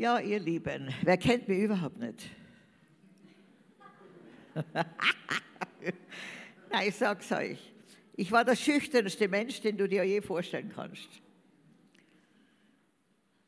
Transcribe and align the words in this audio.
Ja, 0.00 0.18
ihr 0.18 0.40
Lieben, 0.40 0.88
wer 1.02 1.18
kennt 1.18 1.46
mich 1.46 1.58
überhaupt 1.58 1.98
nicht? 1.98 2.30
Nein, 6.70 6.88
ich 6.88 6.96
sag's 6.96 7.30
euch. 7.32 7.74
Ich 8.14 8.32
war 8.32 8.42
der 8.42 8.56
schüchternste 8.56 9.28
Mensch, 9.28 9.60
den 9.60 9.76
du 9.76 9.86
dir 9.86 10.02
je 10.04 10.22
vorstellen 10.22 10.72
kannst. 10.74 11.06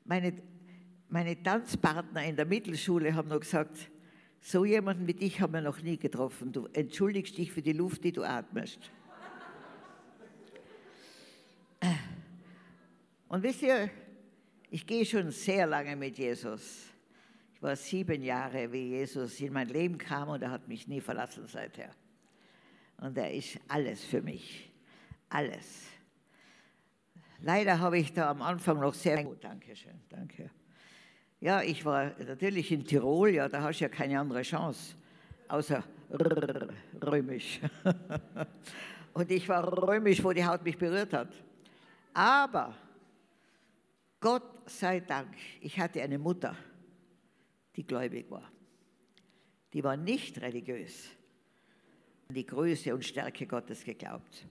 Meine, 0.04 0.42
meine 1.08 1.42
Tanzpartner 1.42 2.22
in 2.22 2.36
der 2.36 2.45
Mittelschule 2.45 3.14
haben 3.14 3.29
noch 3.29 3.41
gesagt, 3.41 3.91
so 4.43 4.66
jemanden 4.66 5.07
wie 5.07 5.14
dich 5.14 5.41
haben 5.41 5.55
wir 5.55 5.62
noch 5.62 5.80
nie 5.80 5.96
getroffen. 5.96 6.53
Du 6.53 6.66
entschuldigst 6.75 7.39
dich 7.39 7.50
für 7.50 7.62
die 7.62 7.73
Luft, 7.73 8.05
die 8.05 8.12
du 8.12 8.25
atmest. 8.25 8.91
Und 13.29 13.43
wisst 13.43 13.62
ihr, 13.62 13.89
ich 14.73 14.86
gehe 14.86 15.04
schon 15.04 15.30
sehr 15.30 15.66
lange 15.66 15.95
mit 15.95 16.16
Jesus. 16.16 16.86
Ich 17.55 17.62
war 17.62 17.77
sieben 17.77 18.23
Jahre, 18.23 18.73
wie 18.73 18.88
Jesus 18.88 19.38
in 19.41 19.52
mein 19.52 19.69
Leben 19.69 19.98
kam 19.98 20.30
und 20.30 20.42
er 20.42 20.51
hat 20.51 20.66
mich 20.66 20.88
nie 20.88 21.02
verlassen 21.02 21.46
seither. 21.46 21.91
Und 22.96 23.19
er 23.19 23.30
ist 23.30 23.60
alles 23.69 24.02
für 24.02 24.23
mich. 24.23 24.73
Alles. 25.29 25.88
Leider 27.41 27.79
habe 27.80 27.98
ich 27.98 28.15
da 28.15 28.30
am 28.30 28.41
Anfang 28.41 28.80
noch 28.80 28.95
sehr. 28.95 29.27
Oh, 29.27 29.37
danke 29.38 29.77
schön, 29.77 30.01
danke. 30.09 30.51
Ja, 31.38 31.60
ich 31.60 31.84
war 31.84 32.12
natürlich 32.18 32.73
in 32.73 32.87
Tirol, 32.87 33.29
ja, 33.29 33.51
da 33.51 33.60
hast 33.60 33.80
du 33.80 33.84
ja 33.84 33.91
keine 33.91 34.18
andere 34.18 34.41
Chance, 34.41 34.95
außer 35.48 35.84
römisch. 37.02 37.60
Und 39.12 39.30
ich 39.30 39.46
war 39.51 39.70
römisch, 39.87 40.24
wo 40.24 40.32
die 40.32 40.46
Haut 40.46 40.65
mich 40.65 40.79
berührt 40.79 41.12
hat. 41.12 41.29
Aber 42.15 42.74
Gott 44.22 44.70
sei 44.70 45.00
Dank, 45.00 45.34
ich 45.60 45.78
hatte 45.80 46.00
eine 46.00 46.16
Mutter, 46.16 46.56
die 47.74 47.84
gläubig 47.84 48.30
war. 48.30 48.50
Die 49.72 49.82
war 49.82 49.96
nicht 49.96 50.40
religiös, 50.40 51.09
an 52.29 52.37
die 52.37 52.46
Größe 52.46 52.95
und 52.95 53.04
Stärke 53.04 53.48
Gottes 53.48 53.82
geglaubt. 53.82 54.46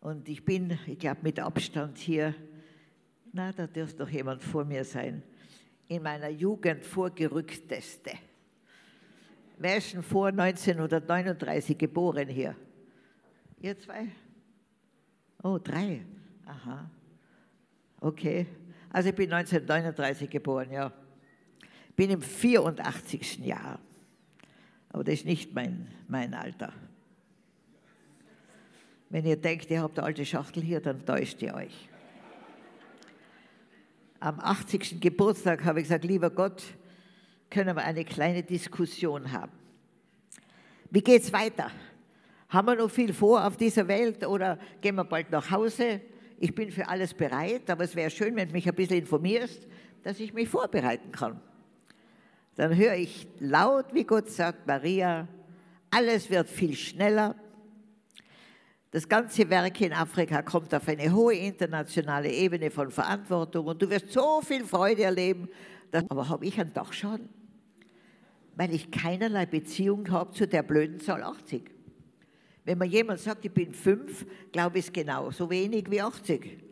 Und 0.00 0.28
ich 0.28 0.44
bin, 0.44 0.78
ich 0.86 0.98
glaube, 0.98 1.20
mit 1.22 1.40
Abstand 1.40 1.96
hier, 1.96 2.34
na, 3.32 3.52
da 3.52 3.66
dürfte 3.66 4.04
doch 4.04 4.10
jemand 4.10 4.42
vor 4.42 4.66
mir 4.66 4.84
sein, 4.84 5.22
in 5.86 6.02
meiner 6.02 6.28
Jugend 6.28 6.84
vorgerückteste. 6.84 8.12
Wer 9.56 9.78
ist 9.78 9.94
denn 9.94 10.02
vor 10.02 10.28
1939 10.28 11.78
geboren 11.78 12.28
hier? 12.28 12.54
Ihr 13.62 13.78
zwei? 13.78 14.08
Oh, 15.42 15.58
drei. 15.58 16.04
Aha. 16.44 16.90
Okay. 18.00 18.46
Also 18.90 19.10
ich 19.10 19.14
bin 19.14 19.32
1939 19.32 20.30
geboren, 20.30 20.70
ja. 20.70 20.92
Bin 21.96 22.10
im 22.10 22.22
84. 22.22 23.38
Jahr. 23.38 23.78
Aber 24.90 25.04
das 25.04 25.14
ist 25.14 25.26
nicht 25.26 25.54
mein, 25.54 25.88
mein 26.06 26.32
Alter. 26.34 26.72
Wenn 29.10 29.24
ihr 29.24 29.36
denkt, 29.36 29.70
ihr 29.70 29.82
habt 29.82 29.98
eine 29.98 30.06
alte 30.06 30.24
Schachtel 30.24 30.62
hier, 30.62 30.80
dann 30.80 31.04
täuscht 31.04 31.42
ihr 31.42 31.54
euch. 31.54 31.88
Am 34.20 34.40
80. 34.40 35.00
Geburtstag 35.00 35.64
habe 35.64 35.80
ich 35.80 35.84
gesagt, 35.84 36.04
lieber 36.04 36.30
Gott, 36.30 36.62
können 37.50 37.76
wir 37.76 37.84
eine 37.84 38.04
kleine 38.04 38.42
Diskussion 38.42 39.32
haben. 39.32 39.52
Wie 40.90 41.00
geht 41.00 41.22
es 41.22 41.32
weiter? 41.32 41.70
Haben 42.48 42.68
wir 42.68 42.76
noch 42.76 42.90
viel 42.90 43.12
vor 43.12 43.46
auf 43.46 43.56
dieser 43.56 43.88
Welt 43.88 44.26
oder 44.26 44.58
gehen 44.80 44.96
wir 44.96 45.04
bald 45.04 45.30
nach 45.30 45.50
Hause? 45.50 46.00
Ich 46.40 46.54
bin 46.54 46.70
für 46.70 46.88
alles 46.88 47.14
bereit, 47.14 47.68
aber 47.68 47.84
es 47.84 47.96
wäre 47.96 48.10
schön, 48.10 48.36
wenn 48.36 48.48
du 48.48 48.54
mich 48.54 48.68
ein 48.68 48.74
bisschen 48.74 48.98
informierst, 48.98 49.66
dass 50.02 50.20
ich 50.20 50.32
mich 50.32 50.48
vorbereiten 50.48 51.10
kann. 51.10 51.40
Dann 52.54 52.76
höre 52.76 52.94
ich 52.94 53.26
laut, 53.40 53.86
wie 53.92 54.04
Gott 54.04 54.30
sagt, 54.30 54.66
Maria, 54.66 55.28
alles 55.90 56.30
wird 56.30 56.48
viel 56.48 56.74
schneller. 56.74 57.34
Das 58.90 59.08
ganze 59.08 59.50
Werk 59.50 59.80
in 59.80 59.92
Afrika 59.92 60.42
kommt 60.42 60.74
auf 60.74 60.88
eine 60.88 61.12
hohe 61.12 61.34
internationale 61.34 62.30
Ebene 62.30 62.70
von 62.70 62.90
Verantwortung 62.90 63.66
und 63.66 63.82
du 63.82 63.90
wirst 63.90 64.12
so 64.12 64.40
viel 64.40 64.64
Freude 64.64 65.02
erleben. 65.02 65.48
Aber 66.08 66.28
habe 66.28 66.46
ich 66.46 66.58
einen 66.60 66.72
Dachschaden? 66.72 67.28
Weil 68.56 68.72
ich 68.74 68.90
keinerlei 68.90 69.46
Beziehung 69.46 70.10
habe 70.10 70.32
zu 70.32 70.46
der 70.46 70.62
blöden 70.62 71.00
Zahl 71.00 71.22
80. 71.22 71.77
Wenn 72.68 72.76
mir 72.76 72.84
jemand 72.84 73.18
sagt, 73.18 73.46
ich 73.46 73.50
bin 73.50 73.72
fünf, 73.72 74.26
glaube 74.52 74.78
ich 74.78 74.84
es 74.84 74.92
genau, 74.92 75.30
so 75.30 75.48
wenig 75.48 75.90
wie 75.90 76.02
80. 76.02 76.62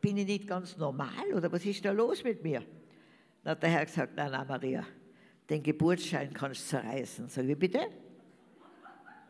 Bin 0.00 0.16
ich 0.16 0.26
nicht 0.26 0.48
ganz 0.48 0.76
normal 0.76 1.32
oder 1.32 1.52
was 1.52 1.64
ist 1.64 1.84
da 1.84 1.92
los 1.92 2.24
mit 2.24 2.42
mir? 2.42 2.64
Dann 3.44 3.52
hat 3.52 3.62
der 3.62 3.70
Herr 3.70 3.86
gesagt, 3.86 4.16
nein, 4.16 4.32
nein, 4.32 4.44
Maria, 4.48 4.84
den 5.48 5.62
Geburtsschein 5.62 6.32
kannst 6.32 6.62
du 6.62 6.78
zerreißen. 6.78 7.28
Sag 7.28 7.44
ich, 7.44 7.56
bitte? 7.56 7.86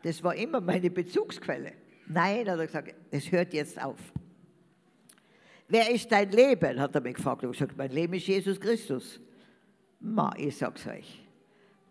Das 0.01 0.23
war 0.23 0.33
immer 0.33 0.59
meine 0.61 0.89
Bezugsquelle. 0.89 1.73
Nein, 2.07 2.49
hat 2.49 2.57
er 2.57 2.65
gesagt, 2.65 2.95
es 3.11 3.31
hört 3.31 3.53
jetzt 3.53 3.79
auf. 3.79 3.99
Wer 5.67 5.91
ist 5.91 6.11
dein 6.11 6.31
Leben? 6.31 6.79
hat 6.79 6.95
er 6.95 7.01
mich 7.01 7.17
gefragt. 7.17 7.43
Ich 7.43 7.51
gesagt, 7.51 7.77
mein 7.77 7.91
Leben 7.91 8.15
ist 8.15 8.25
Jesus 8.25 8.59
Christus. 8.59 9.19
Ma, 9.99 10.33
ich 10.37 10.57
sag's 10.57 10.87
euch. 10.87 11.23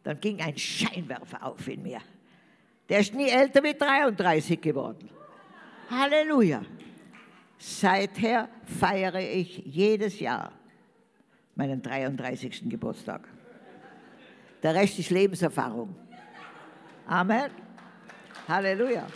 Dann 0.03 0.19
ging 0.19 0.41
ein 0.41 0.59
Scheinwerfer 0.59 1.47
auf 1.47 1.69
in 1.69 1.83
mir. 1.83 2.01
Der 2.89 3.01
ist 3.01 3.15
nie 3.15 3.29
älter 3.29 3.63
wie 3.63 3.75
33 3.75 4.61
geworden. 4.61 5.11
Halleluja. 5.91 6.63
Seither 7.59 8.49
feiere 8.65 9.21
ich 9.21 9.59
jedes 9.65 10.21
Jahr 10.21 10.53
meinen 11.55 11.81
33. 11.83 12.69
Geburtstag. 12.69 13.27
Der 14.63 14.75
Rest 14.75 14.99
ist 14.99 15.11
Lebenserfahrung. 15.11 15.95
Amen. 17.07 17.51
Halleluja. 18.47 19.07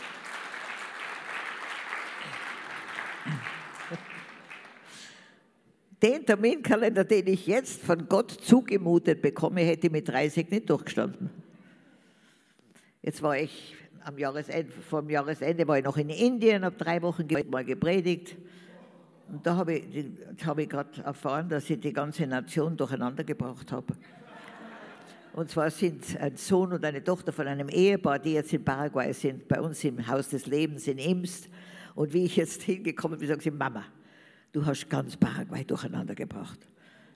Den 6.01 6.25
Terminkalender, 6.25 7.03
den 7.03 7.27
ich 7.27 7.45
jetzt 7.45 7.83
von 7.83 8.09
Gott 8.09 8.31
zugemutet 8.31 9.21
bekomme, 9.21 9.61
hätte 9.61 9.87
ich 9.87 9.93
mit 9.93 10.07
30 10.07 10.49
nicht 10.49 10.69
durchgestanden. 10.69 11.29
Jetzt 13.01 13.21
war 13.23 13.37
ich 13.37 13.75
am 14.03 14.17
Jahresende, 14.17 14.71
vor 14.71 15.01
dem 15.01 15.09
Jahresende 15.09 15.67
war 15.67 15.77
ich 15.77 15.83
noch 15.83 15.97
in 15.97 16.09
Indien, 16.09 16.63
habe 16.63 16.75
drei 16.75 17.01
Wochen 17.01 17.27
mal 17.49 17.65
gepredigt. 17.65 18.37
Und 19.27 19.45
da 19.45 19.55
habe 19.55 19.75
ich, 19.75 20.05
hab 20.45 20.59
ich 20.59 20.69
gerade 20.69 21.01
erfahren, 21.01 21.49
dass 21.49 21.69
ich 21.69 21.79
die 21.79 21.93
ganze 21.93 22.27
Nation 22.27 22.77
durcheinander 22.77 23.23
gebracht 23.23 23.71
habe. 23.71 23.95
Und 25.33 25.49
zwar 25.49 25.71
sind 25.71 26.19
ein 26.19 26.35
Sohn 26.35 26.73
und 26.73 26.83
eine 26.83 27.03
Tochter 27.03 27.31
von 27.31 27.47
einem 27.47 27.69
Ehepaar, 27.69 28.19
die 28.19 28.33
jetzt 28.33 28.53
in 28.53 28.63
Paraguay 28.63 29.13
sind, 29.13 29.47
bei 29.47 29.61
uns 29.61 29.83
im 29.83 30.05
Haus 30.05 30.29
des 30.29 30.45
Lebens 30.45 30.87
in 30.87 30.97
Imst. 30.97 31.47
Und 31.95 32.13
wie 32.13 32.25
ich 32.25 32.35
jetzt 32.35 32.61
hingekommen 32.63 33.17
bin, 33.17 33.27
sagen 33.29 33.41
sie, 33.41 33.51
Mama, 33.51 33.85
du 34.51 34.65
hast 34.65 34.89
ganz 34.89 35.15
Paraguay 35.15 35.63
durcheinander 35.63 36.13
gebracht. 36.13 36.59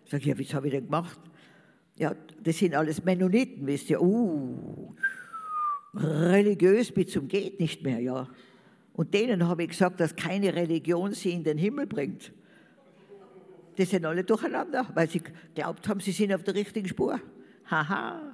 Ich 0.06 0.12
sage, 0.12 0.30
ja, 0.30 0.40
was 0.40 0.54
habe 0.54 0.68
ich 0.68 0.74
denn 0.74 0.86
gemacht? 0.86 1.20
Ja, 1.98 2.16
das 2.42 2.58
sind 2.58 2.74
alles 2.74 3.04
Mennoniten, 3.04 3.68
wisst 3.68 3.90
ihr. 3.90 4.02
Uh, 4.02 4.96
religiös 5.96 6.92
bis 6.92 7.12
zum 7.12 7.28
geht 7.28 7.60
nicht 7.60 7.84
mehr, 7.84 8.00
ja. 8.00 8.28
Und 8.94 9.14
denen 9.14 9.48
habe 9.48 9.64
ich 9.64 9.70
gesagt, 9.70 10.00
dass 10.00 10.16
keine 10.16 10.54
Religion 10.56 11.14
sie 11.14 11.32
in 11.32 11.44
den 11.44 11.58
Himmel 11.58 11.86
bringt. 11.86 12.32
Die 13.78 13.84
sind 13.84 14.06
alle 14.06 14.24
durcheinander, 14.24 14.88
weil 14.94 15.10
sie 15.10 15.22
glaubt 15.54 15.88
haben, 15.88 16.00
sie 16.00 16.12
sind 16.12 16.34
auf 16.34 16.44
der 16.44 16.56
richtigen 16.56 16.88
Spur. 16.88 17.20
Haha. 17.70 18.34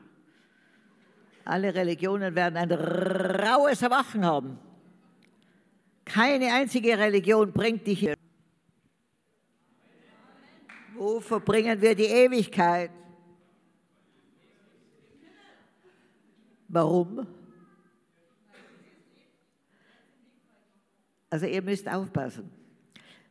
Alle 1.46 1.74
Religionen 1.74 2.36
werden 2.36 2.58
ein 2.58 2.72
raues 2.72 3.82
Erwachen 3.82 4.24
haben. 4.24 4.60
Keine 6.06 6.54
einzige 6.54 6.98
Religion 6.98 7.52
bringt 7.52 7.88
dich 7.88 8.00
hier. 8.00 8.16
Wo 10.96 11.20
verbringen 11.20 11.82
wir 11.82 11.96
die 11.96 12.06
Ewigkeit? 12.06 12.92
Warum? 16.68 17.26
Also 21.32 21.46
ihr 21.48 21.62
müsst 21.62 21.88
aufpassen. 21.88 22.52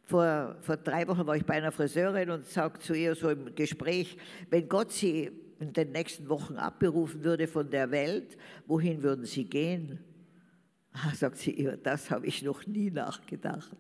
Vor, 0.03 0.57
vor 0.63 0.77
drei 0.79 1.07
Wochen 1.07 1.25
war 1.27 1.37
ich 1.37 1.45
bei 1.45 1.55
einer 1.55 1.71
Friseurin 1.71 2.31
und 2.31 2.47
sagte 2.47 2.81
zu 2.81 2.95
ihr 2.95 3.15
so 3.15 3.29
im 3.29 3.55
Gespräch, 3.55 4.17
wenn 4.49 4.69
Gott 4.69 4.91
sie 4.91 5.31
in 5.61 5.73
den 5.75 5.93
nächsten 5.93 6.29
Wochen 6.29 6.57
abberufen 6.57 7.23
würde 7.23 7.47
von 7.47 7.71
der 7.71 7.91
Welt, 7.91 8.37
wohin 8.67 9.03
würden 9.03 9.27
sie 9.27 9.45
gehen? 9.45 10.01
Ah, 10.95 11.15
sagt 11.15 11.37
sie, 11.37 11.53
über 11.53 11.77
das 11.77 12.11
habe 12.11 12.27
ich 12.27 12.43
noch 12.43 12.67
nie 12.67 12.91
nachgedacht. 12.91 13.71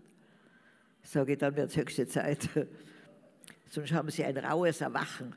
Sage 1.02 1.32
ich, 1.32 1.38
dann 1.38 1.56
wird 1.56 1.70
es 1.70 1.76
höchste 1.76 2.06
Zeit. 2.06 2.48
Sonst 3.70 3.92
haben 3.92 4.10
sie 4.10 4.22
ein 4.22 4.36
raues 4.36 4.82
Erwachen, 4.82 5.34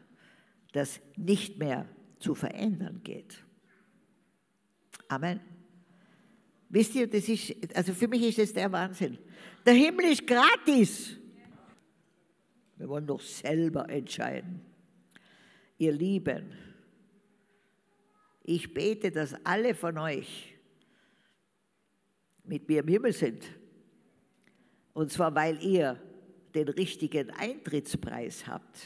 das 0.73 0.99
nicht 1.15 1.57
mehr 1.57 1.87
zu 2.19 2.35
verändern 2.35 2.99
geht. 3.03 3.43
Amen. 5.07 5.52
Wisst 6.73 6.95
ihr, 6.95 7.05
das 7.05 7.29
ist, 7.29 7.53
also 7.75 7.93
für 7.93 8.07
mich 8.07 8.23
ist 8.23 8.39
das 8.39 8.51
der 8.51 8.71
Wahnsinn. 8.71 9.19
Der 9.63 9.75
Himmel 9.75 10.05
ist 10.05 10.25
gratis. 10.25 11.15
Wir 12.77 12.89
wollen 12.89 13.05
doch 13.05 13.21
selber 13.21 13.87
entscheiden. 13.87 14.59
ihr 15.77 15.91
Lieben, 15.91 16.51
ich 18.41 18.73
bete, 18.73 19.11
dass 19.11 19.35
alle 19.45 19.75
von 19.75 19.99
euch 19.99 20.55
mit 22.43 22.67
mir 22.67 22.79
im 22.79 22.87
Himmel 22.87 23.13
sind. 23.13 23.43
Und 24.93 25.11
zwar, 25.11 25.35
weil 25.35 25.63
ihr 25.63 26.01
den 26.55 26.69
richtigen 26.69 27.29
Eintrittspreis 27.29 28.47
habt. 28.47 28.79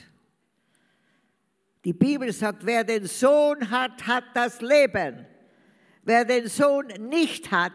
Die 1.86 1.94
Bibel 1.94 2.33
sagt, 2.33 2.66
wer 2.66 2.83
den 2.83 3.06
Sohn 3.06 3.69
hat, 3.69 4.06
hat 4.06 4.25
das 4.33 4.60
Leben. 4.60 5.25
Wer 6.07 6.24
den 6.24 6.48
Sohn 6.48 6.88
nicht 7.09 7.51
hat, 7.51 7.74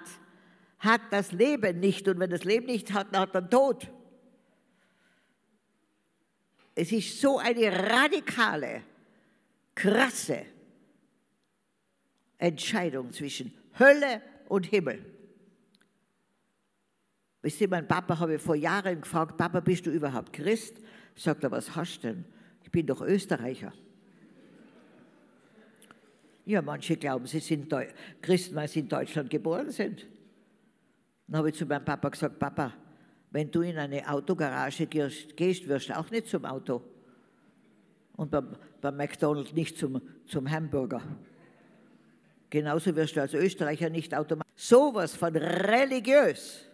hat 0.78 1.02
das 1.10 1.32
Leben 1.32 1.80
nicht. 1.80 2.08
Und 2.08 2.18
wenn 2.18 2.30
das 2.30 2.44
Leben 2.44 2.64
nicht 2.64 2.90
hat, 2.94 3.08
dann 3.12 3.20
hat 3.20 3.34
er 3.34 3.50
Tod. 3.50 3.86
Es 6.74 6.90
ist 6.92 7.20
so 7.20 7.38
eine 7.38 7.90
radikale, 7.90 8.84
krasse 9.74 10.46
Entscheidung 12.38 13.12
zwischen 13.12 13.52
Hölle 13.78 14.22
und 14.48 14.64
Himmel. 14.64 15.04
Wisst 17.42 17.60
ihr, 17.60 17.68
mein 17.68 17.86
Papa 17.86 18.18
habe 18.18 18.36
ich 18.36 18.40
vor 18.40 18.56
Jahren 18.56 19.02
gefragt, 19.02 19.36
Papa, 19.36 19.60
bist 19.60 19.84
du 19.84 19.90
überhaupt 19.90 20.32
Christ? 20.32 20.78
Sagt 21.14 21.44
er, 21.44 21.50
was 21.50 21.76
hast 21.76 21.98
du 21.98 22.08
denn? 22.08 22.24
Ich 22.62 22.70
bin 22.70 22.86
doch 22.86 23.02
Österreicher. 23.02 23.74
Ja, 26.44 26.60
manche 26.60 26.96
glauben, 26.96 27.26
sie 27.26 27.38
sind 27.38 27.70
Deu 27.70 27.86
Christen, 28.20 28.54
weil 28.54 28.68
sie 28.68 28.80
in 28.80 28.88
Deutschland 28.88 29.30
geboren 29.30 29.70
sind. 29.70 30.06
Dann 31.26 31.38
habe 31.38 31.50
ich 31.50 31.56
zu 31.56 31.66
meinem 31.66 31.84
Papa 31.84 32.08
gesagt, 32.08 32.38
Papa, 32.38 32.72
wenn 33.30 33.50
du 33.50 33.62
in 33.62 33.78
eine 33.78 34.08
Autogarage 34.08 34.86
gehst, 34.86 35.68
wirst 35.68 35.88
du 35.88 35.96
auch 35.96 36.10
nicht 36.10 36.26
zum 36.26 36.44
Auto. 36.44 36.82
Und 38.16 38.30
beim, 38.30 38.56
beim 38.80 38.96
McDonald's 38.96 39.52
nicht 39.52 39.78
zum, 39.78 40.02
zum 40.26 40.50
Hamburger. 40.50 41.02
Genauso 42.50 42.94
wirst 42.94 43.16
du 43.16 43.22
als 43.22 43.32
Österreicher 43.32 43.88
nicht 43.88 44.14
automatisch. 44.14 44.52
Sowas 44.54 45.16
von 45.16 45.34
religiös 45.34 46.66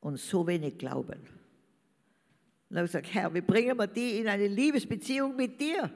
und 0.00 0.18
so 0.18 0.46
wenig 0.46 0.76
Glauben. 0.76 1.20
Dann 2.68 2.78
habe 2.78 2.86
ich 2.86 2.92
gesagt, 2.92 3.14
Herr, 3.14 3.32
wie 3.32 3.40
bringen 3.40 3.78
wir 3.78 3.86
die 3.86 4.18
in 4.18 4.28
eine 4.28 4.48
Liebesbeziehung 4.48 5.34
mit 5.34 5.58
dir? 5.58 5.90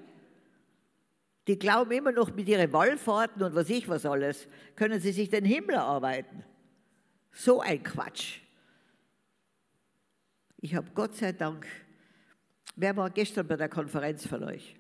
Die 1.49 1.59
glauben 1.59 1.91
immer 1.93 2.13
noch 2.13 2.35
mit 2.35 2.47
ihren 2.47 2.71
Wallfahrten 2.75 3.43
und 3.43 3.55
was 3.55 3.71
ich 3.71 3.89
was 3.89 4.05
alles, 4.05 4.47
können 4.77 5.01
sie 5.01 5.13
sich 5.13 5.31
den 5.31 5.47
Himmel 5.47 5.77
erarbeiten. 5.77 6.45
So 7.33 7.63
ein 7.63 7.83
Quatsch. 7.83 8.41
Ich 10.59 10.75
habe 10.75 10.91
Gott 10.95 11.15
sei 11.15 11.33
Dank, 11.33 11.67
wer 12.77 12.95
war 12.99 13.09
gestern 13.09 13.47
bei 13.47 13.57
der 13.57 13.71
Konferenz 13.71 14.27
von 14.27 14.45
euch? 14.45 14.77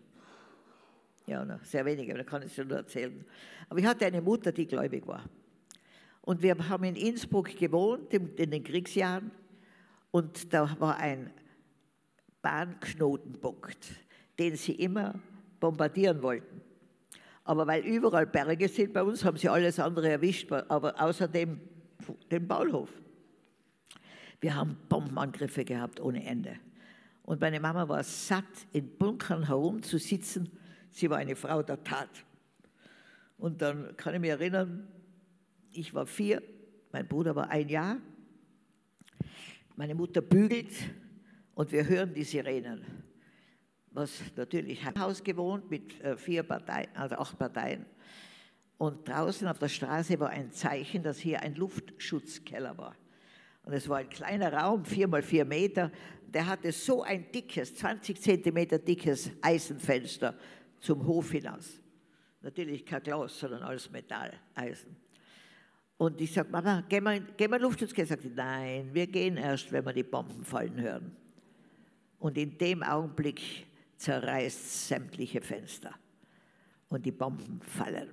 Ja, 1.26 1.58
sehr 1.62 1.86
wenige, 1.86 2.12
da 2.12 2.22
kann 2.22 2.42
ich 2.42 2.56
es 2.56 2.66
nur 2.66 2.76
erzählen. 2.76 3.24
Aber 3.70 3.78
ich 3.78 3.86
hatte 3.86 4.04
eine 4.04 4.20
Mutter, 4.20 4.52
die 4.52 4.66
gläubig 4.66 5.06
war. 5.06 5.24
Und 6.20 6.42
wir 6.42 6.54
haben 6.68 6.84
in 6.84 6.96
Innsbruck 6.96 7.56
gewohnt 7.56 8.12
in 8.12 8.50
den 8.50 8.62
Kriegsjahren 8.62 9.30
und 10.10 10.52
da 10.52 10.78
war 10.78 10.98
ein 10.98 11.32
Bahnknotenpunkt, 12.42 13.86
den 14.38 14.56
sie 14.56 14.72
immer 14.72 15.18
bombardieren 15.60 16.22
wollten. 16.22 16.60
Aber 17.44 17.66
weil 17.66 17.84
überall 17.84 18.26
Berge 18.26 18.68
sind 18.68 18.92
bei 18.92 19.02
uns, 19.02 19.24
haben 19.24 19.38
sie 19.38 19.48
alles 19.48 19.78
andere 19.78 20.10
erwischt, 20.10 20.52
aber 20.52 21.00
außerdem 21.00 21.58
den 22.30 22.46
Bauhof. 22.46 22.90
Wir 24.40 24.54
haben 24.54 24.76
Bombenangriffe 24.88 25.64
gehabt 25.64 26.00
ohne 26.00 26.24
Ende. 26.24 26.56
Und 27.22 27.40
meine 27.40 27.60
Mama 27.60 27.88
war 27.88 28.02
satt, 28.02 28.44
in 28.72 28.96
Bunkern 28.96 29.46
herumzusitzen. 29.46 30.50
Sie 30.90 31.10
war 31.10 31.18
eine 31.18 31.36
Frau 31.36 31.62
der 31.62 31.82
Tat. 31.82 32.24
Und 33.36 33.60
dann 33.62 33.96
kann 33.96 34.14
ich 34.14 34.20
mich 34.20 34.30
erinnern, 34.30 34.88
ich 35.72 35.94
war 35.94 36.06
vier, 36.06 36.42
mein 36.92 37.06
Bruder 37.06 37.34
war 37.36 37.50
ein 37.50 37.68
Jahr. 37.68 37.98
Meine 39.76 39.94
Mutter 39.94 40.20
bügelt 40.20 40.72
und 41.54 41.70
wir 41.70 41.86
hören 41.86 42.12
die 42.14 42.24
Sirenen. 42.24 42.84
Was 43.98 44.22
natürlich 44.36 44.80
im 44.86 45.00
Haus 45.00 45.24
gewohnt 45.24 45.68
mit 45.68 46.00
äh, 46.02 46.16
vier 46.16 46.44
Parteien, 46.44 46.86
also 46.94 47.16
acht 47.16 47.36
Parteien. 47.36 47.84
Und 48.76 49.08
draußen 49.08 49.48
auf 49.48 49.58
der 49.58 49.66
Straße 49.66 50.20
war 50.20 50.30
ein 50.30 50.52
Zeichen, 50.52 51.02
dass 51.02 51.18
hier 51.18 51.42
ein 51.42 51.56
Luftschutzkeller 51.56 52.78
war. 52.78 52.94
Und 53.64 53.72
es 53.72 53.88
war 53.88 53.98
ein 53.98 54.08
kleiner 54.08 54.52
Raum, 54.52 54.84
vier 54.84 55.08
mal 55.08 55.20
vier 55.20 55.44
Meter. 55.44 55.90
Der 56.28 56.46
hatte 56.46 56.70
so 56.70 57.02
ein 57.02 57.32
dickes, 57.32 57.74
20 57.74 58.22
Zentimeter 58.22 58.78
dickes 58.78 59.32
Eisenfenster 59.42 60.36
zum 60.78 61.04
Hof 61.04 61.32
hinaus. 61.32 61.80
Natürlich 62.40 62.86
kein 62.86 63.02
Glas, 63.02 63.36
sondern 63.36 63.64
alles 63.64 63.90
Metall, 63.90 64.32
Eisen. 64.54 64.94
Und 65.96 66.20
ich 66.20 66.32
sage, 66.32 66.48
Mama, 66.52 66.82
gehen 66.82 67.02
wir, 67.02 67.18
gehen 67.18 67.50
wir 67.50 67.58
Luftschutzkeller? 67.58 68.06
Sagt 68.06 68.22
sie, 68.22 68.30
nein, 68.30 68.90
wir 68.92 69.08
gehen 69.08 69.36
erst, 69.36 69.72
wenn 69.72 69.84
wir 69.84 69.92
die 69.92 70.04
Bomben 70.04 70.44
fallen 70.44 70.80
hören. 70.80 71.16
Und 72.20 72.38
in 72.38 72.56
dem 72.56 72.84
Augenblick 72.84 73.66
zerreißt 73.98 74.88
sämtliche 74.88 75.40
Fenster 75.40 75.94
und 76.88 77.04
die 77.04 77.12
Bomben 77.12 77.60
fallen. 77.60 78.08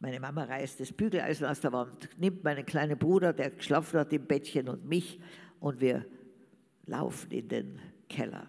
Meine 0.00 0.18
Mama 0.18 0.44
reißt 0.44 0.80
das 0.80 0.92
Bügeleisen 0.92 1.46
aus 1.46 1.60
der 1.60 1.72
Wand, 1.72 2.08
nimmt 2.18 2.42
meinen 2.42 2.66
kleinen 2.66 2.98
Bruder, 2.98 3.32
der 3.32 3.50
geschlafen 3.50 4.00
hat 4.00 4.12
im 4.12 4.26
Bettchen, 4.26 4.68
und 4.68 4.84
mich 4.84 5.20
und 5.60 5.80
wir 5.80 6.04
laufen 6.86 7.30
in 7.30 7.48
den 7.48 7.80
Keller. 8.08 8.48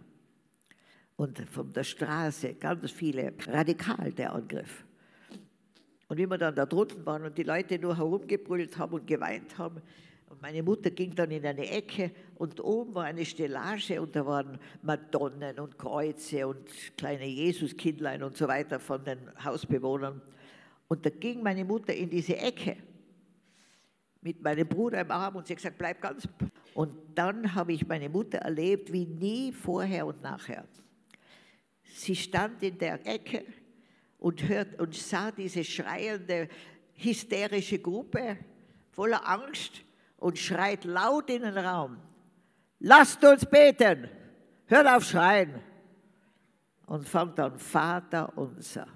Und 1.16 1.40
von 1.48 1.72
der 1.72 1.84
Straße 1.84 2.56
ganz 2.56 2.90
viele, 2.92 3.34
radikal 3.48 4.12
der 4.12 4.34
Angriff. 4.34 4.84
Und 6.08 6.18
wie 6.18 6.26
wir 6.26 6.40
dann 6.40 6.56
da 6.56 6.66
drunten 6.66 7.06
waren 7.06 7.24
und 7.24 7.38
die 7.38 7.44
Leute 7.44 7.78
nur 7.78 7.96
herumgebrüllt 7.96 8.78
haben 8.80 8.96
und 8.96 9.06
geweint 9.06 9.58
haben, 9.60 9.82
und 10.34 10.42
meine 10.42 10.64
Mutter 10.64 10.90
ging 10.90 11.14
dann 11.14 11.30
in 11.30 11.46
eine 11.46 11.70
Ecke 11.70 12.10
und 12.34 12.60
oben 12.60 12.96
war 12.96 13.04
eine 13.04 13.24
Stellage 13.24 14.02
und 14.02 14.16
da 14.16 14.26
waren 14.26 14.58
Madonnen 14.82 15.60
und 15.60 15.78
Kreuze 15.78 16.48
und 16.48 16.68
kleine 16.98 17.28
Jesuskindlein 17.28 18.24
und 18.24 18.36
so 18.36 18.48
weiter 18.48 18.80
von 18.80 19.04
den 19.06 19.20
Hausbewohnern. 19.44 20.24
Und 20.88 21.06
da 21.06 21.12
ging 21.12 21.44
meine 21.44 21.64
Mutter 21.64 21.94
in 21.94 22.10
diese 22.10 22.36
Ecke 22.36 22.78
mit 24.22 24.42
meinem 24.42 24.68
Bruder 24.68 25.02
im 25.02 25.12
Arm 25.12 25.36
und 25.36 25.46
sie 25.46 25.54
hat 25.54 25.58
gesagt, 25.58 25.78
bleib 25.78 26.02
ganz. 26.02 26.28
Und 26.74 26.96
dann 27.14 27.54
habe 27.54 27.74
ich 27.74 27.86
meine 27.86 28.10
Mutter 28.10 28.40
erlebt 28.40 28.92
wie 28.92 29.06
nie 29.06 29.52
vorher 29.52 30.08
und 30.08 30.24
nachher. 30.24 30.66
Sie 31.84 32.16
stand 32.16 32.64
in 32.64 32.80
der 32.80 33.06
Ecke 33.06 33.46
und, 34.18 34.50
hört, 34.50 34.82
und 34.82 34.96
sah 34.96 35.30
diese 35.32 35.64
schreiende, 35.64 36.50
hysterische 36.96 37.78
Gruppe 37.78 38.38
voller 38.90 39.30
Angst 39.30 39.84
und 40.24 40.40
schreit 40.40 40.86
laut 40.86 41.30
in 41.30 41.42
den 41.42 41.58
Raum, 41.58 41.98
lasst 42.80 43.22
uns 43.26 43.46
beten, 43.46 44.08
hört 44.68 44.88
auf 44.88 45.04
schreien 45.04 45.60
und 46.86 47.06
fängt 47.06 47.38
an 47.42 47.60
Vater 47.60 48.32
unser. 48.38 48.88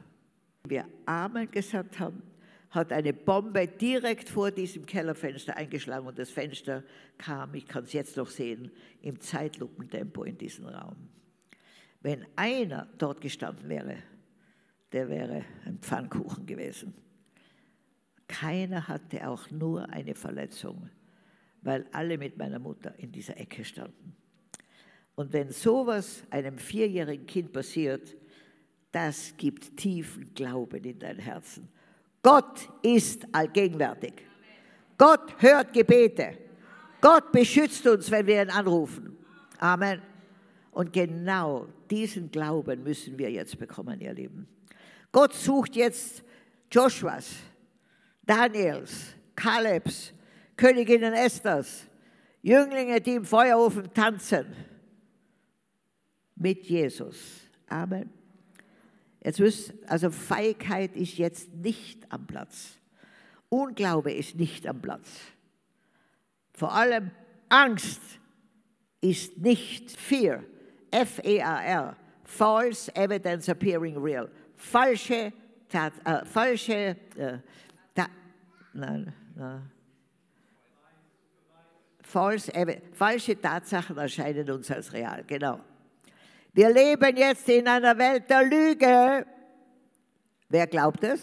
Wir 0.65 0.86
Amen 1.05 1.51
gesagt 1.51 2.00
haben, 2.00 2.24
hat 2.69 2.93
eine 2.93 3.12
Bombe 3.12 3.67
direkt 3.67 4.29
vor 4.29 4.51
diesem 4.51 4.86
Kellerfenster 4.86 5.57
eingeschlagen 5.57 6.07
und 6.07 6.17
das 6.17 6.29
Fenster 6.29 6.84
kam, 7.17 7.53
ich 7.55 7.67
kann 7.67 7.84
es 7.84 7.91
jetzt 7.91 8.15
noch 8.15 8.29
sehen, 8.29 8.72
im 9.01 9.19
Zeitlupentempo 9.19 10.24
in 10.24 10.38
diesen 10.38 10.65
Raum. 10.65 11.10
Wenn 12.00 12.25
einer 12.38 12.88
dort 12.98 13.19
gestanden 13.19 13.67
wäre, 13.67 13.98
der 14.93 15.10
wäre 15.10 15.43
ein 15.65 15.79
Pfannkuchen 15.79 16.46
gewesen. 16.46 16.93
Keiner 18.29 18.88
hatte 18.88 19.27
auch 19.27 19.51
nur 19.51 19.89
eine 19.89 20.15
Verletzung, 20.15 20.89
weil 21.62 21.86
alle 21.92 22.18
mit 22.18 22.38
meiner 22.38 22.60
Mutter 22.60 22.94
in 22.98 23.12
dieser 23.12 23.38
Ecke 23.38 23.64
standen. 23.64 24.16
Und 25.16 25.34
wenn 25.34 25.52
sowas 25.52 26.24
einem 26.30 26.58
vierjährigen 26.58 27.26
Kind 27.26 27.52
passiert, 27.52 28.16
das 28.92 29.34
gibt 29.38 29.76
tiefen 29.76 30.34
Glauben 30.34 30.84
in 30.84 31.00
dein 31.00 31.20
Herzen. 31.20 31.68
Gott 32.22 32.70
ist 32.82 33.26
allgegenwärtig. 33.34 34.14
Gott 34.98 35.42
hört 35.42 35.74
Gebete. 35.74 36.38
Gott 37.02 37.32
beschützt 37.32 37.86
uns, 37.88 38.10
wenn 38.10 38.26
wir 38.26 38.42
ihn 38.42 38.50
anrufen. 38.50 39.18
Amen. 39.60 40.02
Und 40.72 40.94
genau 40.94 41.68
diesen 41.90 42.30
Glauben 42.30 42.84
müssen 42.84 43.18
wir 43.18 43.32
jetzt 43.32 43.58
bekommen, 43.58 44.00
ihr 44.00 44.14
Lieben. 44.14 44.48
Gott 45.12 45.34
sucht 45.34 45.76
jetzt 45.76 46.24
Joshuas, 46.72 47.36
Daniels, 48.24 49.16
Kalebs, 49.36 50.14
Königinnen 50.58 51.14
Esthers, 51.14 51.86
Jünglinge, 52.42 53.00
die 53.00 53.16
im 53.16 53.26
Feuerofen 53.26 53.94
tanzen 53.94 54.48
mit 56.36 56.66
Jesus. 56.66 57.42
Amen. 57.68 58.12
Jetzt 59.24 59.40
müsst, 59.40 59.74
also 59.88 60.10
Feigheit 60.10 60.96
ist 60.96 61.18
jetzt 61.18 61.54
nicht 61.54 62.12
am 62.12 62.26
Platz. 62.26 62.78
Unglaube 63.50 64.12
ist 64.12 64.36
nicht 64.36 64.68
am 64.68 64.82
Platz. 64.82 65.08
Vor 66.54 66.74
allem 66.74 67.12
Angst 67.50 68.02
ist 69.02 69.38
nicht 69.38 69.92
Fear, 69.92 70.44
F-E-A-R, 70.92 71.96
false 72.24 72.94
evidence 72.96 73.48
appearing 73.48 73.98
real. 73.98 74.30
Falsche, 74.56 75.32
Tat, 75.70 75.94
äh, 76.06 76.26
falsche, 76.26 76.96
äh, 77.18 77.40
ta, 77.94 78.08
nein, 78.74 79.14
nein. 79.36 79.76
False, 82.08 82.50
falsche 82.94 83.40
Tatsachen 83.40 83.98
erscheinen 83.98 84.50
uns 84.50 84.72
als 84.72 84.94
real, 84.94 85.26
genau. 85.28 85.60
Wir 86.54 86.74
leben 86.74 87.18
jetzt 87.18 87.50
in 87.50 87.68
einer 87.68 87.98
Welt 87.98 88.30
der 88.30 88.44
Lüge. 88.44 89.26
Wer 90.48 90.68
glaubt 90.68 91.04
es? 91.04 91.20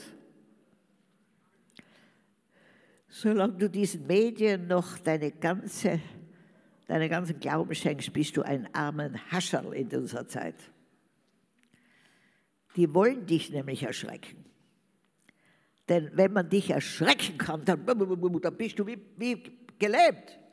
Solange 3.09 3.55
du 3.55 3.71
diesen 3.71 4.07
Medien 4.07 4.67
noch 4.67 4.99
deine 4.99 5.31
ganze, 5.31 6.01
deinen 6.87 7.09
ganzen 7.09 7.41
Glauben 7.41 7.75
schenkst, 7.75 8.13
bist 8.13 8.37
du 8.37 8.43
ein 8.43 8.69
armer 8.75 9.11
Hascherl 9.31 9.73
in 9.73 9.89
unserer 9.89 10.29
Zeit. 10.29 10.57
Die 12.77 12.93
wollen 12.93 13.25
dich 13.25 13.51
nämlich 13.51 13.85
erschrecken. 13.85 14.45
Denn 15.89 16.11
wenn 16.13 16.35
man 16.35 16.51
dich 16.51 16.71
erschrecken 16.71 17.39
kann, 17.39 17.65
dann, 17.65 17.87
dann 17.87 18.57
bist 18.59 18.79
du 18.79 18.87
wie, 18.87 18.99
wie 19.17 19.43
gelähmt. 19.79 20.44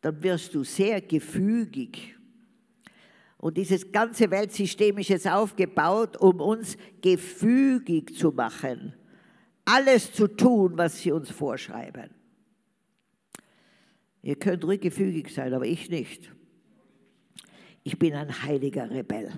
Dann 0.00 0.22
wirst 0.22 0.54
du 0.54 0.64
sehr 0.64 1.00
gefügig. 1.00 2.16
Und 3.36 3.56
dieses 3.56 3.92
ganze 3.92 4.30
Weltsystem 4.30 4.98
ist 4.98 5.08
jetzt 5.08 5.28
aufgebaut, 5.28 6.16
um 6.16 6.40
uns 6.40 6.76
gefügig 7.00 8.16
zu 8.16 8.32
machen. 8.32 8.94
Alles 9.64 10.12
zu 10.12 10.26
tun, 10.26 10.76
was 10.76 10.98
sie 10.98 11.12
uns 11.12 11.30
vorschreiben. 11.30 12.10
Ihr 14.22 14.36
könnt 14.36 14.64
ruhig 14.64 14.80
gefügig 14.80 15.32
sein, 15.32 15.54
aber 15.54 15.66
ich 15.66 15.88
nicht. 15.88 16.32
Ich 17.84 17.98
bin 17.98 18.14
ein 18.14 18.42
heiliger 18.42 18.90
Rebell. 18.90 19.32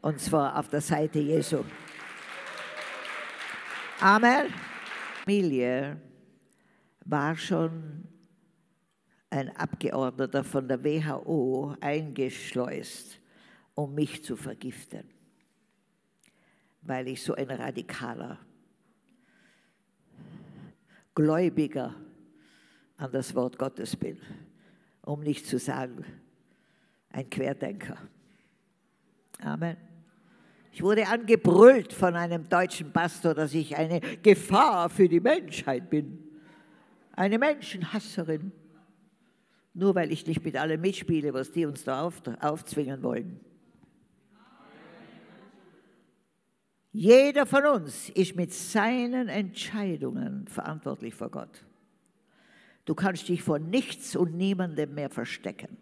Und 0.00 0.20
zwar 0.20 0.58
auf 0.58 0.68
der 0.68 0.80
Seite 0.80 1.18
Jesu. 1.18 1.64
Amen. 4.00 4.46
Familie 5.24 6.00
war 7.04 7.36
schon 7.36 8.07
ein 9.30 9.54
Abgeordneter 9.56 10.44
von 10.44 10.68
der 10.68 10.82
WHO 10.82 11.76
eingeschleust, 11.80 13.20
um 13.74 13.94
mich 13.94 14.24
zu 14.24 14.36
vergiften, 14.36 15.04
weil 16.82 17.08
ich 17.08 17.22
so 17.22 17.34
ein 17.34 17.50
radikaler, 17.50 18.38
gläubiger 21.14 21.94
an 22.96 23.12
das 23.12 23.34
Wort 23.34 23.58
Gottes 23.58 23.96
bin, 23.96 24.18
um 25.02 25.20
nicht 25.20 25.46
zu 25.46 25.58
sagen, 25.58 26.04
ein 27.10 27.28
Querdenker. 27.28 27.96
Amen. 29.40 29.76
Ich 30.72 30.82
wurde 30.82 31.06
angebrüllt 31.08 31.92
von 31.92 32.14
einem 32.14 32.48
deutschen 32.48 32.92
Pastor, 32.92 33.34
dass 33.34 33.52
ich 33.54 33.76
eine 33.76 34.00
Gefahr 34.22 34.88
für 34.88 35.08
die 35.08 35.20
Menschheit 35.20 35.90
bin. 35.90 36.22
Eine 37.12 37.38
Menschenhasserin. 37.38 38.52
Nur 39.78 39.94
weil 39.94 40.10
ich 40.10 40.26
nicht 40.26 40.42
mit 40.44 40.56
allem 40.56 40.80
mitspiele, 40.80 41.32
was 41.32 41.52
die 41.52 41.64
uns 41.64 41.84
da 41.84 42.02
auf, 42.02 42.20
aufzwingen 42.40 43.00
wollen. 43.04 43.38
Jeder 46.90 47.46
von 47.46 47.64
uns 47.64 48.08
ist 48.08 48.34
mit 48.34 48.52
seinen 48.52 49.28
Entscheidungen 49.28 50.48
verantwortlich 50.48 51.14
vor 51.14 51.30
Gott. 51.30 51.64
Du 52.86 52.96
kannst 52.96 53.28
dich 53.28 53.40
vor 53.44 53.60
nichts 53.60 54.16
und 54.16 54.34
niemandem 54.34 54.94
mehr 54.96 55.10
verstecken. 55.10 55.76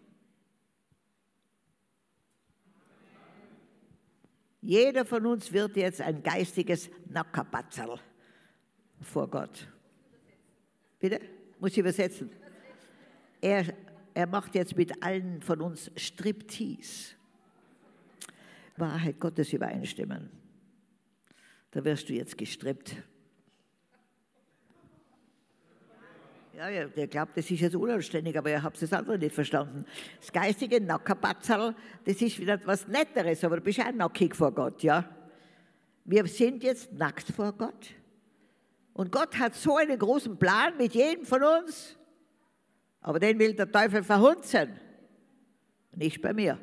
Jeder 4.61 5.05
von 5.05 5.25
uns 5.25 5.51
wird 5.51 5.75
jetzt 5.75 6.01
ein 6.01 6.21
geistiges 6.21 6.91
Nackerbatzerl 7.09 7.99
vor 9.01 9.27
Gott. 9.27 9.67
Bitte? 10.99 11.19
Muss 11.59 11.71
ich 11.71 11.79
übersetzen? 11.79 12.29
Er, 13.41 13.65
er 14.17 14.25
macht 14.25 14.55
jetzt 14.55 14.75
mit 14.75 15.03
allen 15.03 15.43
von 15.43 15.61
uns 15.61 15.91
Striptease. 15.95 17.13
Wahrheit 18.75 19.19
Gottes 19.19 19.53
übereinstimmen. 19.53 20.31
Da 21.69 21.85
wirst 21.85 22.09
du 22.09 22.13
jetzt 22.13 22.35
gestrippt. 22.35 22.95
Ja, 26.55 26.85
der 26.87 27.05
glaubt, 27.05 27.37
das 27.37 27.51
ist 27.51 27.59
jetzt 27.59 27.75
unanständig, 27.75 28.35
aber 28.35 28.49
ihr 28.49 28.63
habt 28.63 28.81
das 28.81 28.91
andere 28.91 29.19
nicht 29.19 29.35
verstanden. 29.35 29.85
Das 30.19 30.31
geistige 30.31 30.81
Nackerbatzerl, 30.81 31.75
das 32.03 32.19
ist 32.19 32.39
wieder 32.39 32.55
etwas 32.55 32.87
Netteres, 32.87 33.43
aber 33.43 33.57
du 33.57 33.61
bist 33.61 33.79
auch 33.79 33.91
nackig 33.91 34.35
vor 34.35 34.51
Gott, 34.51 34.81
ja. 34.81 35.07
Wir 36.05 36.25
sind 36.25 36.63
jetzt 36.63 36.91
nackt 36.91 37.31
vor 37.31 37.53
Gott. 37.53 37.93
Und 38.93 39.11
Gott 39.11 39.37
hat 39.37 39.53
so 39.53 39.77
einen 39.77 39.99
großen 39.99 40.39
Plan 40.39 40.75
mit 40.75 40.95
jedem 40.95 41.23
von 41.23 41.43
uns, 41.43 41.96
aber 43.07 43.19
den 43.21 43.39
will 43.39 43.53
der 43.53 43.71
Teufel 43.71 44.03
verhunzen. 44.03 44.77
Nicht 45.95 46.21
bei 46.21 46.33
mir. 46.33 46.59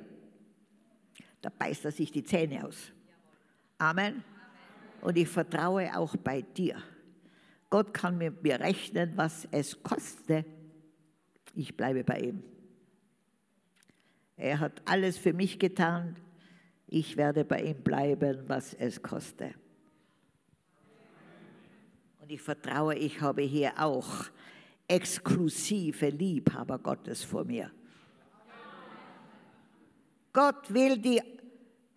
Da 1.41 1.49
beißt 1.49 1.87
er 1.87 1.91
sich 1.91 2.13
die 2.13 2.23
Zähne 2.23 2.67
aus. 2.67 2.93
Amen. 3.79 4.23
Und 5.01 5.17
ich 5.17 5.27
vertraue 5.27 5.97
auch 5.97 6.15
bei 6.19 6.43
dir. 6.43 6.77
Gott 7.71 7.95
kann 7.95 8.19
mit 8.19 8.43
mir 8.43 8.61
rechnen, 8.61 9.17
was 9.17 9.49
es 9.53 9.83
koste. 9.83 10.45
Ich 11.55 11.75
bleibe 11.79 12.05
bei 12.05 12.21
ihm. 12.21 12.43
Er 14.37 14.61
hat 14.61 14.83
alles 14.85 15.17
für 15.17 15.33
mich 15.33 15.59
getan. 15.59 16.17
Ich 16.87 17.17
werde 17.17 17.47
bei 17.47 17.63
ihm 17.63 17.83
bleiben, 17.83 18.45
was 18.49 18.75
es 18.75 19.01
koste. 19.01 19.55
Und 22.21 22.31
ich 22.31 22.43
vertraue, 22.43 22.97
ich 22.97 23.23
habe 23.23 23.41
hier 23.41 23.73
auch 23.79 24.27
exklusive 24.95 26.09
Liebhaber 26.11 26.79
Gottes 26.79 27.25
vor 27.25 27.45
mir. 27.45 27.71
Gott 30.33 30.73
will 30.73 30.99
die 30.99 31.21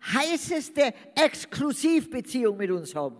heißeste 0.02 0.94
Exklusivbeziehung 1.14 2.56
mit 2.56 2.70
uns 2.70 2.94
haben. 2.94 3.16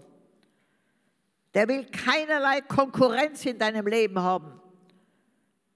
Der 1.54 1.66
will 1.68 1.85
keinerlei 1.87 2.61
Konkurrenz 2.61 3.44
in 3.47 3.58
deinem 3.58 3.87
Leben 3.87 4.18
haben. 4.18 4.61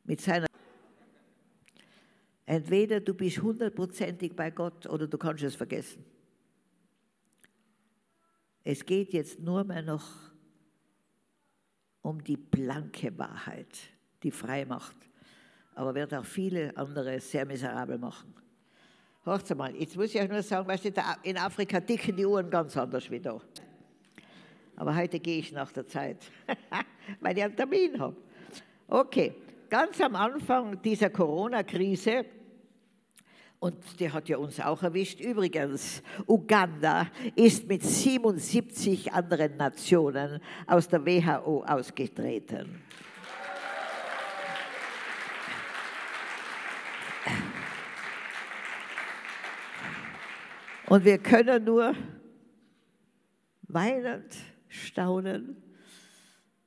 Mit 0.05 0.21
seiner 0.21 0.47
Entweder 2.45 3.01
du 3.01 3.15
bist 3.15 3.41
hundertprozentig 3.41 4.35
bei 4.35 4.51
Gott 4.51 4.87
oder 4.87 5.07
du 5.07 5.17
kannst 5.17 5.43
es 5.45 5.55
vergessen. 5.55 6.05
Es 8.65 8.85
geht 8.85 9.13
jetzt 9.13 9.41
nur 9.41 9.65
mehr 9.65 9.83
noch 9.83 10.32
um 12.03 12.23
die 12.23 12.37
blanke 12.37 13.17
Wahrheit, 13.19 13.79
die 14.23 14.31
frei 14.31 14.65
macht, 14.65 14.97
aber 15.75 15.95
wird 15.95 16.13
auch 16.15 16.25
viele 16.25 16.77
andere 16.77 17.21
sehr 17.21 17.47
miserabel 17.47 17.99
machen. 17.99 18.35
Hört 19.25 19.57
mal, 19.57 19.75
jetzt 19.77 19.97
muss 19.97 20.15
ich 20.15 20.21
euch 20.21 20.29
nur 20.29 20.43
sagen, 20.43 20.67
weißt 20.67 20.85
du, 20.87 20.91
in 21.23 21.39
Afrika 21.39 21.79
dicken 21.79 22.17
die 22.17 22.27
Uhren 22.27 22.51
ganz 22.51 22.77
anders 22.77 23.09
wie 23.09 23.21
da. 23.21 23.41
Aber 24.75 24.97
heute 24.97 25.21
gehe 25.21 25.39
ich 25.39 25.53
nach 25.53 25.71
der 25.71 25.87
Zeit, 25.87 26.19
weil 27.21 27.39
ich 27.39 27.45
einen 27.45 27.55
Termin 27.55 28.01
habe. 28.01 28.17
Okay, 28.89 29.35
ganz 29.71 30.01
am 30.01 30.17
Anfang 30.17 30.83
dieser 30.83 31.11
Corona-Krise, 31.11 32.25
und 33.63 33.77
die 34.01 34.11
hat 34.11 34.29
ja 34.29 34.39
uns 34.39 34.59
auch 34.59 34.83
erwischt, 34.83 35.21
übrigens, 35.21 36.03
Uganda 36.27 37.07
ist 37.37 37.69
mit 37.69 37.85
77 37.85 39.13
anderen 39.13 39.57
Nationen 39.57 40.41
aus 40.67 40.89
der 40.89 41.07
WHO 41.07 41.63
ausgetreten. 41.63 42.83
Und 50.89 51.05
wir 51.05 51.19
können 51.19 51.63
nur 51.63 51.95
weinend 53.69 54.35
staunen, 54.67 55.57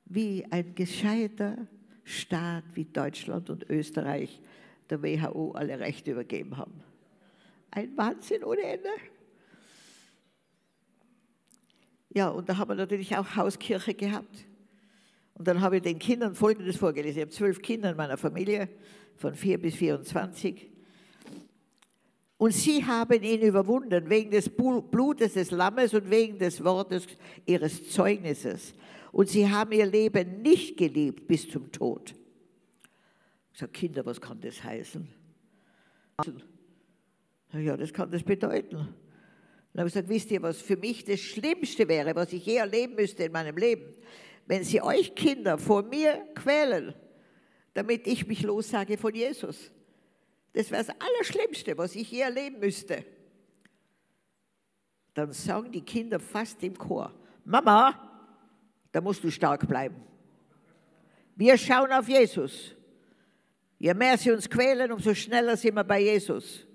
wie 0.06 0.46
ein 0.50 0.74
gescheiter 0.74 1.58
Staat 2.04 2.64
wie 2.72 2.86
Deutschland 2.86 3.50
und 3.50 3.68
Österreich 3.68 4.40
der 4.90 5.02
WHO 5.02 5.52
alle 5.52 5.78
Rechte 5.78 6.12
übergeben 6.12 6.56
haben. 6.56 6.82
Ein 7.70 7.96
Wahnsinn 7.96 8.44
ohne 8.44 8.62
Ende. 8.62 8.88
Ja, 12.14 12.28
und 12.28 12.48
da 12.48 12.56
haben 12.56 12.70
wir 12.70 12.76
natürlich 12.76 13.16
auch 13.16 13.36
Hauskirche 13.36 13.94
gehabt. 13.94 14.46
Und 15.34 15.46
dann 15.46 15.60
habe 15.60 15.76
ich 15.76 15.82
den 15.82 15.98
Kindern 15.98 16.34
Folgendes 16.34 16.76
vorgelesen. 16.76 17.18
Ich 17.18 17.22
habe 17.22 17.30
zwölf 17.30 17.60
Kinder 17.60 17.90
in 17.90 17.96
meiner 17.96 18.16
Familie, 18.16 18.70
von 19.16 19.34
vier 19.34 19.60
bis 19.60 19.74
24. 19.74 20.70
Und 22.38 22.52
sie 22.52 22.84
haben 22.84 23.22
ihn 23.22 23.42
überwunden 23.42 24.08
wegen 24.08 24.30
des 24.30 24.48
Blutes 24.48 25.34
des 25.34 25.50
Lammes 25.50 25.94
und 25.94 26.10
wegen 26.10 26.38
des 26.38 26.62
Wortes 26.64 27.06
ihres 27.44 27.90
Zeugnisses. 27.90 28.74
Und 29.12 29.28
sie 29.28 29.48
haben 29.50 29.72
ihr 29.72 29.86
Leben 29.86 30.42
nicht 30.42 30.76
geliebt 30.76 31.26
bis 31.26 31.48
zum 31.48 31.70
Tod. 31.72 32.14
Ich 33.56 33.60
sage, 33.60 33.72
Kinder, 33.72 34.04
was 34.04 34.20
kann 34.20 34.38
das 34.38 34.62
heißen? 34.62 35.08
Ja, 37.54 37.74
das 37.74 37.90
kann 37.90 38.10
das 38.10 38.22
bedeuten. 38.22 38.76
Dann 38.76 39.78
habe 39.78 39.88
ich 39.88 39.94
gesagt, 39.94 40.10
wisst 40.10 40.30
ihr, 40.30 40.42
was 40.42 40.60
für 40.60 40.76
mich 40.76 41.06
das 41.06 41.20
Schlimmste 41.20 41.88
wäre, 41.88 42.14
was 42.14 42.34
ich 42.34 42.44
je 42.44 42.56
erleben 42.56 42.96
müsste 42.96 43.24
in 43.24 43.32
meinem 43.32 43.56
Leben? 43.56 43.94
Wenn 44.44 44.62
sie 44.62 44.82
euch 44.82 45.14
Kinder 45.14 45.56
vor 45.56 45.82
mir 45.82 46.22
quälen, 46.34 46.94
damit 47.72 48.06
ich 48.06 48.26
mich 48.26 48.42
lossage 48.42 48.98
von 48.98 49.14
Jesus. 49.14 49.72
Das 50.52 50.70
wäre 50.70 50.84
das 50.84 50.94
Allerschlimmste, 51.00 51.78
was 51.78 51.96
ich 51.96 52.10
je 52.10 52.20
erleben 52.20 52.58
müsste. 52.58 53.06
Dann 55.14 55.32
sagen 55.32 55.72
die 55.72 55.80
Kinder 55.80 56.20
fast 56.20 56.62
im 56.62 56.76
Chor, 56.76 57.10
Mama, 57.42 58.28
da 58.92 59.00
musst 59.00 59.24
du 59.24 59.30
stark 59.30 59.66
bleiben. 59.66 59.96
Wir 61.36 61.56
schauen 61.56 61.90
auf 61.90 62.06
Jesus. 62.06 62.75
Je 63.78 63.92
mehr 63.94 64.16
sie 64.16 64.30
uns 64.30 64.48
quälen, 64.48 64.90
umso 64.92 65.14
schneller 65.14 65.56
sind 65.56 65.74
wir 65.74 65.84
bei 65.84 66.00
Jesus. 66.00 66.66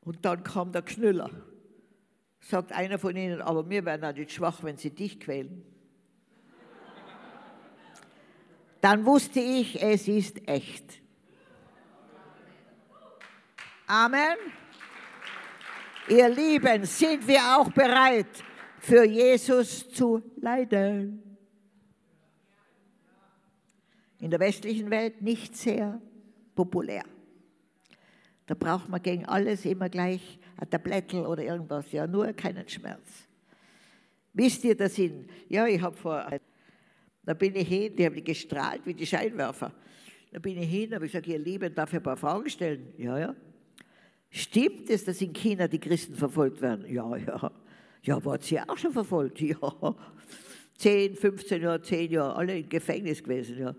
Und 0.00 0.24
dann 0.24 0.42
kam 0.42 0.72
der 0.72 0.82
Knüller. 0.82 1.30
Sagt 2.40 2.72
einer 2.72 2.98
von 2.98 3.14
ihnen, 3.16 3.40
aber 3.40 3.68
wir 3.68 3.84
werden 3.84 4.04
auch 4.04 4.14
nicht 4.14 4.32
schwach, 4.32 4.62
wenn 4.62 4.76
sie 4.76 4.90
dich 4.90 5.20
quälen. 5.20 5.64
Dann 8.80 9.04
wusste 9.04 9.40
ich, 9.40 9.80
es 9.82 10.08
ist 10.08 10.48
echt. 10.48 11.00
Amen. 13.86 14.36
Ihr 16.08 16.28
Lieben, 16.28 16.84
sind 16.84 17.26
wir 17.26 17.40
auch 17.56 17.70
bereit, 17.72 18.26
für 18.78 19.04
Jesus 19.04 19.90
zu 19.90 20.22
leiden? 20.36 21.29
In 24.20 24.30
der 24.30 24.40
westlichen 24.40 24.90
Welt 24.90 25.22
nicht 25.22 25.56
sehr 25.56 26.00
populär. 26.54 27.04
Da 28.46 28.54
braucht 28.54 28.88
man 28.88 29.02
gegen 29.02 29.24
alles 29.26 29.64
immer 29.64 29.88
gleich 29.88 30.38
ein 30.56 30.68
Tablettel 30.68 31.24
oder 31.24 31.42
irgendwas, 31.42 31.90
ja, 31.92 32.06
nur 32.06 32.32
keinen 32.32 32.68
Schmerz. 32.68 33.26
Wisst 34.32 34.64
ihr, 34.64 34.76
das 34.76 34.94
sind, 34.94 35.28
ja, 35.48 35.66
ich 35.66 35.80
habe 35.80 35.96
vor, 35.96 36.28
da 37.24 37.34
bin 37.34 37.54
ich 37.54 37.68
hin, 37.68 37.94
die 37.96 38.04
haben 38.04 38.22
gestrahlt 38.22 38.82
wie 38.84 38.94
die 38.94 39.06
Scheinwerfer. 39.06 39.72
Da 40.32 40.38
bin 40.38 40.58
ich 40.58 40.68
hin, 40.68 40.94
habe 40.94 41.06
ich 41.06 41.12
gesagt, 41.12 41.26
ihr 41.26 41.38
Lieben, 41.38 41.74
darf 41.74 41.90
ich 41.90 41.96
ein 41.96 42.02
paar 42.02 42.16
Fragen 42.16 42.48
stellen? 42.48 42.92
Ja, 42.98 43.18
ja. 43.18 43.34
Stimmt 44.28 44.88
es, 44.90 45.04
dass 45.04 45.20
in 45.20 45.32
China 45.32 45.66
die 45.66 45.80
Christen 45.80 46.14
verfolgt 46.14 46.60
werden? 46.60 46.86
Ja, 46.92 47.16
ja. 47.16 47.50
Ja, 48.02 48.24
wart 48.24 48.42
sie 48.44 48.60
auch 48.60 48.78
schon 48.78 48.92
verfolgt? 48.92 49.40
Ja. 49.40 49.94
10, 50.76 51.16
15 51.16 51.62
Jahre, 51.62 51.82
10 51.82 52.10
Jahre, 52.10 52.34
alle 52.36 52.58
im 52.58 52.68
Gefängnis 52.68 53.22
gewesen, 53.22 53.58
ja. 53.58 53.74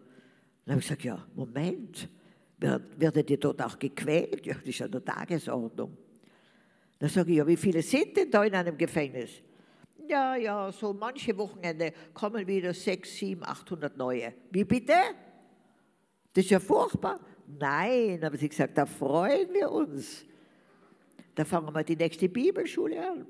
Dann 0.65 0.73
habe 0.73 0.79
ich 0.81 0.87
gesagt, 0.87 1.03
ja, 1.03 1.25
Moment, 1.35 2.09
werdet 2.59 3.29
ihr 3.29 3.37
dort 3.37 3.61
auch 3.61 3.77
gequält? 3.79 4.45
Ja, 4.45 4.53
das 4.53 4.65
ist 4.65 4.81
an 4.81 4.91
der 4.91 5.03
Tagesordnung. 5.03 5.97
Dann 6.99 7.09
sage 7.09 7.31
ich, 7.31 7.37
ja, 7.37 7.47
wie 7.47 7.57
viele 7.57 7.81
sind 7.81 8.15
denn 8.15 8.29
da 8.29 8.43
in 8.43 8.53
einem 8.53 8.77
Gefängnis? 8.77 9.41
Ja, 10.07 10.35
ja, 10.35 10.71
so 10.71 10.93
manche 10.93 11.35
Wochenende 11.37 11.93
kommen 12.13 12.45
wieder 12.45 12.73
6, 12.73 13.17
7, 13.17 13.43
800 13.43 13.97
neue. 13.97 14.33
Wie 14.51 14.63
bitte? 14.63 14.93
Das 16.33 16.43
ist 16.43 16.51
ja 16.51 16.59
furchtbar. 16.59 17.19
Nein, 17.47 18.23
haben 18.23 18.37
sie 18.37 18.49
gesagt, 18.49 18.77
da 18.77 18.85
freuen 18.85 19.51
wir 19.53 19.71
uns. 19.71 20.25
Da 21.33 21.43
fangen 21.45 21.73
wir 21.73 21.83
die 21.83 21.95
nächste 21.95 22.29
Bibelschule 22.29 23.09
an. 23.09 23.25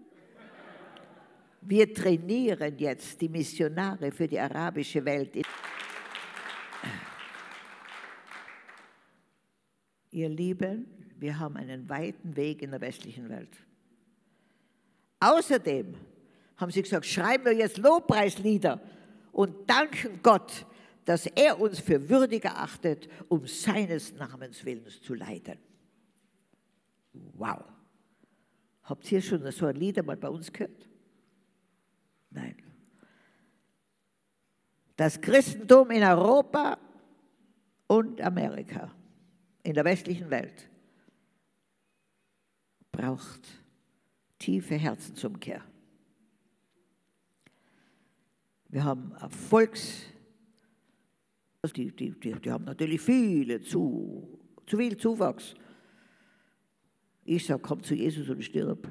Wir 1.61 1.93
trainieren 1.93 2.77
jetzt 2.77 3.21
die 3.21 3.29
Missionare 3.29 4.11
für 4.11 4.27
die 4.27 4.39
arabische 4.39 5.05
Welt. 5.05 5.37
Ihr 10.11 10.29
Lieben, 10.29 10.85
wir 11.17 11.39
haben 11.39 11.57
einen 11.57 11.89
weiten 11.89 12.35
Weg 12.35 12.61
in 12.61 12.71
der 12.71 12.81
westlichen 12.81 13.29
Welt. 13.29 13.55
Außerdem 15.19 15.95
haben 16.57 16.71
sie 16.71 16.81
gesagt, 16.81 17.05
schreiben 17.05 17.45
wir 17.45 17.53
jetzt 17.53 17.77
Lobpreislieder 17.77 18.81
und 19.31 19.69
danken 19.69 20.19
Gott, 20.21 20.65
dass 21.05 21.25
er 21.25 21.59
uns 21.59 21.79
für 21.79 22.09
würdig 22.09 22.45
erachtet, 22.45 23.07
um 23.29 23.47
seines 23.47 24.13
Namens 24.13 24.63
Willens 24.65 25.01
zu 25.01 25.13
leiden. 25.13 25.57
Wow. 27.13 27.63
Habt 28.83 29.11
ihr 29.11 29.21
schon 29.21 29.49
so 29.51 29.65
ein 29.65 29.75
Lied 29.75 29.97
einmal 29.99 30.17
bei 30.17 30.29
uns 30.29 30.51
gehört? 30.51 30.89
Nein. 32.29 32.55
Das 34.95 35.19
Christentum 35.19 35.91
in 35.91 36.03
Europa 36.03 36.77
und 37.87 38.21
Amerika, 38.21 38.93
in 39.63 39.73
der 39.73 39.85
westlichen 39.85 40.29
Welt, 40.29 40.69
braucht 42.91 43.47
tiefe 44.37 44.75
Herzensumkehr. 44.75 45.63
Wir 48.69 48.83
haben 48.83 49.11
Erfolgs, 49.13 50.03
die, 51.75 51.95
die, 51.95 52.11
die, 52.11 52.33
die 52.33 52.51
haben 52.51 52.65
natürlich 52.65 53.01
viele 53.01 53.61
zu, 53.61 54.39
zu 54.65 54.77
viel 54.77 54.97
Zuwachs. 54.97 55.55
Ich 57.23 57.45
sage, 57.45 57.61
komm 57.61 57.83
zu 57.83 57.93
Jesus 57.93 58.29
und 58.29 58.41
stirb. 58.43 58.87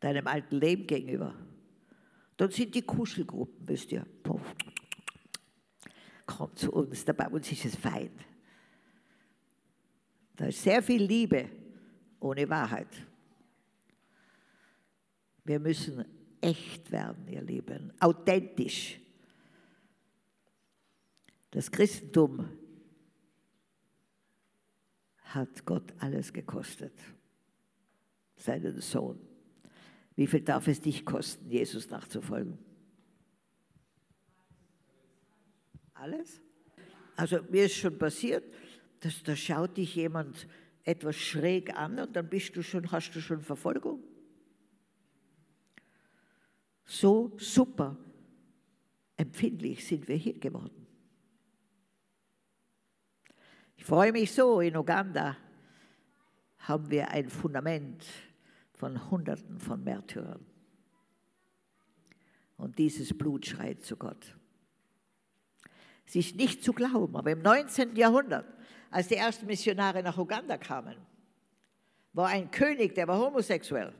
Deinem 0.00 0.26
alten 0.26 0.56
Leben 0.56 0.86
gegenüber. 0.86 1.34
Dann 2.36 2.50
sind 2.50 2.74
die 2.74 2.82
Kuschelgruppen, 2.82 3.66
wisst 3.66 3.90
ihr. 3.90 4.06
Komm 6.26 6.54
zu 6.54 6.72
uns, 6.72 7.04
da 7.04 7.12
bei 7.12 7.28
uns 7.28 7.50
ist 7.50 7.64
es 7.64 7.76
fein. 7.76 8.10
Da 10.36 10.46
ist 10.46 10.62
sehr 10.62 10.82
viel 10.82 11.02
Liebe 11.02 11.48
ohne 12.20 12.48
Wahrheit. 12.48 12.88
Wir 15.44 15.58
müssen 15.58 16.04
echt 16.40 16.90
werden, 16.90 17.26
ihr 17.28 17.42
Lieben, 17.42 17.92
authentisch. 18.00 19.00
Das 21.50 21.70
Christentum 21.70 22.48
hat 25.22 25.64
Gott 25.64 25.94
alles 25.98 26.32
gekostet, 26.32 26.92
seinen 28.36 28.80
Sohn. 28.80 29.18
Wie 30.16 30.26
viel 30.26 30.42
darf 30.42 30.66
es 30.68 30.80
dich 30.80 31.04
kosten, 31.04 31.50
Jesus 31.50 31.88
nachzufolgen? 31.88 32.58
Alles? 35.94 36.40
Also 37.16 37.42
mir 37.50 37.64
ist 37.64 37.76
schon 37.76 37.98
passiert, 37.98 38.44
dass 39.06 39.22
da 39.22 39.36
schaut 39.36 39.76
dich 39.76 39.94
jemand 39.94 40.48
etwas 40.82 41.14
schräg 41.14 41.72
an 41.76 42.00
und 42.00 42.16
dann 42.16 42.28
bist 42.28 42.56
du 42.56 42.62
schon, 42.62 42.90
hast 42.90 43.12
du 43.12 43.20
schon 43.20 43.40
Verfolgung. 43.40 44.02
So 46.84 47.32
super 47.38 47.96
empfindlich 49.16 49.86
sind 49.86 50.08
wir 50.08 50.16
hier 50.16 50.36
geworden. 50.40 50.88
Ich 53.76 53.84
freue 53.84 54.10
mich 54.10 54.32
so, 54.32 54.60
in 54.60 54.76
Uganda 54.76 55.36
haben 56.58 56.90
wir 56.90 57.08
ein 57.10 57.30
Fundament 57.30 58.04
von 58.72 59.08
Hunderten 59.08 59.60
von 59.60 59.84
Märtyrern. 59.84 60.44
Und 62.56 62.76
dieses 62.78 63.16
Blut 63.16 63.46
schreit 63.46 63.84
zu 63.84 63.96
Gott. 63.96 64.36
Es 66.06 66.16
ist 66.16 66.34
nicht 66.34 66.64
zu 66.64 66.72
glauben, 66.72 67.14
aber 67.14 67.30
im 67.30 67.42
19. 67.42 67.94
Jahrhundert, 67.94 68.46
als 68.90 69.08
die 69.08 69.16
ersten 69.16 69.46
Missionare 69.46 70.02
nach 70.02 70.16
Uganda 70.16 70.56
kamen, 70.56 70.96
war 72.12 72.28
ein 72.28 72.50
König, 72.50 72.94
der 72.94 73.06
war 73.08 73.18
homosexuell. 73.18 73.92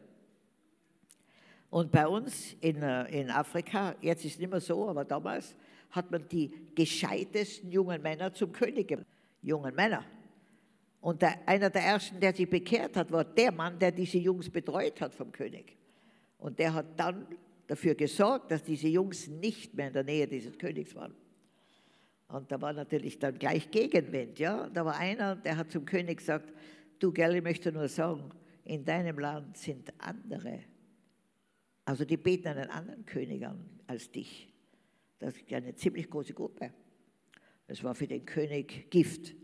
Und 1.70 1.90
bei 1.90 2.06
uns 2.06 2.54
in, 2.60 2.82
äh, 2.82 3.20
in 3.20 3.30
Afrika, 3.30 3.94
jetzt 4.00 4.24
ist 4.24 4.34
es 4.34 4.38
nicht 4.38 4.50
mehr 4.50 4.60
so, 4.60 4.88
aber 4.88 5.04
damals 5.04 5.56
hat 5.90 6.10
man 6.10 6.26
die 6.28 6.50
gescheitesten 6.74 7.70
jungen 7.70 8.00
Männer 8.00 8.32
zum 8.32 8.52
König 8.52 8.88
gemacht 8.88 9.06
jungen 9.46 9.74
Männer. 9.74 10.04
Und 11.00 11.22
der, 11.22 11.48
einer 11.48 11.70
der 11.70 11.82
ersten, 11.82 12.18
der 12.18 12.34
sich 12.34 12.50
bekehrt 12.50 12.96
hat, 12.96 13.12
war 13.12 13.24
der 13.24 13.52
Mann, 13.52 13.78
der 13.78 13.92
diese 13.92 14.18
Jungs 14.18 14.50
betreut 14.50 15.00
hat 15.00 15.14
vom 15.14 15.30
König. 15.30 15.76
Und 16.38 16.58
der 16.58 16.74
hat 16.74 16.86
dann 16.98 17.26
dafür 17.66 17.94
gesorgt, 17.94 18.50
dass 18.50 18.64
diese 18.64 18.88
Jungs 18.88 19.28
nicht 19.28 19.74
mehr 19.74 19.88
in 19.88 19.92
der 19.92 20.04
Nähe 20.04 20.26
dieses 20.26 20.58
Königs 20.58 20.94
waren. 20.94 21.14
Und 22.28 22.50
da 22.50 22.60
war 22.60 22.72
natürlich 22.72 23.18
dann 23.18 23.38
gleich 23.38 23.70
Gegenwind. 23.70 24.38
Ja? 24.38 24.68
Da 24.68 24.84
war 24.84 24.96
einer, 24.96 25.36
der 25.36 25.56
hat 25.56 25.70
zum 25.70 25.84
König 25.84 26.18
gesagt, 26.18 26.52
du 26.98 27.12
Gell, 27.12 27.36
ich 27.36 27.42
möchte 27.42 27.70
nur 27.72 27.88
sagen, 27.88 28.30
in 28.64 28.84
deinem 28.84 29.18
Land 29.18 29.56
sind 29.56 29.92
andere. 29.98 30.60
Also 31.84 32.04
die 32.04 32.16
beten 32.16 32.48
einen 32.48 32.68
anderen 32.68 33.06
König 33.06 33.46
an 33.46 33.64
als 33.86 34.10
dich. 34.10 34.52
Das 35.18 35.36
ist 35.36 35.52
eine 35.52 35.74
ziemlich 35.76 36.10
große 36.10 36.34
Gruppe. 36.34 36.72
Es 37.68 37.82
war 37.82 37.94
für 37.94 38.08
den 38.08 38.24
König 38.26 38.90
Gift. 38.90 39.34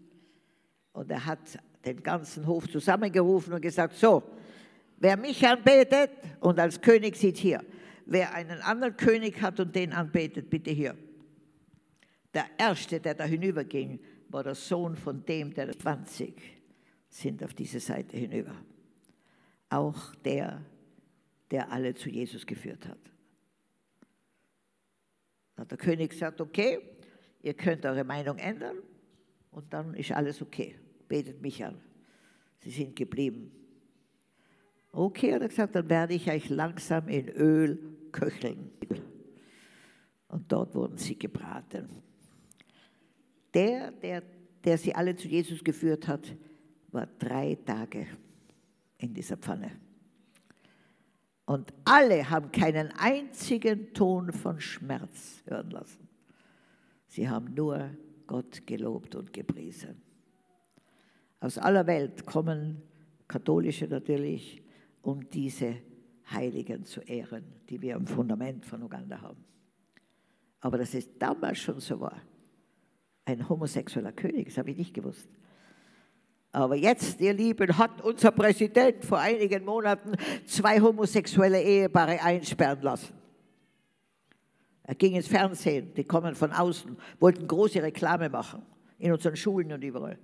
Und 0.93 1.11
er 1.11 1.25
hat 1.25 1.39
den 1.85 2.03
ganzen 2.03 2.47
Hof 2.47 2.69
zusammengerufen 2.69 3.53
und 3.53 3.61
gesagt, 3.61 3.95
so, 3.95 4.23
wer 4.99 5.17
mich 5.17 5.47
anbetet 5.47 6.11
und 6.41 6.59
als 6.59 6.81
König 6.81 7.17
sieht 7.17 7.39
hier, 7.39 7.65
wer 8.07 8.35
einen 8.35 8.61
anderen 8.61 8.97
König 8.97 9.41
hat 9.41 9.59
und 9.61 9.75
den 9.75 9.93
anbetet, 9.93 10.51
bitte 10.51 10.71
hier. 10.71 10.97
Der 12.35 12.47
erste, 12.59 13.01
der 13.01 13.15
da 13.15 13.25
hinüberging, 13.25 14.01
war 14.29 14.43
der 14.43 14.55
Sohn 14.55 14.97
von 14.97 15.25
dem, 15.25 15.53
der 15.53 15.71
20 15.77 16.35
sind 17.09 17.45
auf 17.45 17.53
diese 17.53 17.81
Seite 17.81 18.17
hinüber. 18.17 18.55
Auch 19.69 20.15
der, 20.17 20.65
der 21.51 21.71
alle 21.71 21.95
zu 21.95 22.09
Jesus 22.09 22.47
geführt 22.47 22.87
hat. 22.89 22.99
Da 25.55 25.63
hat 25.63 25.71
der 25.71 25.79
König 25.79 26.11
gesagt, 26.11 26.41
okay, 26.41 26.79
ihr 27.43 27.55
könnt 27.55 27.85
eure 27.85 28.05
Meinung 28.05 28.39
ändern 28.39 28.79
und 29.51 29.73
dann 29.73 29.95
ist 29.95 30.13
alles 30.13 30.41
okay. 30.41 30.79
Betet 31.09 31.43
mich 31.43 31.63
an. 31.63 31.79
Sie 32.61 32.71
sind 32.71 32.97
geblieben. 32.97 33.53
Okay, 34.93 35.35
hat 35.35 35.43
er 35.43 35.49
gesagt, 35.49 35.75
dann 35.75 35.89
werde 35.91 36.15
ich 36.15 36.31
euch 36.31 36.49
langsam 36.49 37.09
in 37.09 37.29
Öl 37.29 37.79
köcheln. 38.13 38.71
Und 40.29 40.51
dort 40.51 40.75
wurden 40.75 40.97
sie 40.97 41.19
gebraten. 41.19 41.89
Der, 43.55 43.91
der, 43.91 44.23
der 44.65 44.79
sie 44.79 44.95
alle 44.95 45.15
zu 45.17 45.29
Jesus 45.29 45.63
geführt 45.63 46.09
hat, 46.09 46.35
war 46.91 47.07
drei 47.19 47.57
Tage 47.65 48.07
in 48.99 49.15
dieser 49.15 49.37
Pfanne. 49.37 49.71
Und 51.45 51.73
alle 51.85 52.31
haben 52.31 52.53
keinen 52.53 52.93
einzigen 52.93 53.93
Ton 53.93 54.33
von 54.33 54.61
Schmerz 54.61 55.43
hören 55.47 55.71
lassen. 55.71 56.09
Sie 57.09 57.29
haben 57.29 57.53
nur 57.55 57.91
Gott 58.27 58.67
gelobt 58.67 59.15
und 59.15 59.33
gepriesen. 59.33 60.01
Aus 61.41 61.59
aller 61.59 61.87
Welt 61.87 62.25
kommen 62.25 62.81
Katholische 63.27 63.87
natürlich, 63.87 64.63
um 65.03 65.29
diese 65.29 65.77
Heiligen 66.31 66.85
zu 66.85 67.01
ehren, 67.01 67.45
die 67.69 67.83
wir 67.83 67.97
am 67.97 68.07
Fundament 68.07 68.65
von 68.65 68.83
Uganda 68.83 69.21
haben. 69.21 69.45
Aber 70.61 70.79
dass 70.79 70.95
es 70.95 71.19
damals 71.19 71.59
schon 71.59 71.81
so 71.81 71.99
war, 71.99 72.23
ein 73.25 73.49
homosexueller 73.49 74.13
König, 74.13 74.49
das 74.49 74.59
habe 74.59 74.71
ich 74.71 74.77
nicht 74.77 74.95
gewusst. 74.95 75.29
Aber 76.53 76.77
jetzt, 76.77 77.21
ihr 77.21 77.33
Lieben, 77.33 77.79
hat 77.79 78.03
unser 78.03 78.31
Präsident 78.31 79.05
vor 79.05 79.19
einigen 79.19 79.65
Monaten 79.65 80.13
zwei 80.45 80.81
homosexuelle 80.81 81.63
Ehepaare 81.63 82.23
einsperren 82.23 82.83
lassen. 82.83 83.15
Er 84.83 84.95
ging 84.95 85.15
ins 85.15 85.29
Fernsehen, 85.29 85.95
die 85.95 86.05
kommen 86.05 86.35
von 86.35 86.53
außen, 86.53 86.97
wollten 87.21 87.47
große 87.47 87.83
Reklame 87.83 88.29
machen, 88.29 88.63
in 88.99 89.13
unseren 89.13 89.37
Schulen 89.37 89.73
und 89.73 89.83
überall. 89.83 90.19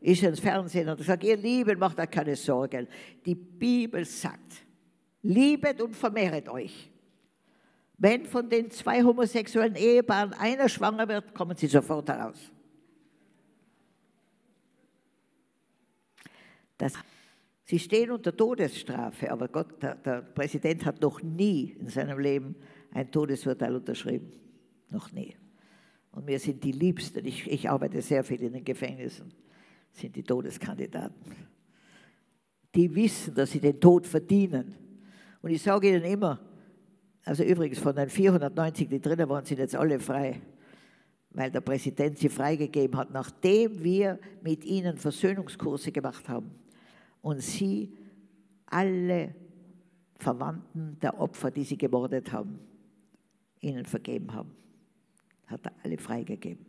Ist 0.00 0.22
ins 0.22 0.40
Fernsehen 0.40 0.88
und 0.88 1.00
sagt, 1.00 1.24
ihr 1.24 1.36
Lieben, 1.36 1.78
macht 1.78 1.98
euch 1.98 2.10
keine 2.10 2.36
Sorgen. 2.36 2.86
Die 3.26 3.34
Bibel 3.34 4.04
sagt, 4.04 4.64
liebet 5.22 5.82
und 5.82 5.94
vermehret 5.94 6.48
euch. 6.48 6.90
Wenn 8.04 8.26
von 8.26 8.50
den 8.50 8.70
zwei 8.70 9.02
homosexuellen 9.02 9.76
Ehepaaren 9.76 10.34
einer 10.34 10.68
schwanger 10.68 11.08
wird, 11.08 11.34
kommen 11.34 11.56
sie 11.56 11.68
sofort 11.68 12.06
heraus. 12.10 12.52
Das, 16.76 16.92
sie 17.64 17.78
stehen 17.78 18.10
unter 18.10 18.36
Todesstrafe, 18.36 19.32
aber 19.32 19.48
Gott, 19.48 19.82
der, 19.82 19.94
der 19.94 20.20
Präsident 20.20 20.84
hat 20.84 21.00
noch 21.00 21.22
nie 21.22 21.76
in 21.80 21.88
seinem 21.88 22.18
Leben 22.18 22.56
ein 22.92 23.10
Todesurteil 23.10 23.74
unterschrieben. 23.74 24.34
Noch 24.90 25.10
nie. 25.10 25.34
Und 26.10 26.26
mir 26.26 26.38
sind 26.38 26.62
die 26.62 26.72
Liebsten, 26.72 27.24
ich, 27.24 27.50
ich 27.50 27.70
arbeite 27.70 28.02
sehr 28.02 28.22
viel 28.22 28.42
in 28.42 28.52
den 28.52 28.64
Gefängnissen, 28.64 29.32
sind 29.92 30.14
die 30.14 30.24
Todeskandidaten. 30.24 31.48
Die 32.74 32.94
wissen, 32.94 33.34
dass 33.34 33.52
sie 33.52 33.60
den 33.60 33.80
Tod 33.80 34.06
verdienen. 34.06 34.74
Und 35.40 35.52
ich 35.52 35.62
sage 35.62 35.88
ihnen 35.88 36.04
immer, 36.04 36.38
also 37.24 37.42
übrigens 37.42 37.78
von 37.78 37.96
den 37.96 38.08
490, 38.08 38.88
die 38.88 39.00
drinnen 39.00 39.28
waren, 39.28 39.44
sind 39.44 39.58
jetzt 39.58 39.74
alle 39.74 39.98
frei, 39.98 40.40
weil 41.30 41.50
der 41.50 41.62
Präsident 41.62 42.18
sie 42.18 42.28
freigegeben 42.28 42.98
hat, 42.98 43.10
nachdem 43.10 43.82
wir 43.82 44.18
mit 44.42 44.64
ihnen 44.64 44.98
Versöhnungskurse 44.98 45.90
gemacht 45.90 46.28
haben 46.28 46.50
und 47.22 47.40
sie 47.40 47.96
alle 48.66 49.34
Verwandten 50.16 50.98
der 51.00 51.18
Opfer, 51.18 51.50
die 51.50 51.64
sie 51.64 51.78
gemordet 51.78 52.30
haben, 52.32 52.58
ihnen 53.60 53.84
vergeben 53.86 54.32
haben. 54.32 54.54
Hat 55.46 55.66
er 55.66 55.72
alle 55.82 55.98
freigegeben. 55.98 56.64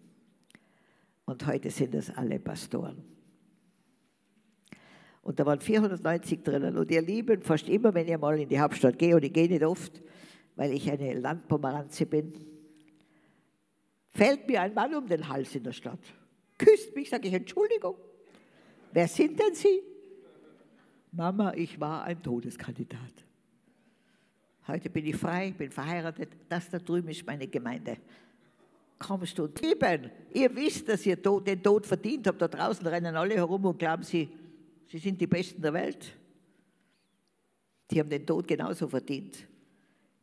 Und 1.26 1.46
heute 1.46 1.70
sind 1.70 1.96
es 1.96 2.10
alle 2.12 2.40
Pastoren. 2.40 3.04
Und 5.22 5.40
da 5.40 5.46
waren 5.46 5.60
490 5.60 6.44
drinnen. 6.44 6.78
Und 6.78 6.92
ihr 6.92 7.02
Lieben, 7.02 7.42
fast 7.42 7.68
immer, 7.68 7.94
wenn 7.94 8.08
ihr 8.08 8.18
mal 8.18 8.40
in 8.40 8.48
die 8.48 8.60
Hauptstadt 8.60 9.00
gehe, 9.00 9.16
und 9.16 9.24
ich 9.24 9.34
gehe 9.34 9.48
nicht 9.48 9.64
oft, 9.64 10.02
weil 10.56 10.72
ich 10.74 10.90
eine 10.90 11.14
Landpomeranze 11.14 12.06
bin, 12.06 12.34
fällt 14.10 14.48
mir 14.48 14.62
ein 14.62 14.74
Mann 14.74 14.94
um 14.96 15.08
den 15.08 15.28
Hals 15.28 15.54
in 15.56 15.64
der 15.64 15.74
Stadt. 15.74 16.00
Küsst 16.58 16.96
mich, 16.96 17.10
sage 17.10 17.28
ich, 17.28 17.34
Entschuldigung. 17.34 17.96
Wer 18.92 19.08
sind 19.08 19.38
denn 19.40 19.54
Sie? 19.54 19.82
Mama, 21.12 21.54
ich 21.54 21.80
war 21.80 22.04
ein 22.04 22.22
Todeskandidat. 22.22 23.00
Heute 24.68 24.90
bin 24.90 25.06
ich 25.06 25.16
frei, 25.16 25.52
bin 25.52 25.72
verheiratet. 25.72 26.30
Das 26.50 26.70
da 26.70 26.80
drüben 26.80 27.10
ist 27.10 27.26
meine 27.26 27.48
Gemeinde. 27.48 27.98
Kommst 28.98 29.38
du 29.38 29.44
und 29.44 29.62
lieben. 29.62 30.10
Ihr 30.34 30.56
wisst, 30.56 30.88
dass 30.88 31.06
ihr 31.06 31.18
den 31.18 31.62
Tod 31.62 31.86
verdient 31.86 32.28
habt. 32.28 32.42
Da 32.42 32.48
draußen 32.48 32.86
rennen 32.88 33.16
alle 33.16 33.36
herum 33.36 33.66
und 33.66 33.78
glauben, 33.78 34.04
sie, 34.04 34.30
sie 34.88 34.98
sind 34.98 35.20
die 35.20 35.28
Besten 35.28 35.62
der 35.62 35.74
Welt. 35.74 36.14
Die 37.92 38.00
haben 38.00 38.10
den 38.10 38.26
Tod 38.26 38.48
genauso 38.48 38.88
verdient. 38.88 39.46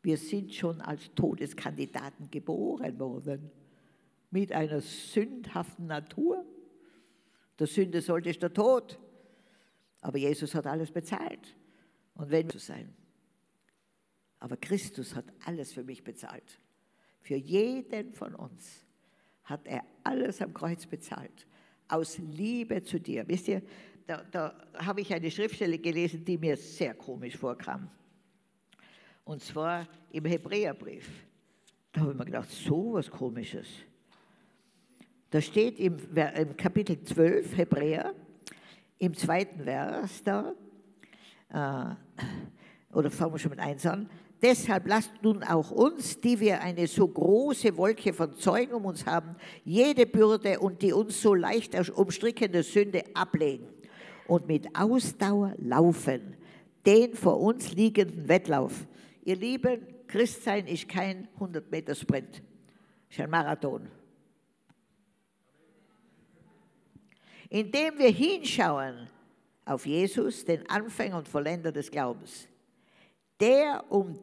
Wir 0.03 0.17
sind 0.17 0.53
schon 0.53 0.81
als 0.81 1.15
Todeskandidaten 1.15 2.31
geboren 2.31 2.99
worden. 2.99 3.51
Mit 4.31 4.53
einer 4.53 4.81
sündhaften 4.81 5.87
Natur. 5.87 6.45
Der 7.59 7.67
Sünde 7.67 8.01
sollte 8.01 8.33
der 8.33 8.53
Tod. 8.53 8.99
Aber 10.01 10.19
Jesus 10.19 10.55
hat 10.55 10.67
alles 10.67 10.91
bezahlt. 10.91 11.57
Und 12.15 12.31
wenn 12.31 12.51
zu 12.51 12.59
sein. 12.59 12.93
Aber 14.41 14.57
Christus 14.57 15.15
hat 15.15 15.27
alles 15.47 15.73
für 15.73 15.85
mich 15.85 16.03
bezahlt. 16.03 16.59
Für 17.21 17.37
jeden 17.37 18.13
von 18.13 18.35
uns 18.35 18.85
hat 19.45 19.67
er 19.69 19.85
alles 20.03 20.43
am 20.43 20.53
Kreuz 20.53 20.87
bezahlt. 20.87 21.47
Aus 21.87 22.19
Liebe 22.19 22.83
zu 22.83 22.99
dir. 22.99 23.29
Wisst 23.29 23.47
ihr, 23.47 23.63
da, 24.07 24.25
da 24.25 24.67
habe 24.75 25.01
ich 25.01 25.15
eine 25.15 25.31
Schriftstelle 25.31 25.79
gelesen, 25.79 26.25
die 26.25 26.39
mir 26.39 26.57
sehr 26.57 26.95
komisch 26.95 27.37
vorkam. 27.37 27.89
Und 29.25 29.43
zwar 29.43 29.87
im 30.11 30.25
Hebräerbrief. 30.25 31.09
Da 31.93 32.01
habe 32.01 32.13
ich 32.13 32.19
mir 32.19 32.25
gedacht, 32.25 32.51
so 32.51 32.95
was 32.95 33.11
Komisches. 33.11 33.67
Da 35.31 35.41
steht 35.41 35.79
im, 35.79 35.97
im 36.15 36.57
Kapitel 36.57 37.03
12 37.03 37.57
Hebräer, 37.57 38.15
im 38.99 39.15
zweiten 39.15 39.65
Vers 39.65 40.23
da, 40.23 40.55
äh, 41.49 42.95
oder 42.95 43.11
fangen 43.11 43.33
wir 43.35 43.39
schon 43.39 43.51
mit 43.51 43.61
eins 43.61 43.87
an, 43.87 44.09
Deshalb 44.43 44.89
lasst 44.89 45.13
nun 45.23 45.45
auch 45.45 45.71
uns, 45.71 46.21
die 46.21 46.41
wir 46.41 46.61
eine 46.63 46.89
so 46.89 47.07
große 47.07 47.77
Wolke 47.77 48.13
von 48.13 48.35
Zeugen 48.35 48.75
um 48.75 48.87
uns 48.87 49.07
haben, 49.07 49.37
jede 49.65 50.05
Bürde 50.05 50.59
und 50.59 50.83
die 50.83 50.93
uns 50.93 51.23
so 51.23 51.33
leicht 51.33 51.77
umstrickende 51.91 52.65
Sünde 52.65 53.05
ablegen 53.15 53.69
und 54.27 54.49
mit 54.49 54.77
Ausdauer 54.77 55.55
laufen, 55.59 56.37
den 56.85 57.15
vor 57.15 57.41
uns 57.41 57.73
liegenden 57.73 58.27
Wettlauf. 58.27 58.89
Ihr 59.25 59.37
Lieben, 59.37 59.87
Christsein 60.09 60.67
ist 60.67 60.89
kein 60.89 61.29
100-Meter-Sprint, 61.39 62.43
ist 63.09 63.21
ein 63.21 63.31
Marathon. 63.31 63.89
Indem 67.49 67.99
wir 67.99 68.11
hinschauen 68.11 69.09
auf 69.65 69.87
Jesus, 69.87 70.45
den 70.45 70.69
Anfänger 70.69 71.19
und 71.19 71.29
Vollender 71.29 71.71
des 71.71 71.91
Glaubens, 71.91 72.49
der 73.39 73.85
um 73.91 74.19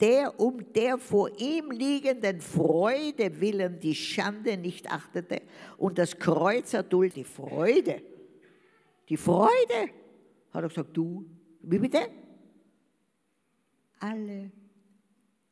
der 0.00 0.38
um 0.40 0.72
der 0.72 0.98
vor 0.98 1.30
ihm 1.38 1.70
liegenden 1.70 2.40
Freude 2.40 3.40
willen 3.40 3.78
die 3.78 3.94
Schande 3.94 4.56
nicht 4.56 4.90
achtete 4.90 5.42
und 5.78 5.98
das 5.98 6.18
Kreuz 6.18 6.74
erduldet. 6.74 7.16
Die 7.16 7.24
Freude, 7.24 8.02
die 9.08 9.16
Freude, 9.16 9.90
hat 10.52 10.62
er 10.62 10.68
gesagt, 10.68 10.96
du, 10.96 11.24
wie 11.62 11.78
bitte? 11.78 12.10
Alle, 14.04 14.50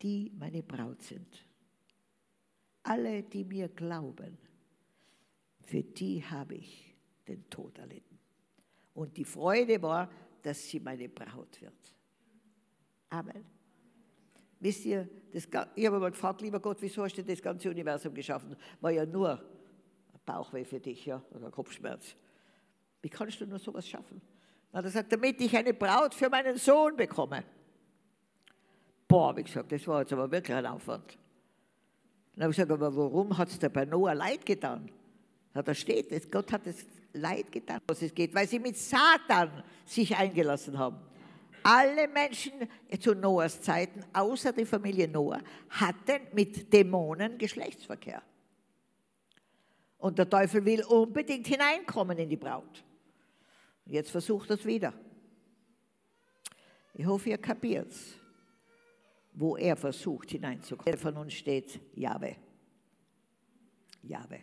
die 0.03 0.31
meine 0.39 0.63
Braut 0.63 1.01
sind, 1.01 1.43
alle, 2.83 3.23
die 3.23 3.45
mir 3.45 3.69
glauben, 3.69 4.37
für 5.63 5.83
die 5.83 6.23
habe 6.23 6.57
ich 6.57 6.95
den 7.27 7.49
Tod 7.49 7.79
erlitten. 7.79 8.19
Und 8.93 9.17
die 9.17 9.25
Freude 9.25 9.81
war, 9.81 10.11
dass 10.43 10.69
sie 10.69 10.81
meine 10.81 11.09
Braut 11.09 11.63
wird. 11.63 11.97
Amen. 13.09 13.43
Wisst 14.61 14.85
ihr, 14.85 15.09
das, 15.33 15.49
ich 15.75 15.87
habe 15.87 15.99
mal 15.99 16.11
gefragt, 16.11 16.43
lieber 16.43 16.61
Gott, 16.61 16.77
wieso 16.83 17.05
hast 17.05 17.17
du 17.17 17.25
das 17.25 17.41
ganze 17.41 17.71
Universum 17.71 18.13
geschaffen? 18.13 18.55
War 18.83 18.91
ja 18.91 19.07
nur 19.07 19.43
Bauchweh 20.27 20.67
für 20.67 20.79
dich, 20.79 21.07
ja, 21.07 21.25
oder 21.31 21.51
Kopfschmerz. 21.51 22.15
Wie 23.01 23.09
kannst 23.09 23.41
du 23.41 23.47
nur 23.47 23.59
sowas 23.59 23.89
schaffen? 23.89 24.21
Na, 24.73 24.83
er 24.83 24.91
sagt, 24.91 25.11
damit 25.11 25.41
ich 25.41 25.57
eine 25.57 25.73
Braut 25.73 26.15
für 26.15 26.29
meinen 26.29 26.59
Sohn 26.59 26.95
bekomme. 26.95 27.45
Boah, 29.13 29.37
wie 29.37 29.43
gesagt, 29.43 29.71
das 29.71 29.87
war 29.87 30.01
jetzt 30.01 30.13
aber 30.15 30.31
wirklich 30.31 30.57
ein 30.57 30.65
Aufwand. 30.65 31.19
Dann 32.35 32.45
habe 32.45 32.51
ich 32.51 32.57
gesagt, 32.57 32.73
aber 32.73 32.97
warum 32.97 33.37
hat 33.37 33.49
es 33.49 33.59
dir 33.59 33.69
bei 33.69 33.85
Noah 33.85 34.15
leid 34.15 34.47
getan? 34.47 34.91
Ja, 35.55 35.63
da 35.63 35.75
steht 35.75 36.11
es, 36.13 36.31
Gott 36.31 36.51
hat 36.51 36.67
es 36.67 36.87
Leid 37.13 37.53
getan, 37.53 37.83
was 37.87 38.01
es 38.01 38.15
geht, 38.15 38.35
weil 38.35 38.49
sie 38.49 38.59
mit 38.59 38.75
Satan 38.75 39.63
sich 39.85 40.17
eingelassen 40.17 40.79
haben. 40.79 40.97
Alle 41.63 42.09
Menschen 42.09 42.53
zu 42.99 43.15
Noahs 43.15 43.61
Zeiten, 43.61 44.03
außer 44.15 44.51
die 44.55 44.65
Familie 44.65 45.07
Noah, 45.09 45.43
hatten 45.69 46.23
mit 46.33 46.73
Dämonen 46.73 47.37
Geschlechtsverkehr. 47.37 48.23
Und 49.99 50.19
der 50.19 50.31
Teufel 50.31 50.65
will 50.65 50.85
unbedingt 50.85 51.47
hineinkommen 51.47 52.17
in 52.17 52.31
die 52.31 52.39
Braut. 52.39 52.83
Jetzt 53.85 54.11
versucht 54.11 54.49
er 54.49 54.57
es 54.57 54.65
wieder. 54.65 54.95
Ich 56.95 57.05
hoffe, 57.05 57.29
ihr 57.29 57.37
kapiert 57.37 57.91
es, 57.91 58.22
wo 59.35 59.57
er 59.57 59.77
versucht 59.77 60.31
hineinzukommen. 60.31 60.99
Von 60.99 61.17
uns 61.17 61.33
steht 61.33 61.81
Jahwe. 61.95 62.37
Jahwe. 64.03 64.41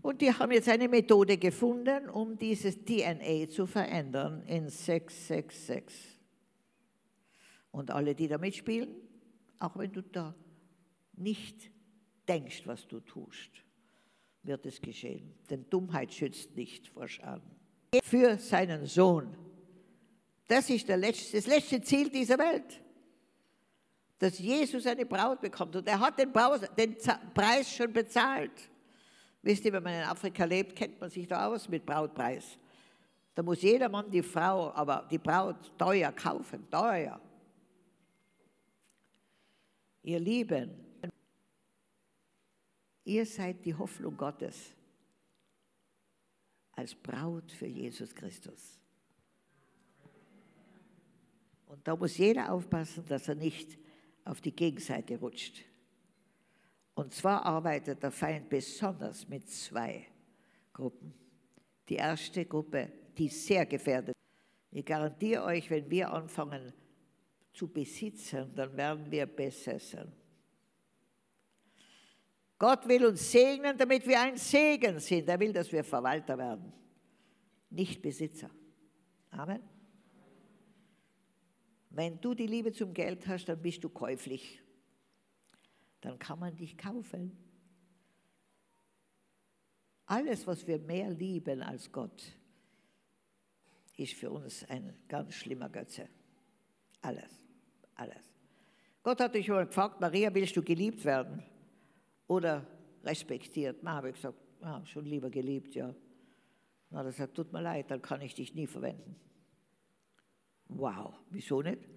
Und 0.00 0.22
die 0.22 0.32
haben 0.32 0.52
jetzt 0.52 0.68
eine 0.68 0.88
Methode 0.88 1.36
gefunden, 1.36 2.08
um 2.08 2.38
dieses 2.38 2.84
DNA 2.84 3.48
zu 3.48 3.66
verändern 3.66 4.42
in 4.46 4.68
666. 4.68 6.18
Und 7.72 7.90
alle, 7.90 8.14
die 8.14 8.28
da 8.28 8.38
mitspielen, 8.38 8.94
auch 9.58 9.76
wenn 9.76 9.92
du 9.92 10.02
da 10.02 10.34
nicht 11.14 11.70
denkst, 12.28 12.62
was 12.66 12.86
du 12.86 13.00
tust, 13.00 13.50
wird 14.42 14.64
es 14.66 14.80
geschehen. 14.80 15.34
Denn 15.50 15.68
Dummheit 15.68 16.14
schützt 16.14 16.56
nicht 16.56 16.88
vor 16.88 17.08
Schaden. 17.08 17.50
Für 18.02 18.38
seinen 18.38 18.86
Sohn. 18.86 19.36
Das 20.46 20.70
ist 20.70 20.88
letzte, 20.88 21.36
das 21.36 21.46
letzte 21.46 21.82
Ziel 21.82 22.08
dieser 22.08 22.38
Welt. 22.38 22.80
Dass 24.18 24.38
Jesus 24.38 24.86
eine 24.86 25.06
Braut 25.06 25.40
bekommt. 25.40 25.76
Und 25.76 25.86
er 25.86 26.00
hat 26.00 26.18
den, 26.18 26.32
Braus, 26.32 26.60
den 26.76 26.96
Preis 27.34 27.72
schon 27.72 27.92
bezahlt. 27.92 28.50
Wisst 29.42 29.64
ihr, 29.64 29.72
wenn 29.72 29.82
man 29.82 29.94
in 29.94 30.02
Afrika 30.02 30.44
lebt, 30.44 30.74
kennt 30.74 31.00
man 31.00 31.10
sich 31.10 31.26
da 31.26 31.46
aus 31.46 31.68
mit 31.68 31.86
Brautpreis. 31.86 32.58
Da 33.34 33.42
muss 33.42 33.62
jeder 33.62 33.88
Mann 33.88 34.10
die 34.10 34.22
Frau, 34.22 34.72
aber 34.72 35.06
die 35.08 35.18
Braut 35.18 35.72
teuer 35.78 36.10
kaufen, 36.10 36.68
teuer. 36.68 37.20
Ihr 40.02 40.18
Lieben, 40.18 40.70
ihr 43.04 43.24
seid 43.24 43.64
die 43.64 43.74
Hoffnung 43.74 44.16
Gottes 44.16 44.74
als 46.72 46.94
Braut 46.94 47.52
für 47.52 47.66
Jesus 47.66 48.14
Christus. 48.14 48.78
Und 51.66 51.86
da 51.86 51.94
muss 51.94 52.16
jeder 52.16 52.52
aufpassen, 52.52 53.04
dass 53.06 53.28
er 53.28 53.34
nicht 53.34 53.78
auf 54.28 54.40
die 54.40 54.54
Gegenseite 54.54 55.18
rutscht. 55.18 55.64
Und 56.94 57.14
zwar 57.14 57.44
arbeitet 57.44 58.02
der 58.02 58.10
Feind 58.10 58.48
besonders 58.48 59.28
mit 59.28 59.48
zwei 59.48 60.06
Gruppen. 60.72 61.14
Die 61.88 61.96
erste 61.96 62.44
Gruppe, 62.44 62.92
die 63.16 63.28
sehr 63.28 63.66
gefährdet. 63.66 64.14
Ich 64.70 64.84
garantiere 64.84 65.44
euch, 65.44 65.70
wenn 65.70 65.88
wir 65.90 66.12
anfangen 66.12 66.72
zu 67.52 67.68
besitzen, 67.68 68.52
dann 68.54 68.76
werden 68.76 69.10
wir 69.10 69.26
besessen. 69.26 70.12
Gott 72.58 72.86
will 72.88 73.06
uns 73.06 73.30
segnen, 73.30 73.78
damit 73.78 74.06
wir 74.06 74.20
ein 74.20 74.36
Segen 74.36 74.98
sind. 74.98 75.28
Er 75.28 75.38
will, 75.38 75.52
dass 75.52 75.70
wir 75.70 75.84
Verwalter 75.84 76.36
werden, 76.36 76.72
nicht 77.70 78.02
Besitzer. 78.02 78.50
Amen. 79.30 79.77
Wenn 81.90 82.20
du 82.20 82.34
die 82.34 82.46
Liebe 82.46 82.72
zum 82.72 82.92
Geld 82.94 83.26
hast, 83.26 83.46
dann 83.46 83.60
bist 83.60 83.82
du 83.82 83.88
käuflich 83.88 84.60
dann 86.00 86.18
kann 86.18 86.38
man 86.38 86.56
dich 86.56 86.76
kaufen. 86.76 87.36
Alles, 90.06 90.46
was 90.46 90.66
wir 90.66 90.78
mehr 90.78 91.10
lieben 91.10 91.62
als 91.62 91.90
Gott, 91.92 92.22
ist 93.96 94.14
für 94.14 94.30
uns 94.30 94.64
ein 94.68 94.94
ganz 95.08 95.34
schlimmer 95.34 95.68
Götze. 95.68 96.08
Alles, 97.02 97.42
alles. 97.94 98.32
Gott 99.02 99.20
hat 99.20 99.34
dich 99.34 99.48
mal 99.48 99.66
gefragt, 99.66 100.00
Maria, 100.00 100.32
willst 100.32 100.56
du 100.56 100.62
geliebt 100.62 101.04
werden 101.04 101.42
oder 102.26 102.66
respektiert? 103.04 103.82
Na, 103.82 103.94
habe 103.94 104.10
ich 104.10 104.14
gesagt, 104.16 104.38
ja, 104.62 104.84
schon 104.86 105.04
lieber 105.04 105.30
geliebt, 105.30 105.74
ja. 105.74 105.94
Na, 106.90 107.02
er 107.02 107.12
sagt, 107.12 107.34
tut 107.34 107.52
mir 107.52 107.60
leid, 107.60 107.90
dann 107.90 108.00
kann 108.00 108.20
ich 108.22 108.34
dich 108.34 108.54
nie 108.54 108.66
verwenden. 108.66 109.16
Wow, 110.68 111.14
wieso 111.30 111.62
nicht? 111.62 111.88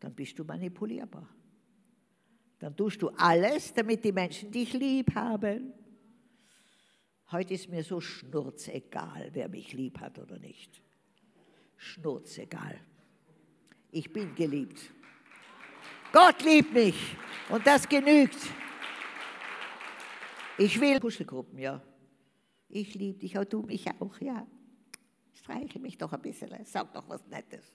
Dann 0.00 0.14
bist 0.14 0.38
du 0.38 0.44
manipulierbar 0.44 1.28
dann 2.64 2.74
tust 2.74 3.02
du 3.02 3.10
alles, 3.10 3.74
damit 3.74 4.02
die 4.02 4.10
Menschen 4.10 4.50
dich 4.50 4.72
lieb 4.72 5.14
haben. 5.14 5.74
Heute 7.30 7.52
ist 7.52 7.68
mir 7.68 7.84
so 7.84 8.00
schnurzegal, 8.00 9.28
wer 9.34 9.50
mich 9.50 9.74
lieb 9.74 10.00
hat 10.00 10.18
oder 10.18 10.38
nicht. 10.38 10.82
Schnurzegal. 11.76 12.80
Ich 13.90 14.10
bin 14.10 14.34
geliebt. 14.34 14.80
Gott 16.10 16.42
liebt 16.42 16.72
mich 16.72 17.18
und 17.50 17.66
das 17.66 17.86
genügt. 17.86 18.38
Ich 20.56 20.80
will 20.80 21.00
Kuschelgruppen, 21.00 21.58
ja. 21.58 21.82
Ich 22.70 22.94
liebe 22.94 23.18
dich, 23.18 23.38
auch 23.38 23.44
du 23.44 23.60
mich 23.60 23.86
auch, 24.00 24.18
ja. 24.22 24.46
Streiche 25.34 25.78
mich 25.78 25.98
doch 25.98 26.14
ein 26.14 26.22
bisschen, 26.22 26.50
sag 26.64 26.94
doch 26.94 27.06
was 27.10 27.26
Nettes. 27.26 27.74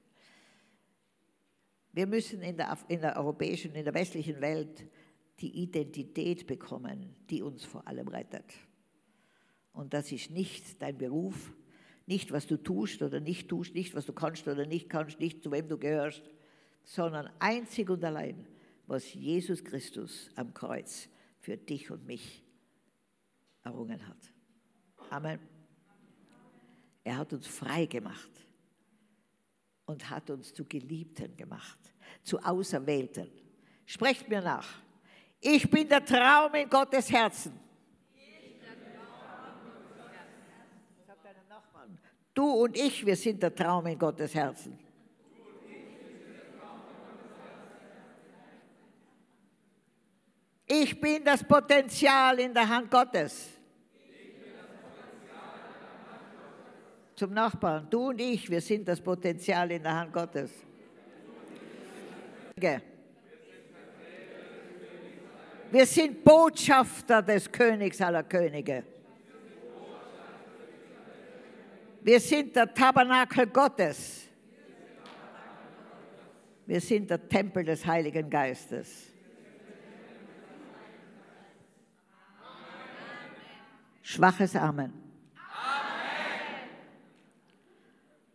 Wir 2.00 2.08
müssen 2.08 2.42
in 2.42 2.56
der, 2.56 2.78
in 2.88 3.02
der 3.02 3.18
europäischen, 3.18 3.76
in 3.76 3.84
der 3.84 3.94
westlichen 3.94 4.40
Welt 4.40 4.86
die 5.42 5.64
Identität 5.64 6.48
bekommen, 6.48 7.14
die 7.30 7.42
uns 7.42 7.66
vor 7.66 7.86
allem 7.86 8.08
rettet. 8.08 8.54
Und 9.74 9.94
das 9.94 10.10
ist 10.14 10.32
nicht 10.32 10.82
dein 10.82 10.98
Beruf, 10.98 11.54
nicht 12.06 12.32
was 12.32 12.48
du 12.48 12.56
tust 12.56 13.02
oder 13.02 13.20
nicht 13.20 13.50
tust, 13.50 13.76
nicht 13.76 13.96
was 13.96 14.06
du 14.06 14.14
kannst 14.14 14.48
oder 14.48 14.66
nicht 14.66 14.88
kannst, 14.88 15.20
nicht 15.20 15.44
zu 15.44 15.52
wem 15.52 15.68
du 15.68 15.78
gehörst, 15.78 16.24
sondern 16.86 17.30
einzig 17.38 17.90
und 17.90 18.02
allein, 18.06 18.48
was 18.88 19.14
Jesus 19.14 19.62
Christus 19.62 20.32
am 20.36 20.54
Kreuz 20.54 21.10
für 21.42 21.58
dich 21.58 21.92
und 21.92 22.06
mich 22.06 22.46
errungen 23.62 24.08
hat. 24.08 24.34
Amen. 25.10 25.42
Er 27.04 27.18
hat 27.18 27.34
uns 27.34 27.46
frei 27.46 27.88
gemacht 27.88 28.49
und 29.89 30.08
hat 30.08 30.30
uns 30.30 30.54
zu 30.54 30.65
Geliebten 30.65 31.36
gemacht, 31.36 31.80
zu 32.21 32.38
Auserwählten. 32.38 33.28
Sprecht 33.88 34.30
mir 34.30 34.39
nach. 34.39 34.67
Ich 35.41 35.67
bin 35.67 35.89
der 35.89 36.06
Traum 36.06 36.54
in 36.54 36.69
Gottes 36.69 37.12
Herzen. 37.12 37.60
Du 42.36 42.52
und 42.52 42.78
ich, 42.78 43.04
wir 43.04 43.15
sind 43.15 43.41
der 43.41 43.56
Traum 43.56 43.88
in 43.88 43.97
Gottes 43.97 44.36
Herzen. 44.36 44.78
Ich 50.67 51.02
bin 51.02 51.23
das 51.23 51.43
Potenzial 51.43 52.39
in 52.39 52.54
der 52.54 52.69
Hand 52.69 52.91
Gottes. 52.91 53.59
Zum 57.19 57.34
Nachbarn. 57.34 57.86
Du 57.89 58.10
und 58.10 58.21
ich, 58.21 58.49
wir 58.49 58.62
sind 58.62 58.88
das 58.88 59.01
Potenzial 59.01 59.69
in 59.71 59.84
der 59.84 59.93
Hand 59.93 60.13
Gottes. 60.13 60.51
Wir 65.69 65.86
sind 65.86 66.23
Botschafter 66.23 67.21
des 67.21 67.51
Königs 67.51 68.01
aller 68.01 68.23
Könige. 68.23 68.84
Wir 72.01 72.19
sind 72.21 72.55
der 72.55 72.73
Tabernakel 72.73 73.47
Gottes. 73.47 74.27
Wir 76.65 76.79
sind 76.79 77.10
der 77.10 77.27
Tempel 77.27 77.65
des 77.65 77.86
Heiligen 77.86 78.29
Geistes. 78.29 79.08
Schwaches 84.01 84.55
Amen. 84.55 85.09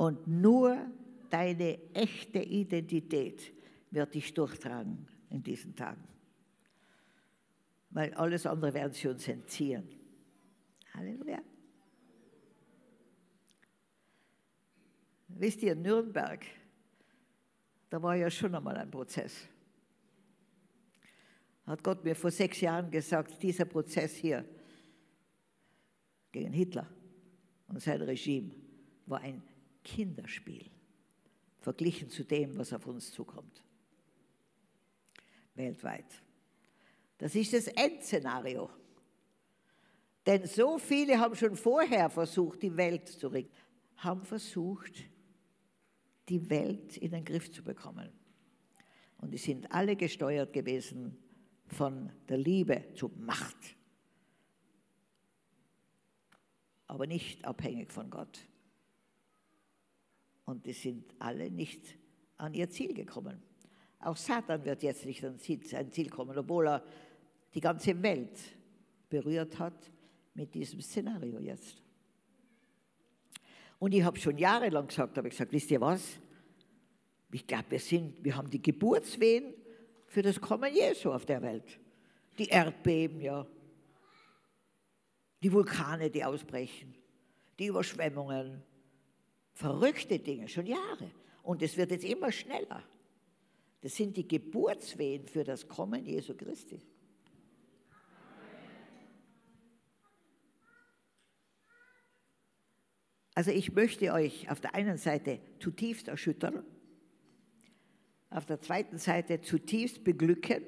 Und 0.04 0.26
nur 0.28 0.76
deine 1.30 1.78
echte 1.94 2.38
Identität 2.38 3.54
wird 3.90 4.14
dich 4.14 4.34
durchtragen 4.34 5.08
in 5.30 5.42
diesen 5.42 5.74
Tagen. 5.74 6.04
Weil 7.88 8.12
alles 8.12 8.44
andere 8.44 8.74
werden 8.74 8.92
sie 8.92 9.08
uns 9.08 9.26
entziehen. 9.26 9.88
Halleluja. 10.92 11.40
Wisst 15.28 15.62
ihr, 15.62 15.74
Nürnberg, 15.74 16.44
da 17.88 18.02
war 18.02 18.14
ja 18.16 18.30
schon 18.30 18.54
einmal 18.54 18.76
ein 18.76 18.90
Prozess. 18.90 19.48
Hat 21.64 21.82
Gott 21.82 22.04
mir 22.04 22.14
vor 22.14 22.30
sechs 22.30 22.60
Jahren 22.60 22.90
gesagt, 22.90 23.42
dieser 23.42 23.64
Prozess 23.64 24.16
hier 24.16 24.44
gegen 26.30 26.52
Hitler 26.52 26.86
und 27.68 27.80
sein 27.80 28.02
Regime 28.02 28.50
war 29.06 29.22
ein 29.22 29.42
Kinderspiel 29.84 30.70
verglichen 31.60 32.10
zu 32.10 32.24
dem, 32.24 32.58
was 32.58 32.72
auf 32.72 32.86
uns 32.86 33.12
zukommt. 33.12 33.62
Weltweit. 35.54 36.22
Das 37.18 37.34
ist 37.34 37.52
das 37.52 37.68
Endszenario. 37.68 38.68
Denn 40.26 40.46
so 40.46 40.78
viele 40.78 41.18
haben 41.18 41.36
schon 41.36 41.56
vorher 41.56 42.10
versucht, 42.10 42.62
die 42.62 42.76
Welt 42.76 43.08
zu 43.08 43.28
regieren, 43.28 43.54
haben 43.96 44.24
versucht, 44.24 45.04
die 46.28 46.50
Welt 46.50 46.96
in 46.96 47.12
den 47.12 47.24
Griff 47.24 47.50
zu 47.50 47.62
bekommen. 47.62 48.10
Und 49.18 49.30
die 49.30 49.38
sind 49.38 49.70
alle 49.72 49.96
gesteuert 49.96 50.52
gewesen 50.52 51.16
von 51.66 52.10
der 52.28 52.38
Liebe 52.38 52.92
zur 52.94 53.10
Macht, 53.16 53.76
aber 56.86 57.06
nicht 57.06 57.44
abhängig 57.44 57.92
von 57.92 58.10
Gott. 58.10 58.38
Und 60.44 60.66
die 60.66 60.72
sind 60.72 61.14
alle 61.18 61.50
nicht 61.50 61.96
an 62.36 62.54
ihr 62.54 62.68
Ziel 62.68 62.92
gekommen. 62.92 63.42
Auch 64.00 64.16
Satan 64.16 64.64
wird 64.64 64.82
jetzt 64.82 65.06
nicht 65.06 65.24
an 65.24 65.38
sein 65.38 65.90
Ziel 65.90 66.10
kommen, 66.10 66.36
obwohl 66.36 66.68
er 66.68 66.84
die 67.54 67.60
ganze 67.60 68.00
Welt 68.02 68.38
berührt 69.08 69.58
hat 69.58 69.90
mit 70.34 70.54
diesem 70.54 70.80
Szenario 70.80 71.38
jetzt. 71.38 71.80
Und 73.78 73.92
ich 73.94 74.02
habe 74.02 74.18
schon 74.18 74.36
jahrelang 74.36 74.88
gesagt, 74.88 75.16
habe 75.16 75.28
ich 75.28 75.34
gesagt, 75.34 75.52
wisst 75.52 75.70
ihr 75.70 75.80
was? 75.80 76.18
Ich 77.32 77.46
glaube, 77.46 77.64
wir, 77.70 77.80
sind, 77.80 78.22
wir 78.22 78.36
haben 78.36 78.50
die 78.50 78.62
Geburtswehen 78.62 79.54
für 80.06 80.22
das 80.22 80.40
Kommen 80.40 80.72
Jesu 80.72 81.10
auf 81.10 81.26
der 81.26 81.42
Welt. 81.42 81.80
Die 82.38 82.46
Erdbeben, 82.46 83.20
ja. 83.20 83.46
Die 85.42 85.52
Vulkane, 85.52 86.10
die 86.10 86.24
ausbrechen. 86.24 86.94
Die 87.58 87.66
Überschwemmungen. 87.66 88.62
Verrückte 89.54 90.18
Dinge, 90.18 90.48
schon 90.48 90.66
Jahre. 90.66 91.10
Und 91.42 91.62
es 91.62 91.76
wird 91.76 91.92
jetzt 91.92 92.04
immer 92.04 92.32
schneller. 92.32 92.82
Das 93.80 93.94
sind 93.94 94.16
die 94.16 94.26
Geburtswehen 94.26 95.26
für 95.26 95.44
das 95.44 95.68
Kommen 95.68 96.04
Jesu 96.04 96.34
Christi. 96.34 96.80
Also 103.34 103.50
ich 103.50 103.72
möchte 103.72 104.12
euch 104.12 104.48
auf 104.50 104.60
der 104.60 104.74
einen 104.74 104.96
Seite 104.96 105.40
zutiefst 105.58 106.08
erschüttern, 106.08 106.64
auf 108.30 108.46
der 108.46 108.60
zweiten 108.60 108.98
Seite 108.98 109.40
zutiefst 109.40 110.04
beglücken, 110.04 110.62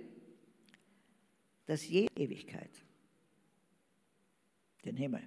dass 1.66 1.88
je 1.88 2.08
Ewigkeit, 2.16 2.70
den 4.84 4.96
Himmel. 4.96 5.22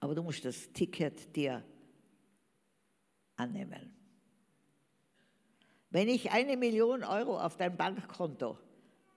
Aber 0.00 0.14
du 0.14 0.22
musst 0.22 0.44
das 0.44 0.72
Ticket 0.72 1.34
dir 1.34 1.64
annehmen. 3.36 3.92
Wenn 5.90 6.08
ich 6.08 6.30
eine 6.30 6.56
Million 6.56 7.04
Euro 7.04 7.40
auf 7.40 7.56
dein 7.56 7.76
Bankkonto 7.76 8.58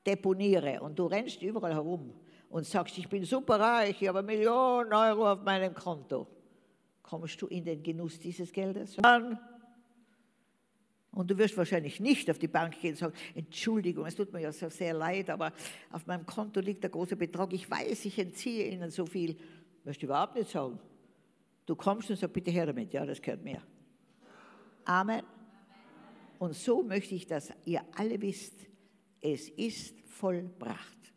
deponiere 0.05 0.81
und 0.81 0.97
du 0.97 1.07
rennst 1.07 1.41
überall 1.41 1.73
herum 1.73 2.13
und 2.49 2.65
sagst, 2.65 2.97
ich 2.97 3.09
bin 3.09 3.25
super 3.25 3.59
reich, 3.59 4.01
ich 4.01 4.07
habe 4.07 4.19
eine 4.19 4.27
Million 4.27 4.93
Euro 4.93 5.31
auf 5.31 5.43
meinem 5.43 5.73
Konto, 5.73 6.27
kommst 7.03 7.41
du 7.41 7.47
in 7.47 7.65
den 7.65 7.83
Genuss 7.83 8.19
dieses 8.19 8.51
Geldes? 8.51 8.97
Und 11.11 11.29
du 11.29 11.37
wirst 11.37 11.57
wahrscheinlich 11.57 11.99
nicht 11.99 12.29
auf 12.29 12.37
die 12.37 12.47
Bank 12.47 12.79
gehen 12.79 12.91
und 12.91 12.97
sagen, 12.97 13.13
Entschuldigung, 13.33 14.05
es 14.05 14.15
tut 14.15 14.31
mir 14.31 14.41
ja 14.41 14.51
sehr 14.51 14.93
leid, 14.93 15.29
aber 15.31 15.51
auf 15.91 16.05
meinem 16.05 16.25
Konto 16.25 16.59
liegt 16.59 16.83
der 16.83 16.91
große 16.91 17.15
Betrag. 17.15 17.51
Ich 17.53 17.69
weiß, 17.69 18.05
ich 18.05 18.19
entziehe 18.19 18.67
Ihnen 18.67 18.91
so 18.91 19.05
viel. 19.05 19.35
Du 19.83 19.91
überhaupt 20.05 20.35
nicht 20.35 20.51
sagen. 20.51 20.79
Du 21.65 21.75
kommst 21.75 22.11
und 22.11 22.17
sagst, 22.17 22.33
bitte 22.33 22.51
her 22.51 22.67
damit. 22.67 22.93
Ja, 22.93 23.05
das 23.05 23.21
gehört 23.21 23.43
mir. 23.43 23.59
Amen. 24.89 25.23
Und 26.39 26.55
so 26.55 26.81
möchte 26.81 27.13
ich, 27.13 27.27
dass 27.27 27.53
ihr 27.63 27.85
alle 27.95 28.19
wisst, 28.19 28.55
es 29.21 29.47
ist 29.49 29.99
vollbracht. 30.07 31.13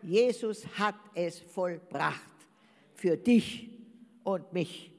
Jesus 0.00 0.66
hat 0.78 0.94
es 1.14 1.38
vollbracht 1.40 2.46
für 2.94 3.18
dich 3.18 3.68
und 4.22 4.50
mich. 4.54 4.90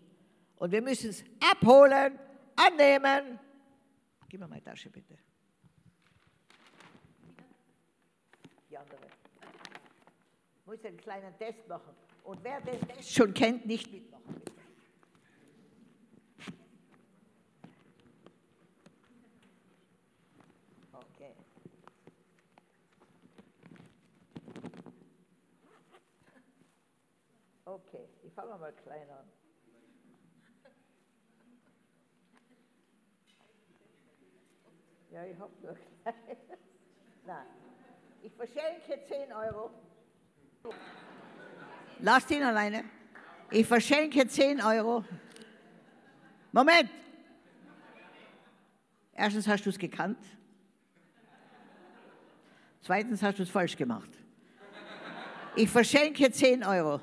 Und 0.57 0.71
wir 0.71 0.83
müssen 0.83 1.09
es 1.09 1.23
abholen, 1.51 2.19
annehmen. 2.55 3.39
Gib 4.29 4.39
mir 4.39 4.47
meine 4.47 4.61
Tasche 4.61 4.91
bitte. 4.91 5.17
Die 8.69 8.77
andere. 8.77 9.01
Ich 10.59 10.65
muss 10.67 10.85
einen 10.85 10.97
kleinen 10.97 11.35
Test 11.39 11.67
machen. 11.67 11.95
Und 12.23 12.43
wer 12.43 12.61
den 12.61 12.79
Test 12.81 13.11
schon 13.11 13.33
kennt, 13.33 13.65
nicht 13.65 13.91
mitmachen. 13.91 14.41
Bitte. 14.45 14.65
Okay. 20.93 21.33
Okay, 27.75 28.07
ich 28.23 28.31
fange 28.31 28.57
mal 28.57 28.71
klein 28.71 29.09
an. 29.09 29.29
Ja, 35.11 35.25
ich 35.25 35.37
habe 35.37 35.51
nur 35.61 35.73
klein. 36.03 36.37
Nein, 37.25 37.45
ich 38.23 38.31
verschenke 38.31 39.03
10 39.05 39.33
Euro. 39.33 39.71
Lasst 41.99 42.31
ihn 42.31 42.43
alleine. 42.43 42.85
Ich 43.51 43.67
verschenke 43.67 44.25
10 44.25 44.61
Euro. 44.61 45.03
Moment. 46.53 46.89
Erstens 49.11 49.49
hast 49.49 49.65
du 49.65 49.69
es 49.69 49.77
gekannt. 49.77 50.23
Zweitens 52.79 53.21
hast 53.21 53.37
du 53.39 53.43
es 53.43 53.49
falsch 53.49 53.75
gemacht. 53.75 54.11
Ich 55.57 55.69
verschenke 55.69 56.31
10 56.31 56.63
Euro. 56.63 57.01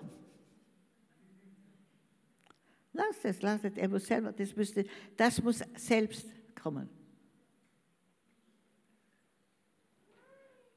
Lass 3.22 3.37
es, 3.37 3.42
lass 3.42 3.64
es. 3.64 3.76
Er 3.76 3.88
muss 3.88 4.06
selber, 4.06 4.32
das, 4.32 4.54
müsste, 4.56 4.85
das 5.16 5.42
muss 5.42 5.61
selbst 5.76 6.26
kommen. 6.61 6.88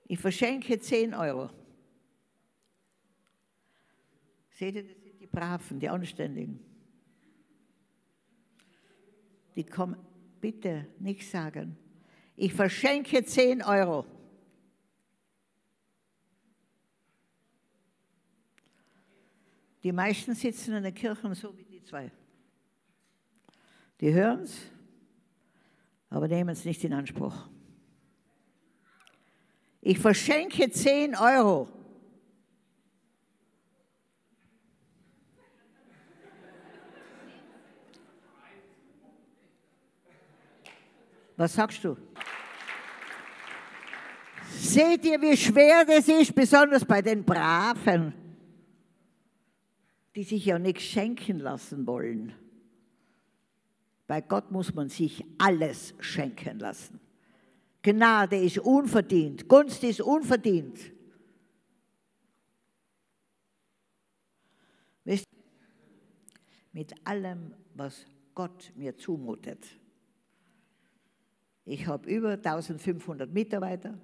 Ich 0.08 0.20
verschenke 0.20 0.80
10 0.80 1.14
Euro. 1.14 1.50
Seht 4.52 4.76
ihr, 4.76 4.84
das 4.84 5.02
sind 5.02 5.20
die 5.20 5.28
Braven, 5.28 5.80
die 5.80 5.90
Anständigen. 5.90 6.60
Die 9.56 9.64
kommen, 9.64 9.98
bitte 10.40 10.88
nicht 11.00 11.28
sagen. 11.30 11.76
Ich 12.36 12.54
verschenke 12.54 13.24
10 13.24 13.64
Euro. 13.64 14.06
Die 19.82 19.92
meisten 19.92 20.36
sitzen 20.36 20.76
in 20.76 20.84
der 20.84 20.92
Kirche 20.92 21.34
so 21.36 21.58
wie 21.58 21.64
die 21.64 21.84
zwei. 21.84 22.12
Die 24.02 24.14
hören 24.14 24.42
es, 24.42 24.58
aber 26.10 26.28
nehmen 26.28 26.50
es 26.50 26.66
nicht 26.66 26.84
in 26.84 26.94
Anspruch. 26.94 27.48
Ich 29.82 30.00
verschenke 30.00 30.70
10 30.70 31.16
Euro. 31.16 31.70
Was 41.38 41.54
sagst 41.54 41.84
du? 41.84 41.98
Seht 44.50 45.06
ihr, 45.06 45.22
wie 45.22 45.36
schwer 45.36 45.86
das 45.86 46.08
ist, 46.08 46.34
besonders 46.34 46.86
bei 46.86 47.02
den 47.02 47.24
Braven, 47.24 48.14
die 50.16 50.24
sich 50.24 50.46
ja 50.46 50.58
nichts 50.58 50.84
schenken 50.84 51.40
lassen 51.40 51.86
wollen. 51.86 52.34
Bei 54.08 54.22
Gott 54.22 54.52
muss 54.52 54.74
man 54.74 54.90
sich 54.90 55.24
alles 55.38 55.96
schenken 56.00 56.60
lassen. 56.60 57.00
Gnade 57.82 58.38
ist 58.38 58.60
unverdient, 58.60 59.48
Gunst 59.48 59.84
ist 59.84 60.02
unverdient. 60.02 60.80
Wisst, 65.04 65.26
mit 66.72 66.94
allem, 67.06 67.54
was 67.76 68.06
Gott 68.34 68.72
mir 68.76 68.98
zumutet, 68.98 69.66
ich 71.66 71.88
habe 71.88 72.10
über 72.10 72.32
1500 72.32 73.32
Mitarbeiter. 73.32 73.98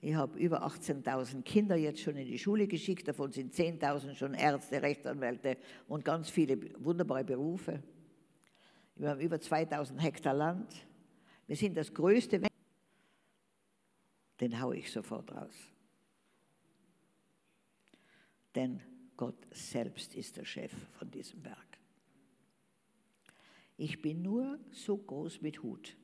Ich 0.00 0.14
habe 0.14 0.38
über 0.38 0.64
18.000 0.64 1.42
Kinder 1.42 1.76
jetzt 1.76 2.00
schon 2.00 2.16
in 2.16 2.26
die 2.26 2.38
Schule 2.38 2.66
geschickt, 2.66 3.08
davon 3.08 3.32
sind 3.32 3.52
10.000 3.52 4.14
schon 4.14 4.34
Ärzte, 4.34 4.80
Rechtsanwälte 4.80 5.56
und 5.88 6.04
ganz 6.04 6.30
viele 6.30 6.58
wunderbare 6.82 7.24
Berufe. 7.24 7.82
Wir 8.96 9.10
haben 9.10 9.20
über 9.20 9.38
2000 9.38 10.02
Hektar 10.02 10.34
Land. 10.34 10.74
Wir 11.46 11.56
sind 11.56 11.76
das 11.76 11.92
größte, 11.92 12.40
den 14.40 14.60
haue 14.60 14.76
ich 14.76 14.90
sofort 14.90 15.30
raus. 15.32 15.54
Denn 18.54 18.80
Gott 19.16 19.46
selbst 19.50 20.14
ist 20.14 20.36
der 20.36 20.44
Chef 20.44 20.72
von 20.98 21.10
diesem 21.10 21.42
Berg. 21.42 21.78
Ich 23.76 24.00
bin 24.00 24.22
nur 24.22 24.58
so 24.72 24.96
groß 24.96 25.42
mit 25.42 25.62
Hut. 25.62 25.94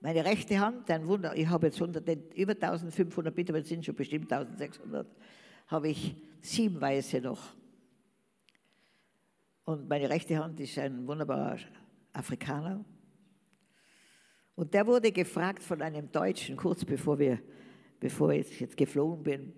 Meine 0.00 0.24
rechte 0.24 0.58
Hand, 0.58 0.90
ein 0.90 1.06
Wunder, 1.06 1.36
ich 1.36 1.46
habe 1.46 1.66
jetzt 1.66 1.80
100, 1.80 2.34
über 2.34 2.52
1500 2.52 3.36
Mitarbeiter, 3.36 3.66
sind 3.66 3.84
schon 3.84 3.96
bestimmt 3.96 4.32
1600, 4.32 5.06
habe 5.66 5.88
ich 5.88 6.16
sieben 6.40 6.80
Weiße 6.80 7.20
noch. 7.20 7.57
Und 9.68 9.86
meine 9.86 10.08
rechte 10.08 10.38
Hand 10.38 10.58
ist 10.60 10.78
ein 10.78 11.06
wunderbarer 11.06 11.58
Afrikaner. 12.14 12.82
Und 14.54 14.72
der 14.72 14.86
wurde 14.86 15.12
gefragt 15.12 15.62
von 15.62 15.82
einem 15.82 16.10
Deutschen, 16.10 16.56
kurz 16.56 16.86
bevor, 16.86 17.18
wir, 17.18 17.38
bevor 18.00 18.30
ich 18.30 18.60
jetzt 18.60 18.78
geflogen 18.78 19.22
bin, 19.22 19.52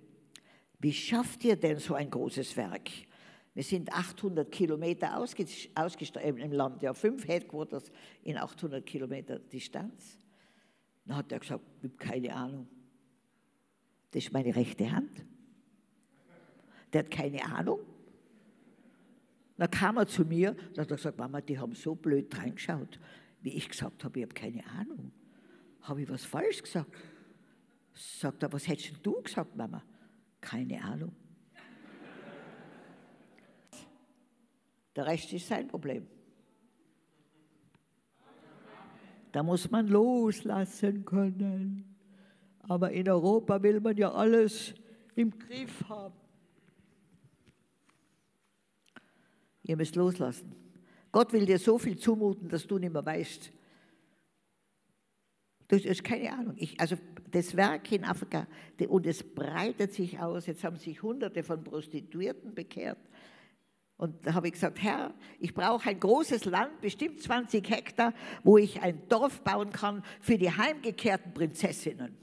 wie 0.81 0.93
schafft 0.93 1.45
ihr 1.45 1.55
denn 1.55 1.79
so 1.79 1.95
ein 1.95 2.11
großes 2.11 2.57
Werk? 2.57 2.91
Wir 3.55 3.63
sind 3.63 3.93
800 3.93 4.51
Kilometer 4.51 5.17
ausgestrahlt 5.17 6.25
im 6.25 6.51
Land, 6.51 6.83
ja, 6.83 6.93
fünf 6.93 7.29
Headquarters 7.29 7.93
in 8.25 8.37
800 8.37 8.85
Kilometer 8.85 9.39
Distanz. 9.39 10.19
Dann 11.05 11.19
hat 11.19 11.31
er 11.31 11.39
gesagt, 11.39 11.63
ich 11.83 11.89
habe 11.89 11.97
keine 11.99 12.35
Ahnung. 12.35 12.67
Das 14.11 14.25
ist 14.25 14.33
meine 14.33 14.57
rechte 14.57 14.91
Hand. 14.91 15.25
Der 16.93 17.05
hat 17.05 17.13
keine 17.13 17.45
Ahnung. 17.45 17.79
Dann 19.61 19.71
kam 19.71 19.99
er 19.99 20.07
zu 20.07 20.25
mir 20.25 20.57
und 20.71 20.79
hat 20.79 20.89
gesagt, 20.89 21.19
Mama, 21.19 21.43
die 21.43 21.59
haben 21.59 21.75
so 21.75 21.95
blöd 21.95 22.35
reingeschaut, 22.35 22.99
wie 23.43 23.51
ich 23.51 23.69
gesagt 23.69 24.03
habe, 24.05 24.19
ich 24.19 24.25
habe 24.25 24.33
keine 24.33 24.67
Ahnung. 24.67 25.13
Habe 25.83 26.01
ich 26.01 26.09
was 26.09 26.25
falsch 26.25 26.63
gesagt? 26.63 26.91
Sagt 27.93 28.43
er, 28.43 28.51
was 28.55 28.67
hättest 28.67 28.95
du 29.03 29.21
gesagt, 29.21 29.55
Mama? 29.55 29.85
Keine 30.41 30.83
Ahnung. 30.83 31.15
Der 34.97 35.05
Rest 35.05 35.31
ist 35.35 35.47
sein 35.47 35.69
Problem. 35.69 36.07
Da 39.31 39.43
muss 39.43 39.71
man 39.71 39.89
loslassen 39.89 41.05
können. 41.05 41.99
Aber 42.61 42.93
in 42.93 43.07
Europa 43.11 43.63
will 43.63 43.79
man 43.81 43.95
ja 43.99 44.11
alles 44.11 44.73
im 45.17 45.39
Griff 45.39 45.87
haben. 45.87 46.20
Ihr 49.63 49.77
müsst 49.77 49.97
loslassen. 49.97 50.55
Gott 51.13 51.33
will 51.33 51.47
dir 51.47 51.59
so 51.59 51.79
viel 51.79 51.99
zumuten, 51.99 52.49
dass 52.49 52.67
du 52.67 52.79
nicht 52.79 52.93
mehr 52.93 53.05
weißt. 53.05 53.53
Du 55.69 55.77
hast 55.77 56.05
keine 56.05 56.33
Ahnung. 56.33 56.55
Ich, 56.57 56.81
also 56.81 56.97
das 57.31 57.57
Werk 57.57 57.93
in 57.93 58.05
Afrika, 58.05 58.47
und 58.89 59.07
es 59.07 59.23
breitet 59.23 59.93
sich 59.93 60.19
aus. 60.19 60.47
Jetzt 60.47 60.65
haben 60.65 60.77
sich 60.77 61.03
Hunderte 61.03 61.43
von 61.43 61.63
Prostituierten 61.63 62.55
bekehrt. 62.55 62.99
Und 63.97 64.27
da 64.27 64.35
habe 64.35 64.49
ich 64.49 64.55
gesagt, 64.55 64.83
Herr, 64.83 65.15
ich 65.39 65.53
brauche 65.53 65.89
ein 65.89 66.01
großes 66.01 66.47
Land, 66.47 66.81
bestimmt 66.81 67.21
20 67.21 67.69
Hektar, 67.69 68.15
wo 68.43 68.57
ich 68.57 68.81
ein 68.81 69.07
Dorf 69.09 69.43
bauen 69.43 69.71
kann 69.71 70.03
für 70.21 70.39
die 70.39 70.51
heimgekehrten 70.51 71.35
Prinzessinnen. 71.35 72.17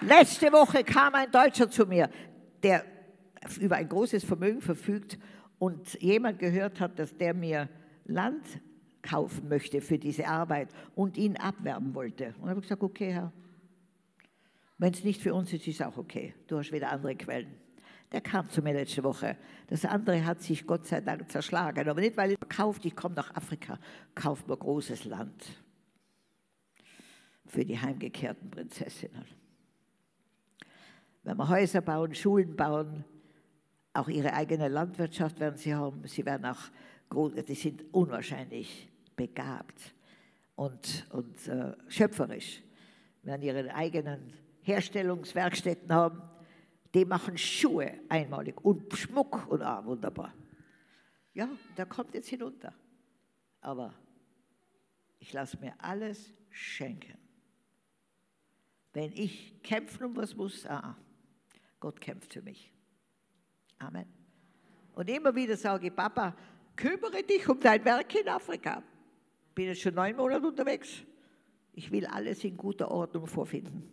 Letzte 0.00 0.52
Woche 0.52 0.84
kam 0.84 1.14
ein 1.14 1.30
Deutscher 1.30 1.68
zu 1.68 1.84
mir, 1.84 2.08
der 2.62 2.84
über 3.60 3.76
ein 3.76 3.88
großes 3.88 4.24
Vermögen 4.24 4.60
verfügt 4.60 5.18
und 5.58 6.00
jemand 6.00 6.38
gehört 6.38 6.78
hat, 6.78 6.98
dass 7.00 7.16
der 7.16 7.34
mir 7.34 7.68
Land 8.04 8.44
kaufen 9.02 9.48
möchte 9.48 9.80
für 9.80 9.98
diese 9.98 10.26
Arbeit 10.26 10.68
und 10.94 11.16
ihn 11.16 11.36
abwerben 11.36 11.94
wollte. 11.94 12.34
Und 12.40 12.48
habe 12.48 12.60
ich 12.60 12.66
gesagt, 12.66 12.82
okay, 12.82 13.12
Herr, 13.12 13.32
wenn 14.78 14.92
es 14.92 15.02
nicht 15.02 15.20
für 15.20 15.34
uns 15.34 15.52
ist, 15.52 15.66
ist 15.66 15.82
auch 15.82 15.96
okay. 15.96 16.34
Du 16.46 16.58
hast 16.58 16.70
wieder 16.70 16.90
andere 16.92 17.16
Quellen. 17.16 17.54
Der 18.12 18.20
kam 18.20 18.48
zu 18.48 18.62
mir 18.62 18.74
letzte 18.74 19.02
Woche. 19.02 19.36
Das 19.66 19.84
andere 19.84 20.24
hat 20.24 20.40
sich 20.40 20.64
Gott 20.64 20.86
sei 20.86 21.00
Dank 21.00 21.28
zerschlagen. 21.30 21.88
Aber 21.88 22.00
nicht, 22.00 22.16
weil 22.16 22.30
er 22.30 22.36
kauft, 22.48 22.84
ich 22.84 22.94
komme 22.94 23.16
nach 23.16 23.34
Afrika, 23.34 23.78
kauft 24.14 24.46
mir 24.46 24.56
großes 24.56 25.04
Land 25.06 25.44
für 27.46 27.64
die 27.64 27.78
heimgekehrten 27.78 28.50
Prinzessinnen. 28.50 29.24
Wenn 31.22 31.36
wir 31.36 31.48
Häuser 31.48 31.80
bauen, 31.80 32.14
Schulen 32.14 32.56
bauen, 32.56 33.04
auch 33.92 34.08
ihre 34.08 34.32
eigene 34.32 34.68
Landwirtschaft 34.68 35.40
werden 35.40 35.56
sie 35.56 35.74
haben. 35.74 36.06
Sie 36.06 36.24
werden 36.24 36.46
auch 36.46 36.70
die 37.10 37.54
sind 37.54 37.84
unwahrscheinlich 37.92 38.88
begabt 39.16 39.94
und, 40.54 41.06
und 41.10 41.48
äh, 41.48 41.74
schöpferisch. 41.88 42.62
Werden 43.22 43.42
ihre 43.42 43.74
eigenen 43.74 44.32
Herstellungswerkstätten 44.62 45.92
haben. 45.92 46.22
Die 46.94 47.04
machen 47.04 47.36
Schuhe 47.36 47.94
einmalig 48.08 48.62
und 48.64 48.92
Schmuck 48.94 49.46
und 49.48 49.62
ah, 49.62 49.84
wunderbar. 49.84 50.34
Ja, 51.34 51.48
da 51.76 51.84
kommt 51.84 52.14
jetzt 52.14 52.28
hinunter. 52.28 52.74
Aber 53.60 53.94
ich 55.18 55.32
lasse 55.32 55.58
mir 55.58 55.74
alles 55.78 56.32
schenken. 56.50 57.18
Wenn 58.92 59.12
ich 59.12 59.62
kämpfen 59.62 60.04
um 60.04 60.16
was 60.16 60.34
muss, 60.34 60.66
ah, 60.66 60.96
Gott 61.80 62.00
kämpft 62.00 62.32
für 62.32 62.42
mich. 62.42 62.72
Amen. 63.78 64.06
Und 64.94 65.08
immer 65.08 65.34
wieder 65.34 65.56
sage 65.56 65.88
ich, 65.88 65.94
Papa, 65.94 66.34
kümmere 66.74 67.22
dich 67.22 67.48
um 67.48 67.60
dein 67.60 67.84
Werk 67.84 68.12
in 68.14 68.28
Afrika. 68.28 68.82
Bin 69.54 69.66
jetzt 69.66 69.80
schon 69.80 69.94
neun 69.94 70.16
Monate 70.16 70.46
unterwegs. 70.46 71.02
Ich 71.72 71.90
will 71.92 72.06
alles 72.06 72.42
in 72.42 72.56
guter 72.56 72.90
Ordnung 72.90 73.26
vorfinden. 73.26 73.88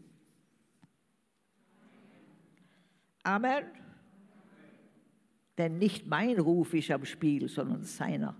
Amen. 3.23 3.65
Denn 5.57 5.77
nicht 5.77 6.07
mein 6.07 6.39
Ruf 6.39 6.73
ist 6.73 6.91
am 6.91 7.05
Spiel, 7.05 7.47
sondern 7.47 7.83
seiner. 7.83 8.35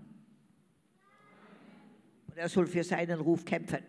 Und 2.26 2.36
er 2.36 2.48
soll 2.48 2.66
für 2.66 2.84
seinen 2.84 3.20
Ruf 3.20 3.44
kämpfen. 3.44 3.84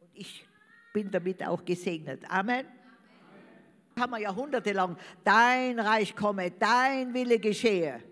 Und 0.00 0.10
ich 0.12 0.44
bin 0.92 1.10
damit 1.10 1.46
auch 1.46 1.64
gesegnet. 1.64 2.28
Amen 2.28 2.66
haben 3.98 4.12
wir 4.12 4.20
jahrhundertelang, 4.20 4.96
dein 5.24 5.78
Reich 5.78 6.14
komme, 6.14 6.50
dein 6.50 7.12
Wille 7.14 7.38
geschehe. 7.38 8.02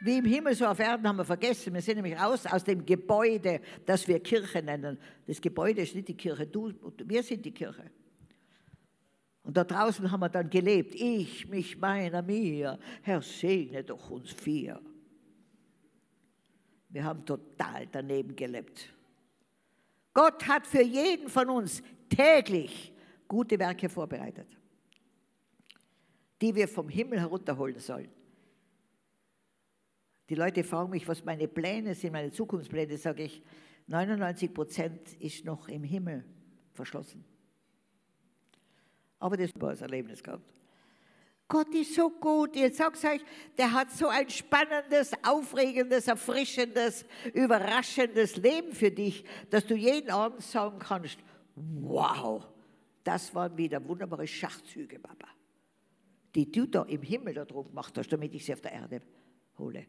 Wie 0.00 0.18
im 0.18 0.24
Himmel, 0.24 0.54
so 0.54 0.66
auf 0.66 0.78
Erden 0.78 1.08
haben 1.08 1.16
wir 1.16 1.24
vergessen. 1.24 1.72
Wir 1.72 1.80
sind 1.80 1.96
nämlich 1.96 2.18
raus 2.20 2.46
aus 2.46 2.62
dem 2.62 2.84
Gebäude, 2.84 3.60
das 3.86 4.06
wir 4.06 4.20
Kirche 4.20 4.62
nennen. 4.62 4.98
Das 5.26 5.40
Gebäude 5.40 5.82
ist 5.82 5.94
nicht 5.94 6.08
die 6.08 6.16
Kirche, 6.16 6.46
du, 6.46 6.72
wir 7.04 7.22
sind 7.22 7.44
die 7.44 7.52
Kirche. 7.52 7.90
Und 9.42 9.56
da 9.56 9.64
draußen 9.64 10.10
haben 10.10 10.20
wir 10.20 10.28
dann 10.28 10.50
gelebt. 10.50 10.94
Ich, 10.94 11.48
mich, 11.48 11.78
meiner, 11.78 12.20
mir. 12.20 12.78
Herr, 13.02 13.22
segne 13.22 13.84
doch 13.84 14.10
uns 14.10 14.32
vier. 14.32 14.80
Wir 16.88 17.04
haben 17.04 17.24
total 17.24 17.86
daneben 17.90 18.34
gelebt. 18.34 18.92
Gott 20.12 20.46
hat 20.46 20.66
für 20.66 20.82
jeden 20.82 21.28
von 21.28 21.48
uns 21.48 21.82
täglich 22.08 22.92
gute 23.28 23.58
Werke 23.58 23.88
vorbereitet, 23.88 24.56
die 26.40 26.54
wir 26.54 26.68
vom 26.68 26.88
Himmel 26.88 27.20
herunterholen 27.20 27.78
sollen. 27.78 28.10
Die 30.28 30.34
Leute 30.34 30.64
fragen 30.64 30.90
mich, 30.90 31.06
was 31.06 31.24
meine 31.24 31.46
Pläne 31.46 31.94
sind, 31.94 32.12
meine 32.12 32.30
Zukunftspläne, 32.30 32.96
sage 32.96 33.24
ich, 33.24 33.42
99 33.86 34.52
Prozent 34.52 35.14
ist 35.20 35.44
noch 35.44 35.68
im 35.68 35.84
Himmel 35.84 36.24
verschlossen. 36.72 37.24
Aber 39.18 39.36
das 39.36 39.50
war 39.54 39.70
das 39.70 39.82
Erlebnis 39.82 40.22
gehabt. 40.22 40.52
Gott 41.48 41.72
ist 41.74 41.94
so 41.94 42.10
gut. 42.10 42.56
Jetzt 42.56 42.78
sag's 42.78 43.04
euch, 43.04 43.20
der 43.56 43.72
hat 43.72 43.92
so 43.92 44.08
ein 44.08 44.28
spannendes, 44.28 45.12
aufregendes, 45.22 46.08
erfrischendes, 46.08 47.04
überraschendes 47.32 48.36
Leben 48.36 48.72
für 48.72 48.90
dich, 48.90 49.24
dass 49.50 49.64
du 49.64 49.76
jeden 49.76 50.10
Abend 50.10 50.42
sagen 50.42 50.80
kannst, 50.80 51.18
wow, 51.54 52.44
das 53.06 53.32
waren 53.34 53.56
wieder 53.56 53.86
wunderbare 53.86 54.26
Schachzüge, 54.26 54.98
Papa, 54.98 55.28
die 56.34 56.50
du 56.50 56.66
da 56.66 56.82
im 56.82 57.02
Himmel 57.02 57.34
da 57.34 57.44
drum 57.44 57.68
gemacht 57.68 57.96
hast, 57.96 58.12
damit 58.12 58.34
ich 58.34 58.44
sie 58.44 58.52
auf 58.52 58.60
der 58.60 58.72
Erde 58.72 59.00
hole. 59.58 59.86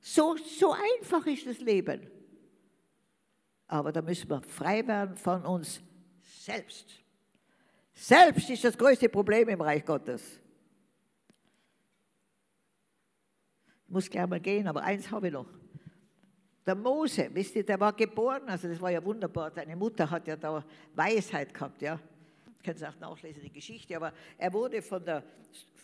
So, 0.00 0.36
so 0.36 0.72
einfach 0.72 1.26
ist 1.26 1.46
das 1.46 1.58
Leben. 1.58 2.10
Aber 3.66 3.92
da 3.92 4.00
müssen 4.00 4.30
wir 4.30 4.40
frei 4.40 4.86
werden 4.86 5.16
von 5.16 5.44
uns 5.44 5.82
selbst. 6.22 7.00
Selbst 7.92 8.48
ist 8.48 8.64
das 8.64 8.78
größte 8.78 9.08
Problem 9.10 9.48
im 9.50 9.60
Reich 9.60 9.84
Gottes. 9.84 10.40
Ich 13.86 13.90
muss 13.90 14.08
gleich 14.08 14.26
mal 14.26 14.40
gehen, 14.40 14.66
aber 14.66 14.82
eins 14.82 15.10
habe 15.10 15.26
ich 15.26 15.32
noch. 15.32 15.48
Der 16.66 16.74
Mose, 16.74 17.28
wisst 17.32 17.56
ihr, 17.56 17.64
der 17.64 17.78
war 17.78 17.92
geboren, 17.92 18.48
also 18.48 18.68
das 18.68 18.80
war 18.80 18.90
ja 18.90 19.04
wunderbar. 19.04 19.50
Seine 19.50 19.76
Mutter 19.76 20.10
hat 20.10 20.26
ja 20.26 20.34
da 20.34 20.64
Weisheit 20.94 21.52
gehabt, 21.52 21.82
ja 21.82 22.00
können 22.64 22.78
Sie 22.78 22.88
auch 22.88 22.98
nachlesen, 22.98 23.42
die 23.42 23.52
Geschichte, 23.52 23.96
aber 23.96 24.12
er 24.38 24.52
wurde 24.52 24.82
von 24.82 25.04
der, 25.04 25.22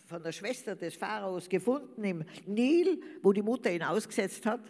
von 0.07 0.21
der 0.23 0.31
Schwester 0.31 0.75
des 0.75 0.95
Pharaos 0.95 1.47
gefunden 1.47 2.03
im 2.03 2.23
Nil, 2.45 3.01
wo 3.21 3.31
die 3.31 3.43
Mutter 3.43 3.71
ihn 3.71 3.83
ausgesetzt 3.83 4.45
hat, 4.45 4.61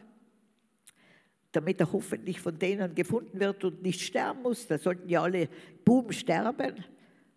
damit 1.51 1.79
er 1.79 1.91
hoffentlich 1.91 2.39
von 2.39 2.57
denen 2.59 2.93
gefunden 2.93 3.39
wird 3.39 3.63
und 3.63 3.81
nicht 3.81 4.01
sterben 4.01 4.41
muss. 4.43 4.67
Da 4.67 4.77
sollten 4.77 5.09
ja 5.09 5.23
alle 5.23 5.49
Buben 5.83 6.13
sterben. 6.13 6.83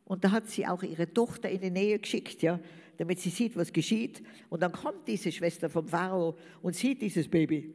Und 0.05 0.25
da 0.25 0.33
hat 0.33 0.49
sie 0.49 0.66
auch 0.66 0.83
ihre 0.83 1.12
Tochter 1.12 1.49
in 1.49 1.61
die 1.61 1.70
Nähe 1.70 1.99
geschickt, 1.99 2.43
ja, 2.43 2.61
damit 2.99 3.20
sie 3.20 3.31
sieht, 3.31 3.57
was 3.57 3.72
geschieht. 3.72 4.22
Und 4.51 4.62
dann 4.62 4.72
kommt 4.72 5.09
diese 5.09 5.33
Schwester 5.33 5.70
vom 5.70 5.89
Pharao 5.89 6.37
und 6.62 6.77
sieht 6.77 7.01
dieses 7.01 7.29
Baby 7.29 7.75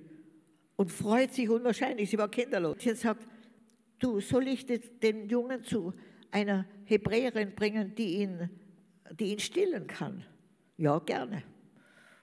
und 0.76 0.92
freut 0.92 1.34
sich 1.34 1.50
unwahrscheinlich. 1.50 2.10
Sie 2.10 2.18
war 2.18 2.30
kinderlos. 2.30 2.78
Sie 2.80 2.94
sagt, 2.94 3.28
du, 3.98 4.20
soll 4.20 4.48
ich 4.48 4.66
den 4.66 5.28
Jungen 5.28 5.64
zu 5.64 5.94
einer 6.32 6.66
Hebräerin 6.90 7.54
bringen, 7.56 7.94
die 7.96 8.22
ihn, 8.22 8.50
die 9.12 9.34
ihn 9.34 9.40
stillen 9.40 9.86
kann? 9.88 10.24
Ja, 10.78 11.00
gerne. 11.00 11.44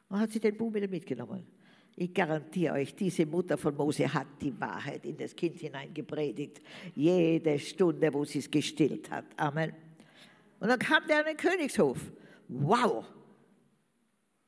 Dann 0.08 0.20
hat 0.20 0.30
sie 0.30 0.40
den 0.40 0.56
Buben 0.56 0.74
wieder 0.74 0.88
mitgenommen. 0.88 1.46
Ich 1.94 2.12
garantiere 2.12 2.74
euch, 2.74 2.94
diese 2.94 3.24
Mutter 3.24 3.56
von 3.56 3.74
Mose 3.74 4.12
hat 4.12 4.26
die 4.40 4.58
Wahrheit 4.60 5.06
in 5.06 5.16
das 5.16 5.34
Kind 5.34 5.58
hineingepredigt. 5.58 6.60
Jede 6.94 7.58
Stunde, 7.58 8.12
wo 8.12 8.24
sie 8.24 8.40
es 8.40 8.50
gestillt 8.50 9.10
hat. 9.10 9.24
Amen. 9.36 9.72
Und 10.60 10.68
dann 10.68 10.78
kam 10.78 11.06
der 11.06 11.20
an 11.20 11.24
den 11.24 11.36
Königshof. 11.36 11.98
Wow! 12.48 13.06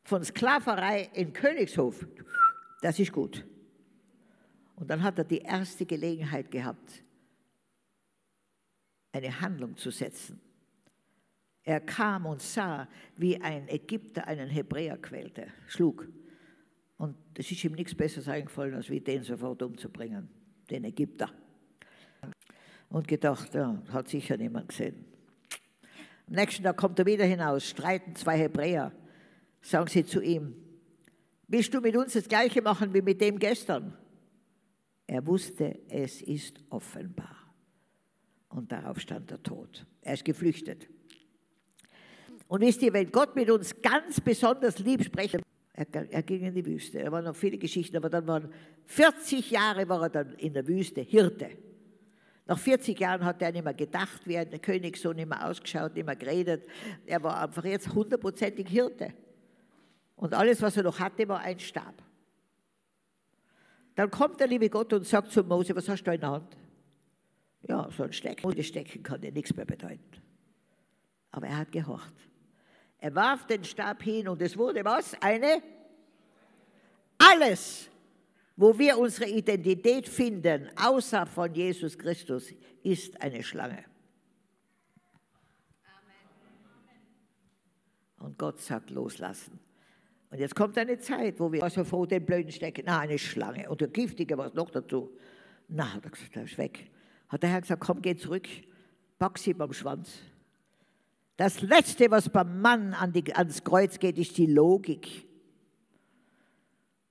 Von 0.05 0.25
Sklaverei 0.25 1.11
in 1.15 1.33
Königshof. 1.33 2.07
Das 2.83 2.99
ist 2.99 3.13
gut. 3.13 3.45
Und 4.77 4.89
dann 4.89 5.03
hat 5.03 5.19
er 5.19 5.25
die 5.25 5.39
erste 5.39 5.85
Gelegenheit 5.87 6.51
gehabt, 6.51 7.03
eine 9.13 9.41
Handlung 9.41 9.77
zu 9.77 9.91
setzen. 9.91 10.41
Er 11.63 11.81
kam 11.81 12.27
und 12.27 12.41
sah, 12.41 12.89
wie 13.17 13.41
ein 13.41 13.69
Ägypter 13.69 14.27
einen 14.27 14.49
Hebräer 14.49 14.97
quälte, 14.97 15.49
schlug. 15.67 16.09
Und 16.97 17.17
es 17.35 17.51
ist 17.51 17.63
ihm 17.63 17.73
nichts 17.73 17.95
Besseres 17.95 18.29
eingefallen, 18.29 18.75
als 18.75 18.89
wie 18.89 19.01
den 19.01 19.23
sofort 19.23 19.63
umzubringen, 19.63 20.29
den 20.71 20.85
Ägypter. 20.85 21.31
Und 22.89 23.07
gedacht, 23.07 23.55
ja, 23.55 23.83
hat 23.93 24.09
sicher 24.09 24.37
niemand 24.37 24.71
gesehen. 24.71 25.05
Am 26.27 26.35
nächsten 26.35 26.63
Tag 26.63 26.77
kommt 26.77 26.99
er 26.99 27.07
wieder 27.07 27.25
hinaus, 27.25 27.69
streiten 27.69 28.15
zwei 28.15 28.39
Hebräer. 28.39 28.93
Sagen 29.61 29.89
sie 29.89 30.05
zu 30.05 30.21
ihm, 30.21 30.55
willst 31.49 31.73
du 31.75 31.81
mit 31.81 31.97
uns 31.97 32.15
das 32.15 32.29
Gleiche 32.29 32.63
machen 32.63 32.95
wie 32.95 33.03
mit 33.03 33.21
dem 33.21 33.39
gestern? 33.39 33.97
Er 35.07 35.27
wusste, 35.27 35.79
es 35.89 36.23
ist 36.23 36.61
offenbar. 36.71 37.38
Und 38.49 38.73
darauf 38.73 38.99
stand 39.01 39.31
der 39.31 39.43
Tod. 39.43 39.87
Er 40.01 40.15
ist 40.15 40.25
geflüchtet. 40.25 40.89
Und 42.49 42.63
wisst 42.63 42.83
ihr, 42.83 42.93
wenn 42.93 43.11
Gott 43.11 43.37
mit 43.37 43.51
uns 43.51 43.75
ganz 43.83 44.21
besonders 44.21 44.79
lieb 44.79 45.05
spricht, 45.05 45.39
er, 45.75 46.13
er, 46.13 46.23
ging 46.23 46.43
in 46.43 46.55
die 46.55 46.67
Wüste. 46.67 47.05
Da 47.05 47.13
waren 47.13 47.25
noch 47.25 47.37
viele 47.37 47.59
Geschichten, 47.59 47.97
aber 47.97 48.11
dann 48.11 48.27
waren 48.27 48.53
40 48.87 49.51
Jahre 49.51 49.89
war 49.89 50.03
er 50.03 50.09
dann 50.09 50.35
in 50.35 50.53
der 50.53 50.67
Wüste, 50.67 51.03
Hirte. 51.03 51.51
Nach 52.47 52.59
40 52.59 52.99
Jahren 52.99 53.25
hat 53.25 53.43
er 53.43 53.53
nicht 53.53 53.63
mehr 53.63 53.75
gedacht, 53.75 54.23
wie 54.25 54.39
ein 54.39 54.61
Königssohn, 54.61 55.15
nicht 55.15 55.29
mehr 55.29 55.47
ausgeschaut, 55.47 55.95
nicht 55.95 56.07
mehr 56.07 56.17
geredet. 56.17 56.67
Er 57.05 57.23
war 57.23 57.43
einfach 57.43 57.65
jetzt 57.65 57.95
hundertprozentig 57.95 58.67
Hirte. 58.67 59.13
Und 60.17 60.35
alles, 60.35 60.61
was 60.63 60.77
er 60.77 60.83
noch 60.83 60.99
hatte, 60.99 61.29
war 61.29 61.41
ein 61.41 61.61
Stab. 61.61 62.03
Dann 63.95 64.11
kommt 64.11 64.41
der 64.41 64.47
liebe 64.47 64.71
Gott 64.71 64.93
und 64.95 65.07
sagt 65.07 65.31
zu 65.31 65.45
Mose, 65.45 65.77
was 65.77 65.89
hast 65.89 66.03
du 66.03 66.13
in 66.13 66.21
der 66.21 66.31
Hand? 66.31 66.57
Ja, 67.69 67.89
so 67.91 68.05
ein 68.05 68.13
Stecken. 68.13 68.51
Das 68.51 68.67
Stecken 68.67 69.03
kann 69.03 69.21
dir 69.21 69.31
nichts 69.31 69.55
mehr 69.55 69.67
bedeuten. 69.67 70.23
Aber 71.31 71.47
er 71.47 71.59
hat 71.59 71.71
gehorcht. 71.71 72.15
Er 72.99 73.15
warf 73.15 73.47
den 73.47 73.63
Stab 73.63 74.03
hin 74.03 74.27
und 74.27 74.41
es 74.43 74.57
wurde 74.57 74.85
was? 74.85 75.15
Eine? 75.21 75.63
Alles, 77.19 77.91
wo 78.57 78.77
wir 78.77 78.99
unsere 78.99 79.31
Identität 79.31 80.09
finden, 80.09 80.71
außer 80.77 81.27
von 81.27 81.55
Jesus 81.55 81.97
Christus, 81.97 82.53
ist 82.83 83.21
eine 83.21 83.43
Schlange. 83.43 83.85
Und 88.19 88.39
Gott 88.39 88.61
sagt 88.61 88.91
loslassen. 88.91 89.61
Und 90.31 90.39
jetzt 90.39 90.55
kommt 90.55 90.77
eine 90.77 90.99
Zeit, 90.99 91.39
wo 91.39 91.53
wir 91.53 91.63
also 91.63 91.85
vor 91.85 92.07
den 92.07 92.25
blöden 92.25 92.51
stecken, 92.51 92.85
na, 92.87 93.01
eine 93.01 93.19
Schlange 93.19 93.69
und 93.69 93.81
der 93.81 93.89
giftige 93.89 94.37
was 94.37 94.55
noch 94.55 94.71
dazu. 94.71 95.17
Na, 95.69 95.95
hat 95.95 96.05
er 96.05 96.11
gesagt, 96.11 96.35
der 96.35 96.45
ist 96.45 96.59
weg. 96.59 96.91
Hat 97.29 97.43
der 97.43 97.51
Herr 97.51 97.61
gesagt, 97.61 97.83
komm, 97.83 98.03
geh 98.03 98.17
zurück, 98.17 98.49
pack 99.19 99.39
sie 99.39 99.55
beim 99.55 99.73
Schwanz. 99.73 100.19
Das 101.37 101.61
Letzte, 101.63 102.11
was 102.11 102.29
beim 102.29 102.61
Mann 102.61 102.95
an 102.95 103.13
die, 103.13 103.35
ans 103.35 103.63
Kreuz 103.63 103.99
geht, 103.99 104.19
ist 104.19 104.37
die 104.39 104.47
Logik. 104.47 105.27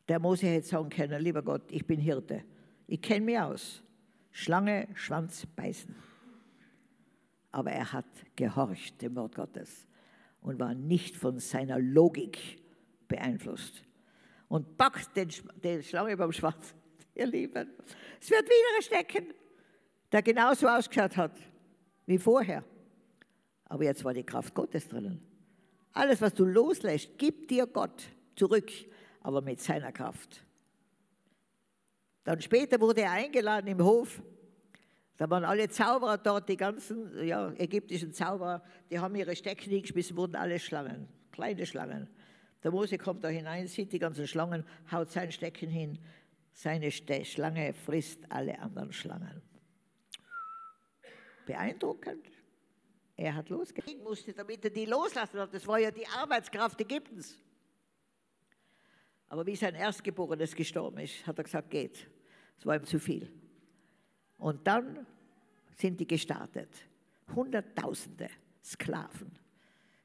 Der 0.09 0.19
Mose 0.19 0.47
hätte 0.47 0.67
sagen 0.67 0.89
können, 0.89 1.21
lieber 1.21 1.41
Gott, 1.41 1.71
ich 1.71 1.85
bin 1.85 1.99
Hirte. 1.99 2.43
Ich 2.87 3.01
kenne 3.01 3.25
mich 3.25 3.39
aus. 3.39 3.83
Schlange, 4.31 4.87
Schwanz, 4.95 5.45
beißen. 5.55 5.95
Aber 7.51 7.71
er 7.71 7.91
hat 7.91 8.05
gehorcht 8.35 9.01
dem 9.01 9.15
Wort 9.15 9.35
Gottes 9.35 9.87
und 10.41 10.59
war 10.59 10.73
nicht 10.73 11.15
von 11.15 11.39
seiner 11.39 11.79
Logik 11.79 12.61
beeinflusst. 13.07 13.83
Und 14.47 14.77
packt 14.77 15.15
den, 15.15 15.29
den 15.63 15.83
Schlange 15.83 16.15
beim 16.15 16.31
Schwanz, 16.31 16.75
ihr 17.15 17.25
Lieben. 17.25 17.69
Es 18.21 18.29
wird 18.29 18.43
wieder 18.43 18.81
Stecken, 18.81 19.33
der 20.11 20.21
genauso 20.21 20.67
ausgeschaut 20.67 21.17
hat 21.17 21.37
wie 22.05 22.17
vorher. 22.17 22.63
Aber 23.65 23.83
jetzt 23.83 24.03
war 24.03 24.13
die 24.13 24.23
Kraft 24.23 24.53
Gottes 24.53 24.87
drinnen. 24.87 25.21
Alles, 25.93 26.21
was 26.21 26.33
du 26.33 26.45
loslässt, 26.45 27.17
gibt 27.17 27.51
dir 27.51 27.67
Gott 27.67 28.03
zurück, 28.35 28.71
aber 29.21 29.41
mit 29.41 29.59
seiner 29.59 29.91
Kraft. 29.91 30.45
Dann 32.23 32.41
später 32.41 32.79
wurde 32.79 33.01
er 33.01 33.11
eingeladen 33.11 33.67
im 33.67 33.83
Hof. 33.83 34.21
Da 35.17 35.29
waren 35.29 35.43
alle 35.43 35.67
Zauberer 35.69 36.17
dort, 36.17 36.47
die 36.47 36.57
ganzen 36.57 37.25
ja, 37.25 37.51
ägyptischen 37.53 38.13
Zauberer, 38.13 38.63
die 38.91 38.99
haben 38.99 39.15
ihre 39.15 39.35
Stecken 39.35 39.69
hingeschmissen, 39.69 40.15
wurden 40.15 40.35
alle 40.35 40.59
Schlangen, 40.59 41.07
kleine 41.31 41.65
Schlangen. 41.65 42.07
Der 42.63 42.71
Mose 42.71 42.97
kommt 42.97 43.23
da 43.23 43.29
hinein, 43.29 43.67
sieht 43.67 43.91
die 43.93 43.99
ganzen 43.99 44.27
Schlangen, 44.27 44.63
haut 44.91 45.09
sein 45.09 45.31
Stecken 45.31 45.69
hin. 45.69 45.99
Seine 46.53 46.91
Schlange 46.91 47.73
frisst 47.73 48.19
alle 48.29 48.59
anderen 48.59 48.91
Schlangen. 48.91 49.41
Beeindruckend. 51.47 52.27
Er 53.15 53.33
hat 53.33 53.49
losgehen 53.49 54.03
musste, 54.03 54.33
damit 54.33 54.63
er 54.63 54.69
die 54.69 54.85
loslassen 54.85 55.39
hat. 55.39 55.51
Das 55.51 55.65
war 55.65 55.79
ja 55.79 55.89
die 55.89 56.05
Arbeitskraft 56.07 56.79
Ägyptens. 56.81 57.35
Aber 59.29 59.45
wie 59.45 59.55
sein 59.55 59.73
Erstgeborenes 59.73 60.53
gestorben 60.53 60.99
ist, 60.99 61.25
hat 61.25 61.37
er 61.39 61.43
gesagt, 61.43 61.71
geht. 61.71 62.07
Es 62.59 62.65
war 62.65 62.75
ihm 62.75 62.85
zu 62.85 62.99
viel. 62.99 63.31
Und 64.37 64.67
dann 64.67 65.07
sind 65.75 65.99
die 65.99 66.07
gestartet. 66.07 66.69
Hunderttausende 67.35 68.29
Sklaven 68.63 69.31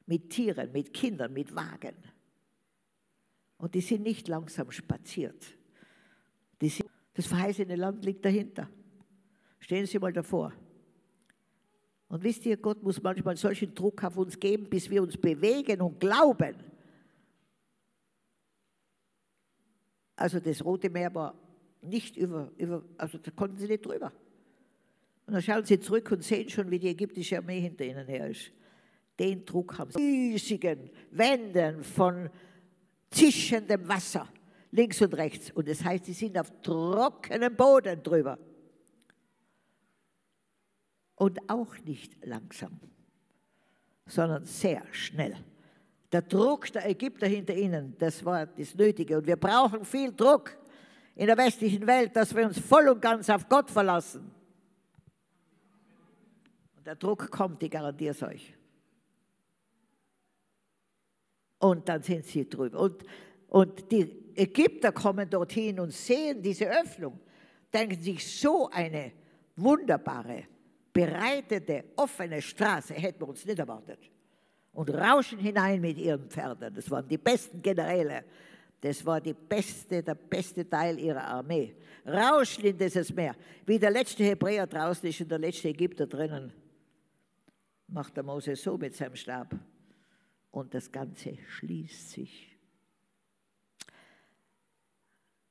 mit 0.05 0.29
Tieren, 0.29 0.71
mit 0.71 0.93
Kindern, 0.93 1.31
mit 1.33 1.55
Wagen. 1.55 1.95
Und 3.57 3.75
die 3.75 3.81
sind 3.81 4.03
nicht 4.03 4.27
langsam 4.27 4.71
spaziert. 4.71 5.55
Sind, 6.61 6.89
das 7.13 7.27
verheißene 7.27 7.75
Land 7.75 8.03
liegt 8.03 8.25
dahinter. 8.25 8.69
Stehen 9.59 9.85
Sie 9.85 9.99
mal 9.99 10.11
davor. 10.11 10.51
Und 12.13 12.23
wisst 12.23 12.45
ihr, 12.45 12.57
Gott 12.57 12.83
muss 12.83 13.01
manchmal 13.01 13.35
solchen 13.37 13.73
Druck 13.73 14.03
auf 14.03 14.17
uns 14.17 14.39
geben, 14.39 14.69
bis 14.69 14.87
wir 14.87 15.01
uns 15.01 15.17
bewegen 15.17 15.81
und 15.81 15.99
glauben. 15.99 16.53
Also 20.15 20.39
das 20.39 20.63
Rote 20.63 20.91
Meer 20.91 21.15
war 21.15 21.33
nicht 21.81 22.15
über, 22.15 22.51
über 22.57 22.83
also 22.99 23.17
da 23.17 23.31
konnten 23.31 23.57
sie 23.57 23.65
nicht 23.65 23.83
drüber. 23.83 24.13
Und 25.25 25.33
dann 25.33 25.41
schauen 25.41 25.65
sie 25.65 25.79
zurück 25.79 26.11
und 26.11 26.23
sehen 26.23 26.47
schon, 26.49 26.69
wie 26.69 26.77
die 26.77 26.89
ägyptische 26.89 27.39
Armee 27.39 27.61
hinter 27.61 27.83
ihnen 27.83 28.05
her 28.05 28.29
ist. 28.29 28.51
Den 29.17 29.43
Druck 29.43 29.79
haben 29.79 29.89
sie. 29.89 29.97
Riesigen 29.97 30.91
Wänden 31.09 31.83
von 31.83 32.29
zischendem 33.09 33.87
Wasser, 33.87 34.29
links 34.69 35.01
und 35.01 35.15
rechts. 35.15 35.49
Und 35.49 35.67
das 35.67 35.83
heißt, 35.83 36.05
sie 36.05 36.13
sind 36.13 36.37
auf 36.37 36.51
trockenem 36.61 37.55
Boden 37.55 38.03
drüber 38.03 38.37
und 41.23 41.49
auch 41.49 41.73
nicht 41.85 42.17
langsam, 42.25 42.77
sondern 44.05 44.43
sehr 44.43 44.83
schnell. 44.91 45.37
Der 46.11 46.21
Druck 46.21 46.69
der 46.73 46.89
Ägypter 46.89 47.27
hinter 47.27 47.55
ihnen, 47.55 47.95
das 47.97 48.25
war 48.25 48.45
das 48.45 48.75
Nötige. 48.75 49.19
Und 49.19 49.25
wir 49.25 49.37
brauchen 49.37 49.85
viel 49.85 50.11
Druck 50.11 50.57
in 51.15 51.27
der 51.27 51.37
westlichen 51.37 51.87
Welt, 51.87 52.13
dass 52.13 52.35
wir 52.35 52.45
uns 52.45 52.59
voll 52.59 52.89
und 52.89 53.01
ganz 53.01 53.29
auf 53.29 53.47
Gott 53.47 53.71
verlassen. 53.71 54.29
Und 56.75 56.85
der 56.85 56.95
Druck 56.95 57.31
kommt, 57.31 57.63
ich 57.63 57.71
garantiere 57.71 58.11
es 58.11 58.21
euch. 58.21 58.53
Und 61.59 61.87
dann 61.87 62.03
sind 62.03 62.25
sie 62.25 62.49
drüber. 62.49 62.81
Und, 62.81 63.05
und 63.47 63.89
die 63.89 64.11
Ägypter 64.35 64.91
kommen 64.91 65.29
dorthin 65.29 65.79
und 65.79 65.93
sehen 65.93 66.41
diese 66.41 66.65
Öffnung, 66.65 67.17
denken 67.73 68.01
sich, 68.01 68.39
so 68.41 68.69
eine 68.69 69.13
wunderbare 69.55 70.47
bereitete, 70.93 71.83
offene 71.95 72.41
Straße 72.41 72.93
hätten 72.93 73.21
wir 73.21 73.29
uns 73.29 73.45
nicht 73.45 73.59
erwartet. 73.59 73.99
Und 74.71 74.89
rauschen 74.89 75.39
hinein 75.39 75.81
mit 75.81 75.97
ihren 75.97 76.29
Pferden. 76.29 76.73
Das 76.73 76.89
waren 76.89 77.07
die 77.07 77.17
besten 77.17 77.61
Generäle. 77.61 78.23
Das 78.79 79.05
war 79.05 79.21
die 79.21 79.33
beste, 79.33 80.03
der 80.03 80.15
beste 80.15 80.67
Teil 80.67 80.99
ihrer 80.99 81.23
Armee. 81.25 81.75
Rauschen 82.05 82.65
in 82.65 82.77
dieses 82.77 83.13
Meer. 83.13 83.35
Wie 83.65 83.79
der 83.79 83.91
letzte 83.91 84.23
Hebräer 84.23 84.67
draußen 84.67 85.07
ist 85.07 85.21
und 85.21 85.31
der 85.31 85.39
letzte 85.39 85.69
Ägypter 85.69 86.05
drinnen. 86.05 86.51
Macht 87.87 88.15
der 88.15 88.23
Mose 88.23 88.55
so 88.55 88.77
mit 88.77 88.95
seinem 88.95 89.15
Stab. 89.15 89.55
und 90.53 90.73
das 90.73 90.91
Ganze 90.91 91.35
schließt 91.57 92.11
sich. 92.11 92.55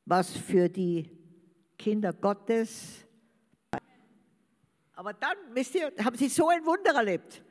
Was 0.05 0.30
für 0.30 0.68
die 0.68 1.11
Kinder 1.76 2.12
Gottes. 2.12 3.05
Aber 5.03 5.14
dann, 5.14 5.36
wisst 5.53 5.74
ihr, 5.74 5.92
haben 5.98 6.16
sie 6.16 6.28
so 6.28 6.46
ein 6.48 6.64
Wunder 6.64 6.94
erlebt. 6.94 7.42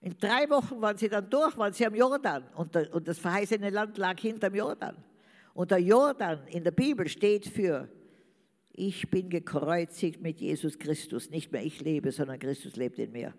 In 0.00 0.16
drei 0.16 0.48
Wochen 0.48 0.80
waren 0.80 0.96
sie 0.96 1.10
dann 1.10 1.28
durch, 1.28 1.54
waren 1.58 1.74
sie 1.74 1.84
am 1.84 1.94
Jordan 1.94 2.42
und, 2.54 2.74
das 3.06 3.18
verheißene 3.18 3.68
Land 3.68 3.98
lag 3.98 4.18
hinterm 4.18 4.54
Jordan. 4.54 4.96
Und 5.52 5.70
der 5.70 5.80
Jordan 5.80 6.46
in 6.46 6.64
der 6.64 6.70
Bibel 6.70 7.06
steht 7.06 7.46
für, 7.46 7.90
ich 8.72 9.10
bin 9.10 9.28
gekreuzigt 9.28 10.22
mit 10.22 10.40
Jesus 10.40 10.78
Christus. 10.78 11.28
Nicht 11.28 11.52
mehr 11.52 11.62
ich 11.62 11.82
lebe, 11.82 12.10
sondern 12.10 12.38
Christus 12.38 12.76
lebt 12.76 12.98
in 12.98 13.12
mir. 13.12 13.34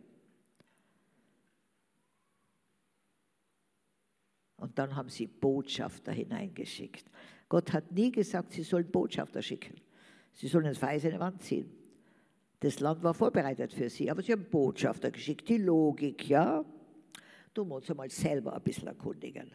Und 4.58 4.78
dann 4.78 4.96
haben 4.96 5.10
sie 5.10 5.26
Botschafter 5.26 6.12
hineingeschickt. 6.12 7.10
Gott 7.50 7.74
hat 7.74 7.92
nie 7.92 8.12
gesagt, 8.12 8.52
sie 8.52 8.62
sollen 8.62 8.92
Botschafter 8.92 9.42
schicken. 9.42 9.82
Sie 10.32 10.48
sollen 10.48 10.66
ins 10.68 10.78
verheißene 10.78 11.20
Wand 11.20 11.42
ziehen. 11.42 11.85
Das 12.66 12.80
Land 12.80 13.04
war 13.04 13.14
vorbereitet 13.14 13.72
für 13.72 13.92
sie, 13.92 14.10
aber 14.10 14.24
sie 14.24 14.32
haben 14.32 14.50
Botschafter 14.50 15.12
geschickt. 15.12 15.48
Die 15.48 15.60
Logik, 15.60 16.28
ja. 16.28 16.66
Du 17.54 17.64
musst 17.64 17.92
einmal 17.92 18.10
selber 18.10 18.54
ein 18.54 18.62
bisschen 18.64 18.88
erkundigen. 18.88 19.52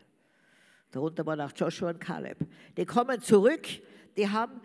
Darunter 0.93 1.27
waren 1.27 1.41
auch 1.41 1.51
Joshua 1.57 1.91
und 1.91 1.99
Caleb. 1.99 2.47
Die 2.77 2.87
kommen 2.87 3.21
zurück, 3.21 3.67
die 4.17 4.29
haben 4.29 4.61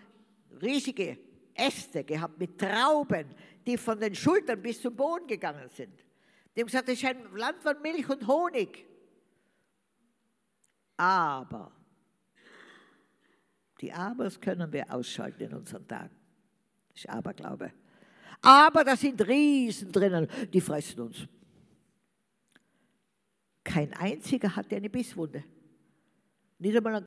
riesige 0.62 1.18
Äste 1.56 2.04
gehabt 2.04 2.38
mit 2.38 2.60
Trauben, 2.60 3.34
die 3.66 3.78
von 3.78 4.00
den 4.00 4.14
Schultern 4.14 4.62
bis 4.62 4.80
zum 4.80 4.96
Boden 4.96 5.26
gegangen 5.26 5.68
sind. 5.70 6.06
Die 6.56 6.62
haben 6.62 6.68
gesagt, 6.68 6.88
das 6.88 6.98
ist 6.98 7.06
ein 7.06 7.36
Land 7.36 7.64
von 7.64 7.82
Milch 7.82 8.08
und 8.08 8.28
Honig. 8.28 8.86
Aber, 10.98 11.72
die 13.82 13.92
Abers 13.92 14.40
können 14.40 14.72
wir 14.72 14.94
ausschalten 14.94 15.46
in 15.46 15.54
unseren 15.56 15.88
Tagen. 15.88 16.16
Das 16.90 17.00
ist 17.00 17.10
Aberglaube. 17.10 17.74
Aber 18.42 18.84
da 18.84 18.96
sind 18.96 19.26
Riesen 19.28 19.92
drinnen, 19.92 20.28
die 20.52 20.62
fressen 20.62 21.02
uns. 21.02 21.28
Kein 23.64 23.94
einziger 23.94 24.56
hatte 24.56 24.76
eine 24.76 24.90
Bisswunde. 24.90 25.44
Nicht 26.60 26.78
einmal 26.78 26.96
ein 26.96 27.06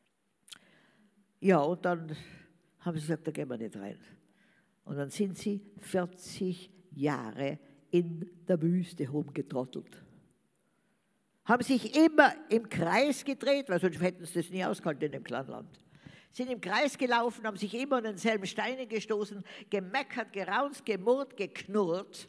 ja, 1.40 1.60
und 1.60 1.84
dann 1.84 2.16
haben 2.80 2.96
sie 2.96 3.06
gesagt, 3.06 3.26
da 3.26 3.30
gehen 3.30 3.48
wir 3.48 3.56
nicht 3.56 3.76
rein. 3.76 3.98
Und 4.84 4.96
dann 4.96 5.10
sind 5.10 5.36
sie 5.36 5.60
40 5.78 6.70
Jahre 6.92 7.58
in 7.90 8.28
der 8.46 8.60
Wüste 8.60 9.08
rumgetrottelt. 9.08 10.02
Haben 11.44 11.62
sich 11.62 11.96
immer 11.96 12.34
im 12.50 12.68
Kreis 12.68 13.24
gedreht, 13.24 13.68
weil 13.68 13.80
sonst 13.80 14.00
hätten 14.00 14.24
sie 14.24 14.34
das 14.42 14.50
nie 14.50 14.64
ausgehalten 14.64 15.04
in 15.04 15.12
dem 15.12 15.24
kleinen 15.24 15.48
Land. 15.48 15.80
Sind 16.30 16.50
im 16.50 16.60
Kreis 16.60 16.98
gelaufen, 16.98 17.46
haben 17.46 17.56
sich 17.56 17.74
immer 17.74 17.96
an 17.96 18.04
denselben 18.04 18.46
Steinen 18.46 18.88
gestoßen, 18.88 19.42
gemeckert, 19.70 20.32
geraunzt, 20.32 20.84
gemurrt, 20.84 21.36
geknurrt 21.36 22.28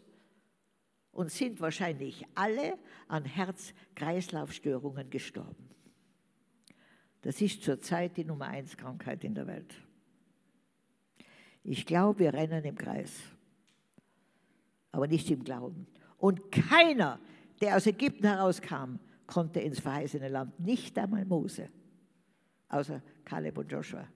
und 1.11 1.31
sind 1.31 1.59
wahrscheinlich 1.59 2.25
alle 2.35 2.77
an 3.07 3.25
Herz-Kreislauf-Störungen 3.25 5.09
gestorben. 5.09 5.69
Das 7.21 7.41
ist 7.41 7.63
zurzeit 7.63 8.15
die 8.15 8.23
Nummer 8.23 8.45
eins 8.47 8.77
Krankheit 8.77 9.23
in 9.23 9.35
der 9.35 9.47
Welt. 9.47 9.75
Ich 11.63 11.85
glaube, 11.85 12.19
wir 12.19 12.33
rennen 12.33 12.63
im 12.63 12.77
Kreis, 12.77 13.11
aber 14.91 15.07
nicht 15.07 15.29
im 15.29 15.43
Glauben. 15.43 15.87
Und 16.17 16.51
keiner, 16.51 17.19
der 17.61 17.75
aus 17.75 17.85
Ägypten 17.85 18.25
herauskam, 18.25 18.95
konnte 19.27 19.59
ins 19.59 19.79
verheißene 19.79 20.29
Land, 20.29 20.59
nicht 20.59 20.97
einmal 20.97 21.25
Mose, 21.25 21.69
außer 22.70 23.01
Kaleb 23.26 23.57
und 23.57 23.72
Joshua. 23.72 24.07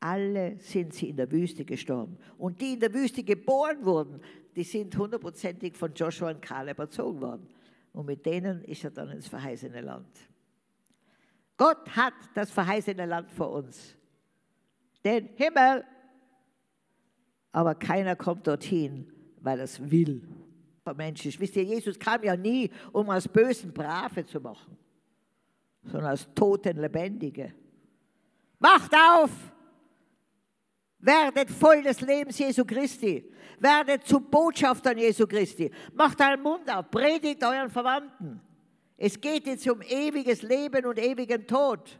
Alle 0.00 0.58
sind 0.58 0.94
sie 0.94 1.10
in 1.10 1.16
der 1.16 1.30
Wüste 1.30 1.64
gestorben. 1.64 2.18
Und 2.36 2.60
die 2.60 2.74
in 2.74 2.80
der 2.80 2.92
Wüste 2.92 3.22
geboren 3.22 3.84
wurden, 3.84 4.20
die 4.54 4.62
sind 4.62 4.96
hundertprozentig 4.96 5.76
von 5.76 5.92
Joshua 5.92 6.30
und 6.30 6.42
Kaleb 6.42 6.78
erzogen 6.78 7.20
worden. 7.20 7.48
Und 7.92 8.06
mit 8.06 8.24
denen 8.24 8.62
ist 8.64 8.84
er 8.84 8.90
dann 8.90 9.10
ins 9.10 9.28
verheißene 9.28 9.80
Land. 9.80 10.08
Gott 11.56 11.88
hat 11.96 12.14
das 12.34 12.50
verheißene 12.50 13.06
Land 13.06 13.30
vor 13.30 13.50
uns. 13.50 13.96
Den 15.04 15.28
Himmel. 15.34 15.84
Aber 17.50 17.74
keiner 17.74 18.14
kommt 18.14 18.46
dorthin, 18.46 19.12
weil 19.40 19.58
er 19.58 19.64
es 19.64 19.90
will. 19.90 20.22
Mensch 20.94 21.26
ist. 21.26 21.38
Wisst 21.40 21.56
ihr, 21.56 21.64
Jesus 21.64 21.98
kam 21.98 22.22
ja 22.22 22.36
nie, 22.36 22.70
um 22.92 23.10
aus 23.10 23.28
Bösen 23.28 23.72
Brave 23.72 24.24
zu 24.24 24.40
machen, 24.40 24.76
sondern 25.88 26.12
aus 26.12 26.28
Toten 26.34 26.80
Lebendige. 26.80 27.54
Macht 28.58 28.92
auf! 28.94 29.30
Werdet 31.00 31.50
voll 31.50 31.82
des 31.82 32.00
Lebens 32.00 32.38
Jesu 32.38 32.64
Christi. 32.64 33.32
Werdet 33.60 34.04
zu 34.04 34.20
Botschaftern 34.20 34.98
Jesu 34.98 35.26
Christi. 35.26 35.70
Macht 35.94 36.20
euren 36.20 36.42
Mund 36.42 36.74
auf. 36.74 36.90
Predigt 36.90 37.42
euren 37.44 37.70
Verwandten. 37.70 38.40
Es 38.96 39.20
geht 39.20 39.46
jetzt 39.46 39.68
um 39.68 39.80
ewiges 39.82 40.42
Leben 40.42 40.84
und 40.86 40.98
ewigen 40.98 41.46
Tod. 41.46 41.98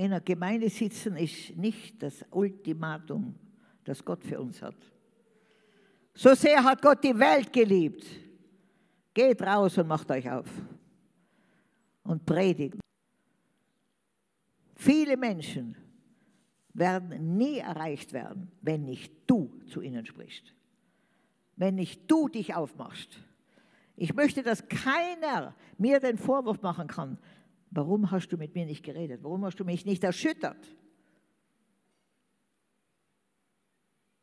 In 0.00 0.12
der 0.12 0.22
Gemeinde 0.22 0.70
sitzen 0.70 1.14
ist 1.18 1.54
nicht 1.58 2.02
das 2.02 2.24
Ultimatum, 2.30 3.34
das 3.84 4.02
Gott 4.02 4.24
für 4.24 4.40
uns 4.40 4.62
hat. 4.62 4.74
So 6.14 6.34
sehr 6.34 6.64
hat 6.64 6.80
Gott 6.80 7.04
die 7.04 7.18
Welt 7.18 7.52
geliebt. 7.52 8.06
Geht 9.12 9.42
raus 9.42 9.76
und 9.76 9.88
macht 9.88 10.10
euch 10.10 10.30
auf 10.30 10.46
und 12.02 12.24
predigt. 12.24 12.78
Viele 14.74 15.18
Menschen 15.18 15.76
werden 16.72 17.36
nie 17.36 17.58
erreicht 17.58 18.14
werden, 18.14 18.50
wenn 18.62 18.86
nicht 18.86 19.12
du 19.26 19.52
zu 19.66 19.82
ihnen 19.82 20.06
sprichst. 20.06 20.54
Wenn 21.56 21.74
nicht 21.74 22.10
du 22.10 22.26
dich 22.26 22.54
aufmachst. 22.54 23.18
Ich 23.96 24.14
möchte, 24.14 24.42
dass 24.42 24.66
keiner 24.66 25.54
mir 25.76 26.00
den 26.00 26.16
Vorwurf 26.16 26.62
machen 26.62 26.86
kann, 26.86 27.18
warum 27.70 28.10
hast 28.10 28.28
du 28.28 28.36
mit 28.36 28.54
mir 28.54 28.66
nicht 28.66 28.84
geredet? 28.84 29.22
Warum 29.22 29.44
hast 29.44 29.58
du 29.58 29.64
mich 29.64 29.84
nicht 29.84 30.04
erschüttert? 30.04 30.76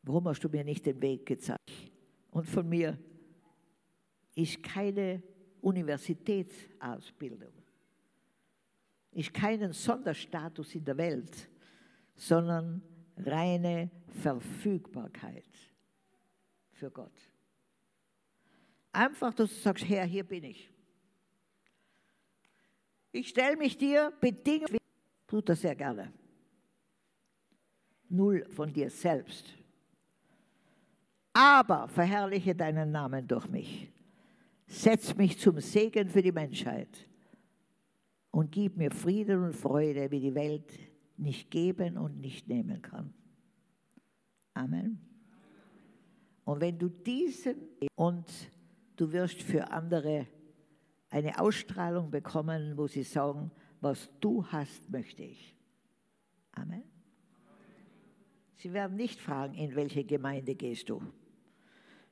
Warum 0.02 0.28
hast 0.28 0.40
du 0.40 0.48
mir 0.48 0.64
nicht 0.64 0.86
den 0.86 1.00
Weg 1.02 1.26
gezeigt? 1.26 1.60
Und 2.30 2.46
von 2.46 2.68
mir 2.68 2.98
ist 4.34 4.62
keine 4.62 5.22
Universitätsausbildung 5.60 7.52
ist 9.18 9.34
keinen 9.34 9.72
Sonderstatus 9.72 10.74
in 10.74 10.84
der 10.84 10.96
Welt, 10.96 11.48
sondern 12.14 12.82
reine 13.16 13.90
Verfügbarkeit 14.22 15.48
für 16.70 16.90
Gott. 16.90 17.12
Einfach, 18.92 19.34
dass 19.34 19.50
du 19.50 19.56
sagst, 19.56 19.88
Herr, 19.88 20.04
hier 20.04 20.24
bin 20.24 20.44
ich. 20.44 20.70
Ich 23.12 23.28
stelle 23.28 23.56
mich 23.56 23.76
dir 23.76 24.12
bedingt, 24.20 24.76
tut 25.26 25.48
das 25.48 25.60
sehr 25.60 25.74
gerne. 25.74 26.12
Null 28.08 28.44
von 28.50 28.72
dir 28.72 28.90
selbst. 28.90 29.54
Aber 31.32 31.88
verherrliche 31.88 32.54
deinen 32.54 32.90
Namen 32.90 33.26
durch 33.26 33.48
mich. 33.48 33.90
Setz 34.66 35.14
mich 35.14 35.38
zum 35.38 35.60
Segen 35.60 36.08
für 36.08 36.22
die 36.22 36.32
Menschheit 36.32 37.08
und 38.30 38.52
gib 38.52 38.76
mir 38.76 38.90
Frieden 38.90 39.44
und 39.44 39.54
Freude, 39.54 40.10
wie 40.10 40.20
die 40.20 40.34
Welt 40.34 40.72
nicht 41.16 41.50
geben 41.50 41.96
und 41.96 42.20
nicht 42.20 42.48
nehmen 42.48 42.82
kann. 42.82 43.12
Amen. 44.54 45.00
Und 46.44 46.60
wenn 46.60 46.78
du 46.78 46.88
diesen 46.88 47.56
und 47.94 48.26
du 48.96 49.12
wirst 49.12 49.42
für 49.42 49.70
andere 49.70 50.26
eine 51.10 51.38
Ausstrahlung 51.38 52.10
bekommen, 52.10 52.76
wo 52.76 52.86
sie 52.86 53.02
sagen, 53.02 53.50
was 53.80 54.10
du 54.20 54.44
hast, 54.46 54.90
möchte 54.90 55.22
ich. 55.22 55.54
Amen. 56.52 56.84
Sie 58.56 58.72
werden 58.72 58.96
nicht 58.96 59.20
fragen, 59.20 59.54
in 59.54 59.74
welche 59.76 60.04
Gemeinde 60.04 60.54
gehst 60.54 60.88
du. 60.88 61.00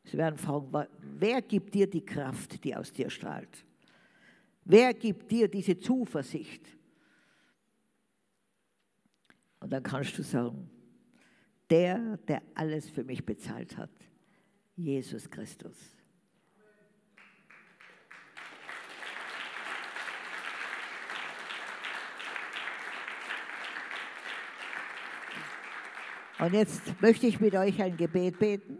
Sie 0.04 0.16
werden 0.16 0.38
fragen, 0.38 0.72
wer 1.00 1.42
gibt 1.42 1.74
dir 1.74 1.90
die 1.90 2.04
Kraft, 2.04 2.62
die 2.62 2.74
aus 2.74 2.92
dir 2.92 3.10
strahlt? 3.10 3.64
Wer 4.64 4.94
gibt 4.94 5.30
dir 5.30 5.48
diese 5.48 5.78
Zuversicht? 5.78 6.64
Und 9.58 9.72
dann 9.72 9.82
kannst 9.82 10.16
du 10.16 10.22
sagen, 10.22 10.70
der, 11.68 12.16
der 12.18 12.42
alles 12.54 12.88
für 12.88 13.02
mich 13.02 13.24
bezahlt 13.24 13.76
hat, 13.76 13.90
Jesus 14.76 15.28
Christus. 15.28 15.95
Und 26.38 26.52
jetzt 26.52 27.00
möchte 27.00 27.26
ich 27.26 27.40
mit 27.40 27.54
euch 27.54 27.80
ein 27.80 27.96
Gebet 27.96 28.38
beten. 28.38 28.78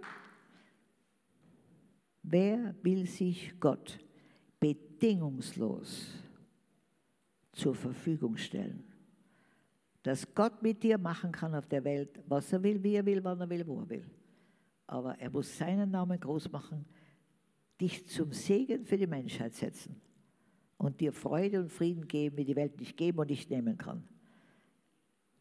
Wer 2.22 2.74
will 2.82 3.06
sich 3.06 3.54
Gott 3.58 3.98
bedingungslos 4.60 6.06
zur 7.52 7.74
Verfügung 7.74 8.36
stellen? 8.36 8.84
Dass 10.02 10.34
Gott 10.34 10.62
mit 10.62 10.82
dir 10.82 10.98
machen 10.98 11.32
kann 11.32 11.54
auf 11.54 11.66
der 11.66 11.82
Welt, 11.84 12.20
was 12.26 12.52
er 12.52 12.62
will, 12.62 12.82
wie 12.82 12.94
er 12.94 13.06
will, 13.06 13.24
wann 13.24 13.40
er 13.40 13.48
will, 13.48 13.66
wo 13.66 13.80
er 13.80 13.88
will. 13.88 14.10
Aber 14.86 15.18
er 15.18 15.30
muss 15.30 15.56
seinen 15.56 15.90
Namen 15.90 16.20
groß 16.20 16.52
machen, 16.52 16.84
dich 17.80 18.06
zum 18.06 18.32
Segen 18.32 18.84
für 18.84 18.98
die 18.98 19.06
Menschheit 19.06 19.54
setzen 19.54 20.00
und 20.76 21.00
dir 21.00 21.12
Freude 21.12 21.60
und 21.60 21.72
Frieden 21.72 22.06
geben, 22.06 22.36
wie 22.36 22.44
die 22.44 22.56
Welt 22.56 22.78
nicht 22.78 22.96
geben 22.96 23.18
und 23.18 23.30
nicht 23.30 23.50
nehmen 23.50 23.78
kann. 23.78 24.06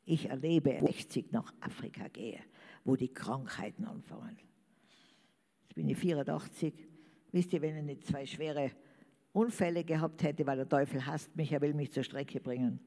Ich 0.06 0.30
erlebe, 0.30 0.78
60 0.80 1.32
nach 1.32 1.52
Afrika 1.60 2.08
gehe, 2.08 2.40
wo 2.84 2.96
die 2.96 3.12
Krankheiten 3.12 3.86
anfangen. 3.86 4.38
Jetzt 5.64 5.76
bin 5.76 5.90
ich 5.90 5.98
84. 5.98 6.74
Wisst 7.32 7.54
ihr, 7.54 7.62
wenn 7.62 7.76
ich 7.78 7.84
nicht 7.84 8.06
zwei 8.06 8.26
schwere 8.26 8.72
Unfälle 9.34 9.84
gehabt 9.84 10.24
hätte, 10.24 10.46
weil 10.46 10.58
der 10.58 10.70
Teufel 10.70 11.06
hasst 11.06 11.36
mich, 11.36 11.52
er 11.52 11.62
will 11.62 11.74
mich 11.74 11.92
zur 11.92 12.04
Strecke 12.04 12.40
bringen. 12.40 12.80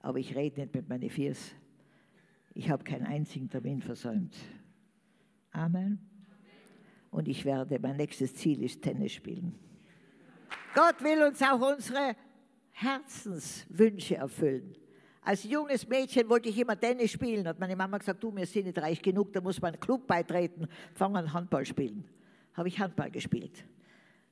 Aber 0.00 0.18
ich 0.18 0.34
rede 0.34 0.60
nicht 0.60 0.74
mit 0.74 0.88
meinen 0.88 1.08
Viers. 1.08 1.54
Ich 2.52 2.68
habe 2.68 2.84
keinen 2.84 3.06
einzigen 3.06 3.48
Termin 3.48 3.80
versäumt. 3.80 4.36
Amen. 5.52 5.98
Und 7.10 7.28
ich 7.28 7.44
werde, 7.44 7.78
mein 7.78 7.96
nächstes 7.96 8.34
Ziel 8.34 8.62
ist 8.62 8.82
Tennis 8.82 9.12
spielen. 9.12 9.58
Gott 10.74 11.02
will 11.02 11.22
uns 11.22 11.40
auch 11.40 11.60
unsere 11.72 12.16
Herzenswünsche 12.72 14.16
erfüllen. 14.16 14.76
Als 15.26 15.42
junges 15.42 15.88
Mädchen 15.88 16.28
wollte 16.28 16.48
ich 16.48 16.56
immer 16.56 16.78
Tennis 16.78 17.10
spielen. 17.10 17.48
Hat 17.48 17.58
meine 17.58 17.74
Mama 17.74 17.98
gesagt, 17.98 18.22
du, 18.22 18.32
wir 18.36 18.46
sind 18.46 18.66
nicht 18.66 18.78
reich 18.78 19.02
genug, 19.02 19.32
da 19.32 19.40
muss 19.40 19.60
man 19.60 19.72
einen 19.72 19.80
Club 19.80 20.06
beitreten, 20.06 20.68
fangen 20.94 21.16
an 21.16 21.32
Handball 21.32 21.66
spielen. 21.66 22.04
Habe 22.54 22.68
ich 22.68 22.78
Handball 22.78 23.10
gespielt. 23.10 23.64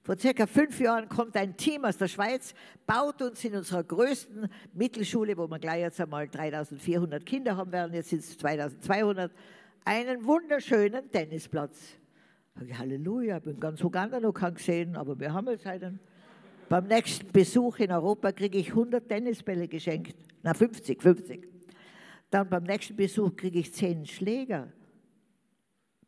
Vor 0.05 0.17
circa 0.17 0.47
fünf 0.47 0.79
Jahren 0.79 1.09
kommt 1.09 1.37
ein 1.37 1.57
Team 1.57 1.85
aus 1.85 1.97
der 1.97 2.07
Schweiz, 2.07 2.55
baut 2.87 3.21
uns 3.23 3.45
in 3.45 3.57
unserer 3.57 3.83
größten 3.83 4.49
Mittelschule, 4.73 5.37
wo 5.37 5.49
wir 5.49 5.59
gleich 5.59 5.81
jetzt 5.81 6.01
einmal 6.01 6.29
3400 6.29 7.27
Kinder 7.27 7.57
haben 7.57 7.73
werden, 7.73 7.93
jetzt 7.93 8.11
sind 8.11 8.21
es 8.21 8.39
2200, 8.39 9.33
einen 9.85 10.25
wunderschönen 10.25 11.11
Tennisplatz. 11.11 11.97
Halleluja, 12.79 13.39
ich 13.39 13.43
bin 13.43 13.59
ganz 13.59 13.83
Uganda 13.83 14.21
noch 14.21 14.33
keinen 14.33 14.55
gesehen, 14.55 14.95
aber 14.95 15.19
wir 15.19 15.33
haben 15.33 15.49
jetzt 15.49 15.67
einen. 15.67 15.99
Beim 16.69 16.87
nächsten 16.87 17.31
Besuch 17.31 17.79
in 17.79 17.93
Europa 17.93 18.33
kriege 18.33 18.59
ich 18.59 18.71
100 18.71 19.09
Tennisbälle 19.09 19.69
geschenkt. 19.69 20.17
Na, 20.43 20.55
50, 20.55 21.03
50. 21.03 21.49
Dann 22.31 22.49
beim 22.49 22.65
nächsten 22.65 22.97
Besuch 22.97 23.37
kriege 23.37 23.59
ich 23.59 23.73
10 23.73 24.07
Schläger. 24.07 24.73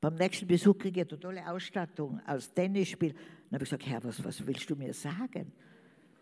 Beim 0.01 0.15
nächsten 0.15 0.47
Besuch 0.47 0.77
kriege 0.79 1.03
ich 1.03 1.11
eine 1.11 1.21
tolle 1.21 1.51
Ausstattung 1.51 2.21
als 2.25 2.53
Tennisspiel. 2.53 3.13
Dann 3.13 3.55
habe 3.55 3.65
ich 3.65 3.71
gesagt, 3.71 3.87
Herr, 3.87 4.03
was, 4.05 4.25
was 4.25 4.47
willst 4.47 4.69
du 4.69 4.77
mir 4.77 4.93
sagen? 4.93 5.53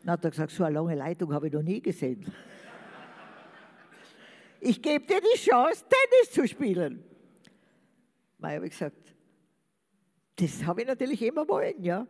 Dann 0.03 0.13
hat 0.13 0.25
er 0.25 0.31
gesagt, 0.31 0.53
so 0.53 0.65
eine 0.65 0.75
lange 0.75 0.95
Leitung 0.95 1.33
habe 1.33 1.47
ich 1.47 1.53
noch 1.53 1.63
nie 1.63 1.81
gesehen. 1.81 2.25
Ich 4.61 4.81
gebe 4.81 5.05
dir 5.05 5.21
die 5.21 5.39
Chance, 5.39 5.85
Tennis 5.89 6.33
zu 6.33 6.47
spielen. 6.49 7.03
Dann 8.39 8.53
habe 8.53 8.67
ich 8.67 8.73
gesagt, 8.73 9.15
das 10.37 10.65
habe 10.65 10.83
ich 10.83 10.87
natürlich 10.87 11.23
immer 11.23 11.49
wollen, 11.49 11.83
ja. 11.83 12.07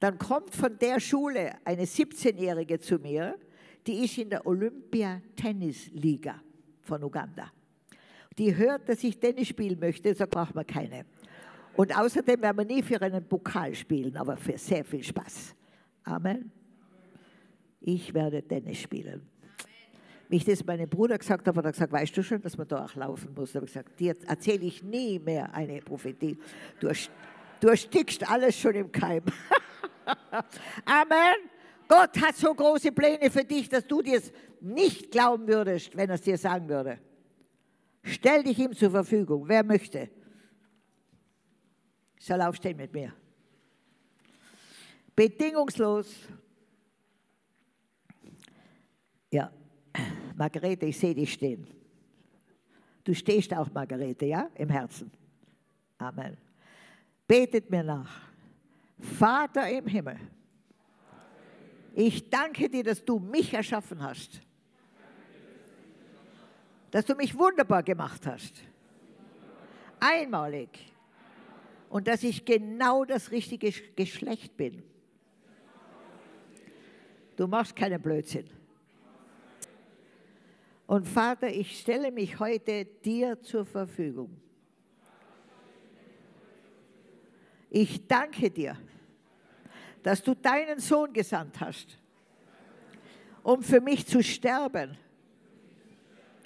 Dann 0.00 0.18
kommt 0.18 0.54
von 0.54 0.78
der 0.78 1.00
Schule 1.00 1.52
eine 1.64 1.84
17-Jährige 1.84 2.78
zu 2.78 2.98
mir, 2.98 3.38
die 3.86 4.04
ist 4.04 4.18
in 4.18 4.30
der 4.30 4.46
Olympia-Tennis-Liga 4.46 6.42
von 6.82 7.02
Uganda. 7.02 7.50
Die 8.36 8.54
hört, 8.54 8.88
dass 8.88 9.02
ich 9.04 9.18
Tennis 9.18 9.48
spielen 9.48 9.78
möchte, 9.78 10.14
sagt, 10.14 10.32
braucht 10.32 10.54
man 10.54 10.66
keine. 10.66 11.06
Und 11.74 11.96
außerdem 11.96 12.42
werden 12.42 12.56
wir 12.58 12.64
nie 12.64 12.82
für 12.82 13.00
einen 13.00 13.26
Pokal 13.26 13.74
spielen, 13.74 14.16
aber 14.16 14.36
für 14.36 14.58
sehr 14.58 14.84
viel 14.84 15.02
Spaß. 15.02 15.54
Amen. 16.04 16.50
Ich 17.80 18.12
werde 18.12 18.42
Tennis 18.42 18.78
spielen. 18.78 19.22
Wie 20.28 20.36
ich 20.36 20.44
das 20.44 20.64
meinem 20.64 20.88
Bruder 20.88 21.16
gesagt 21.18 21.46
habe, 21.46 21.58
hat 21.58 21.66
er 21.66 21.72
gesagt, 21.72 21.92
weißt 21.92 22.16
du 22.16 22.22
schon, 22.22 22.42
dass 22.42 22.56
man 22.58 22.66
da 22.66 22.84
auch 22.84 22.94
laufen 22.96 23.32
muss? 23.34 23.52
Da 23.52 23.58
habe 23.58 23.66
ich 23.66 23.72
gesagt, 23.72 24.00
dir 24.00 24.16
erzähle 24.26 24.64
ich 24.64 24.82
nie 24.82 25.18
mehr 25.18 25.54
eine 25.54 25.80
Prophetie. 25.80 26.36
Du, 26.80 26.88
du 27.60 27.68
erstickst 27.68 28.28
alles 28.28 28.58
schon 28.58 28.74
im 28.74 28.92
Keim. 28.92 29.22
Amen. 30.84 31.50
Gott 31.88 32.20
hat 32.20 32.36
so 32.36 32.54
große 32.54 32.92
Pläne 32.92 33.30
für 33.30 33.44
dich, 33.44 33.68
dass 33.68 33.86
du 33.86 34.02
dir 34.02 34.18
es 34.18 34.32
nicht 34.60 35.10
glauben 35.10 35.46
würdest, 35.46 35.96
wenn 35.96 36.08
er 36.08 36.16
es 36.16 36.22
dir 36.22 36.36
sagen 36.36 36.68
würde. 36.68 36.98
Stell 38.02 38.42
dich 38.42 38.58
ihm 38.58 38.74
zur 38.74 38.90
Verfügung. 38.90 39.48
Wer 39.48 39.64
möchte? 39.64 40.10
Soll 42.18 42.40
aufstehen 42.40 42.76
mit 42.76 42.92
mir. 42.92 43.12
Bedingungslos. 45.14 46.08
Ja, 49.30 49.50
Margarete, 50.36 50.86
ich 50.86 50.98
sehe 50.98 51.14
dich 51.14 51.32
stehen. 51.32 51.66
Du 53.02 53.14
stehst 53.14 53.52
auch, 53.54 53.70
Margarete, 53.72 54.26
ja, 54.26 54.50
im 54.56 54.68
Herzen. 54.68 55.10
Amen. 55.98 56.36
Betet 57.26 57.70
mir 57.70 57.82
nach. 57.82 58.26
Vater 58.98 59.68
im 59.68 59.86
Himmel, 59.86 60.18
ich 61.94 62.28
danke 62.28 62.68
dir, 62.68 62.84
dass 62.84 63.04
du 63.04 63.18
mich 63.18 63.54
erschaffen 63.54 64.02
hast. 64.02 64.40
Dass 66.90 67.04
du 67.04 67.14
mich 67.14 67.36
wunderbar 67.36 67.82
gemacht 67.82 68.26
hast. 68.26 68.62
Einmalig. 69.98 70.68
Und 71.88 72.06
dass 72.06 72.22
ich 72.22 72.44
genau 72.44 73.04
das 73.04 73.30
richtige 73.30 73.70
Geschlecht 73.70 74.56
bin. 74.56 74.82
Du 77.36 77.46
machst 77.46 77.74
keinen 77.74 78.00
Blödsinn. 78.00 78.48
Und 80.86 81.06
Vater, 81.08 81.48
ich 81.48 81.80
stelle 81.80 82.12
mich 82.12 82.38
heute 82.38 82.84
dir 82.84 83.40
zur 83.42 83.64
Verfügung. 83.64 84.40
Ich 87.78 88.06
danke 88.06 88.50
dir, 88.50 88.74
dass 90.02 90.22
du 90.22 90.34
deinen 90.34 90.78
Sohn 90.78 91.12
gesandt 91.12 91.60
hast, 91.60 91.98
um 93.42 93.62
für 93.62 93.82
mich 93.82 94.06
zu 94.06 94.22
sterben, 94.22 94.96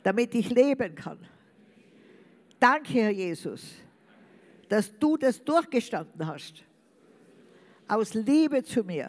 damit 0.02 0.34
ich 0.34 0.50
leben 0.50 0.96
kann. 0.96 1.20
Danke, 2.58 2.94
Herr 2.94 3.10
Jesus, 3.10 3.76
dass 4.68 4.98
du 4.98 5.16
das 5.16 5.44
durchgestanden 5.44 6.26
hast, 6.26 6.64
aus 7.86 8.12
Liebe 8.14 8.64
zu 8.64 8.82
mir. 8.82 9.08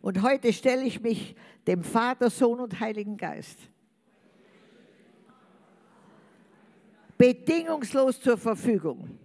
Und 0.00 0.22
heute 0.22 0.50
stelle 0.50 0.84
ich 0.84 0.98
mich 0.98 1.36
dem 1.66 1.84
Vater, 1.84 2.30
Sohn 2.30 2.60
und 2.60 2.80
Heiligen 2.80 3.18
Geist 3.18 3.58
bedingungslos 7.18 8.18
zur 8.18 8.38
Verfügung. 8.38 9.18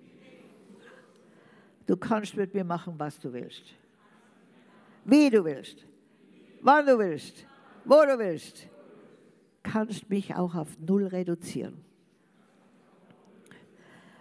Du 1.89 1.97
kannst 1.97 2.35
mit 2.35 2.53
mir 2.53 2.63
machen, 2.63 2.93
was 2.99 3.19
du 3.19 3.33
willst. 3.33 3.63
Wie 5.05 5.27
du 5.27 5.43
willst. 5.43 5.87
Wann 6.61 6.85
du 6.85 6.99
willst. 6.99 7.47
Wo 7.83 8.05
du 8.05 8.19
willst. 8.19 8.67
Kannst 9.63 10.07
mich 10.07 10.35
auch 10.35 10.53
auf 10.53 10.77
Null 10.77 11.07
reduzieren. 11.07 11.83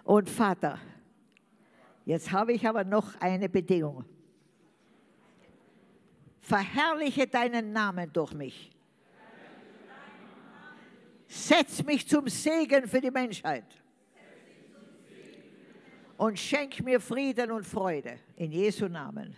Und 0.03 0.31
Vater, 0.31 0.79
jetzt 2.07 2.33
habe 2.33 2.55
ich 2.55 2.67
aber 2.67 2.85
noch 2.85 3.15
eine 3.21 3.51
Bedingung 3.51 4.07
verherrliche 6.41 7.27
deinen 7.27 7.75
Namen 7.75 8.11
durch 8.11 8.33
mich. 8.33 8.71
Setz 11.27 11.85
mich 11.85 12.09
zum 12.09 12.29
Segen 12.29 12.89
für 12.89 13.03
die 13.03 13.11
Menschheit. 13.11 13.67
Und 16.19 16.39
schenk 16.39 16.83
mir 16.85 17.01
Frieden 17.01 17.53
und 17.53 17.65
Freude. 17.65 18.19
In 18.37 18.51
Jesu 18.51 18.89
Namen. 18.89 19.35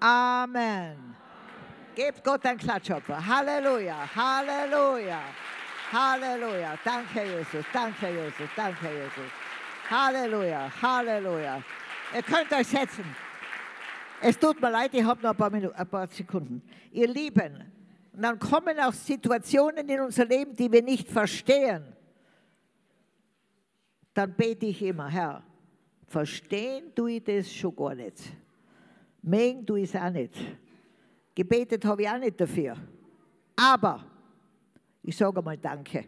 Amen. 0.00 1.16
Gebt 1.96 2.22
Gott 2.22 2.46
ein 2.46 2.56
Klatschopfer. 2.56 3.24
Halleluja, 3.26 4.08
Halleluja, 4.14 5.20
Halleluja. 5.92 6.78
Danke, 6.84 7.24
Jesus, 7.24 7.64
danke, 7.72 8.08
Jesus, 8.08 8.48
danke, 8.56 8.86
Jesus. 8.86 9.30
Halleluja, 9.90 10.70
Halleluja. 10.80 11.62
Ihr 12.14 12.22
könnt 12.22 12.52
euch 12.52 12.68
setzen. 12.68 13.04
Es 14.20 14.38
tut 14.38 14.60
mir 14.60 14.70
leid, 14.70 14.94
ich 14.94 15.04
habe 15.04 15.20
noch 15.22 15.30
ein 15.30 15.36
paar, 15.36 15.50
Minuten, 15.50 15.74
ein 15.74 15.88
paar 15.88 16.06
Sekunden. 16.06 16.62
Ihr 16.92 17.08
Lieben, 17.08 17.64
dann 18.12 18.38
kommen 18.38 18.78
auch 18.78 18.92
Situationen 18.92 19.88
in 19.88 20.00
unser 20.00 20.24
Leben, 20.24 20.54
die 20.54 20.70
wir 20.70 20.82
nicht 20.82 21.08
verstehen. 21.08 21.84
Dann 24.14 24.32
bete 24.34 24.66
ich 24.66 24.80
immer, 24.82 25.08
Herr, 25.08 25.42
verstehen 26.14 26.94
tue 26.94 27.16
ich 27.16 27.24
das 27.24 27.52
schon 27.52 27.74
gar 27.74 27.94
nicht. 27.94 28.18
Mögen 29.22 29.66
tue 29.66 29.80
ich 29.80 29.92
es 29.92 30.00
auch 30.00 30.10
nicht. 30.10 30.34
Gebetet 31.34 31.84
habe 31.84 32.02
ich 32.02 32.08
auch 32.08 32.18
nicht 32.18 32.40
dafür. 32.40 32.76
Aber 33.56 34.04
ich 35.02 35.16
sage 35.16 35.42
mal 35.42 35.58
Danke. 35.58 36.06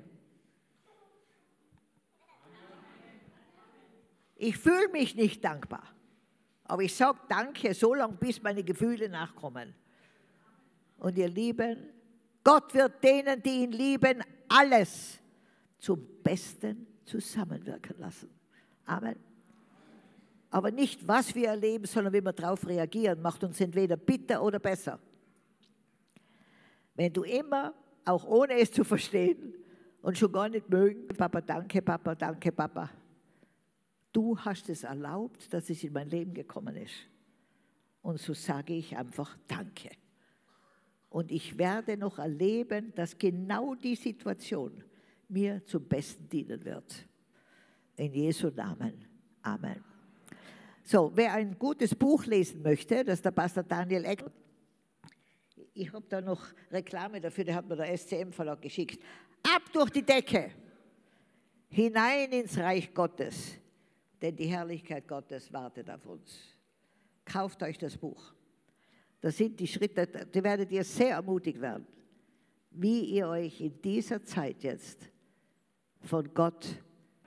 Ich 4.37 4.57
fühle 4.57 4.89
mich 4.93 5.17
nicht 5.17 5.43
dankbar. 5.43 5.83
Aber 6.65 6.83
ich 6.83 6.95
sage 6.95 7.19
Danke 7.29 7.75
so 7.75 7.95
lange, 7.95 8.15
bis 8.15 8.41
meine 8.41 8.63
Gefühle 8.63 9.09
nachkommen. 9.09 9.75
Und 10.99 11.19
ihr 11.19 11.29
Lieben, 11.29 11.79
Gott 12.45 12.73
wird 12.75 13.03
denen, 13.03 13.43
die 13.43 13.65
ihn 13.65 13.73
lieben, 13.73 14.23
alles 14.49 15.19
zum 15.79 16.23
Besten 16.23 16.87
zusammenwirken 17.05 17.99
lassen. 17.99 18.31
Amen. 18.85 19.26
Aber 20.57 20.71
nicht, 20.71 21.07
was 21.07 21.35
wir 21.35 21.49
erleben, 21.49 21.85
sondern 21.85 22.15
wie 22.15 22.23
wir 22.23 22.33
darauf 22.33 22.67
reagieren, 22.67 23.21
macht 23.21 23.45
uns 23.45 23.61
entweder 23.61 23.99
bitter 23.99 24.43
oder 24.43 24.59
besser. 24.59 24.99
Wenn 26.95 27.13
du 27.13 27.25
immer, 27.25 27.75
auch 28.07 28.25
ohne 28.25 28.55
es 28.55 28.73
zu 28.73 28.83
verstehen 28.83 29.53
und 30.01 30.17
schon 30.17 30.33
gar 30.33 30.49
nicht 30.49 30.67
mögen, 30.71 31.09
Papa, 31.09 31.43
danke, 31.43 31.83
Papa, 31.83 32.15
danke, 32.15 32.51
Papa, 32.53 32.89
du 34.15 34.39
hast 34.39 34.71
es 34.71 34.85
erlaubt, 34.85 35.53
dass 35.53 35.69
es 35.69 35.85
in 35.85 35.93
mein 35.93 36.09
Leben 36.09 36.33
gekommen 36.33 36.75
ist. 36.77 36.95
Und 38.01 38.19
so 38.19 38.33
sage 38.33 38.73
ich 38.73 38.97
einfach 38.97 39.37
Danke. 39.47 39.91
Und 41.11 41.33
ich 41.33 41.59
werde 41.59 41.99
noch 41.99 42.19
erleben, 42.19 42.95
dass 42.95 43.19
genau 43.19 43.75
die 43.75 43.95
Situation 43.95 44.83
mir 45.29 45.63
zum 45.67 45.87
Besten 45.87 46.27
dienen 46.31 46.65
wird. 46.65 47.07
In 47.97 48.15
Jesu 48.15 48.49
Namen. 48.49 49.05
Amen. 49.43 49.96
So, 50.89 51.11
wer 51.17 51.33
ein 51.33 51.59
gutes 51.59 51.97
Buch 51.97 52.27
lesen 52.27 52.63
möchte, 52.63 53.05
das 53.05 53.15
ist 53.15 53.25
der 53.25 53.33
Pastor 53.33 53.65
Daniel 53.65 54.05
Eck. 54.05 54.25
Ich 55.75 55.93
habe 55.93 56.07
da 56.09 56.21
noch 56.21 56.47
Reklame 56.71 57.21
dafür, 57.21 57.43
der 57.43 57.57
hat 57.57 57.69
mir 57.69 57.75
der 57.75 57.99
SCM-Verlag 57.99 58.63
geschickt. 58.63 59.03
Ab 59.43 59.63
durch 59.73 59.91
die 59.91 60.05
Decke, 60.05 60.53
hinein 61.71 62.31
ins 62.31 62.57
Reich 62.57 62.95
Gottes, 62.95 63.59
denn 64.23 64.37
die 64.37 64.47
Herrlichkeit 64.47 65.09
Gottes 65.09 65.53
wartet 65.53 65.91
auf 65.91 66.07
uns. 66.07 66.55
Kauft 67.25 67.65
euch 67.65 67.79
das 67.79 67.99
Buch. 67.99 68.33
Das 69.21 69.37
sind 69.37 69.59
die 69.59 69.67
Schritte, 69.67 70.07
die 70.07 70.45
werdet 70.45 70.71
ihr 70.71 70.85
sehr 70.85 71.15
ermutigt 71.17 71.61
werden, 71.61 71.85
wie 72.71 73.01
ihr 73.07 73.27
euch 73.27 73.61
in 73.61 73.83
dieser 73.83 74.23
Zeit 74.23 74.63
jetzt 74.63 75.11
von 76.03 76.33
Gott 76.33 76.65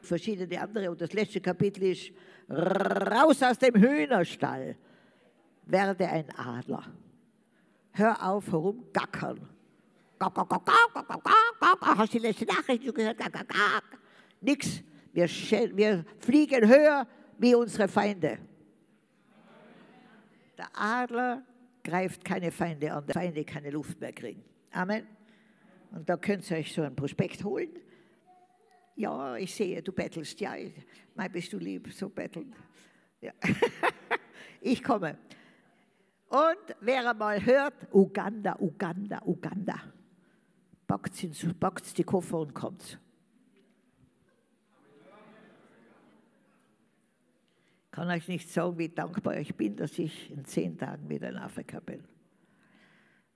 verschiedene 0.02 0.62
andere 0.62 0.90
und 0.90 1.02
das 1.02 1.12
letzte 1.12 1.42
Kapitel 1.42 1.84
ist 1.84 2.14
raus 2.50 3.44
aus 3.44 3.58
dem 3.58 3.76
Hühnerstall, 3.76 4.76
werde 5.66 6.08
ein 6.08 6.30
Adler. 6.36 6.86
Hör 7.92 8.24
auf 8.24 8.48
herumgackern. 8.48 9.40
Hast 10.20 12.14
du 12.14 12.18
die 12.18 12.28
letzte 12.28 12.46
Nachricht 12.46 12.94
gehört? 12.94 13.18
Nix. 14.42 14.84
Wir, 15.12 15.28
wir 15.28 16.06
fliegen 16.20 16.68
höher 16.68 17.08
wie 17.38 17.56
unsere 17.56 17.88
Feinde. 17.88 18.38
Der 20.58 20.68
Adler 20.74 21.44
greift 21.84 22.24
keine 22.24 22.52
Feinde 22.52 22.94
an, 22.94 23.06
der 23.06 23.14
Feinde 23.14 23.44
keine 23.44 23.72
Luft 23.72 24.00
mehr 24.00 24.14
kriegen. 24.14 24.44
Amen. 24.72 25.08
Und 25.92 26.08
da 26.08 26.18
könnt 26.18 26.50
ihr 26.52 26.58
euch 26.58 26.74
so 26.74 26.84
ein 26.84 26.96
Prospekt 26.96 27.44
holen. 27.44 27.70
Ja, 29.00 29.38
ich 29.38 29.56
sehe, 29.56 29.82
du 29.82 29.94
bettelst. 29.94 30.42
Ja, 30.42 30.56
mein 31.16 31.32
bist 31.32 31.54
du 31.54 31.58
lieb, 31.58 31.90
so 31.94 32.10
betteln. 32.10 32.54
Ja. 33.22 33.32
ich 34.62 34.84
komme. 34.84 35.18
Und 36.28 36.76
wer 36.82 37.10
einmal 37.10 37.44
hört, 37.46 37.88
Uganda, 37.94 38.58
Uganda, 38.60 39.22
Uganda, 39.26 39.82
packt 40.86 41.98
die 41.98 42.04
Koffer 42.04 42.40
und 42.40 42.54
kommt. 42.54 43.00
kann 47.92 48.10
euch 48.10 48.28
nicht 48.28 48.50
sagen, 48.50 48.78
wie 48.78 48.90
dankbar 48.90 49.38
ich 49.38 49.56
bin, 49.56 49.78
dass 49.78 49.98
ich 49.98 50.30
in 50.30 50.44
zehn 50.44 50.78
Tagen 50.78 51.10
wieder 51.10 51.30
in 51.30 51.38
Afrika 51.38 51.80
bin. 51.80 52.04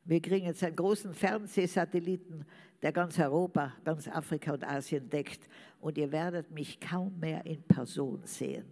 Wir 0.05 0.21
kriegen 0.21 0.47
jetzt 0.47 0.63
einen 0.63 0.75
großen 0.75 1.13
Fernsehsatelliten, 1.13 2.45
der 2.81 2.91
ganz 2.91 3.17
Europa, 3.17 3.73
ganz 3.85 4.07
Afrika 4.07 4.53
und 4.53 4.63
Asien 4.63 5.09
deckt. 5.09 5.47
Und 5.79 5.97
ihr 5.97 6.11
werdet 6.11 6.51
mich 6.51 6.79
kaum 6.79 7.17
mehr 7.19 7.45
in 7.45 7.63
Person 7.63 8.21
sehen, 8.25 8.65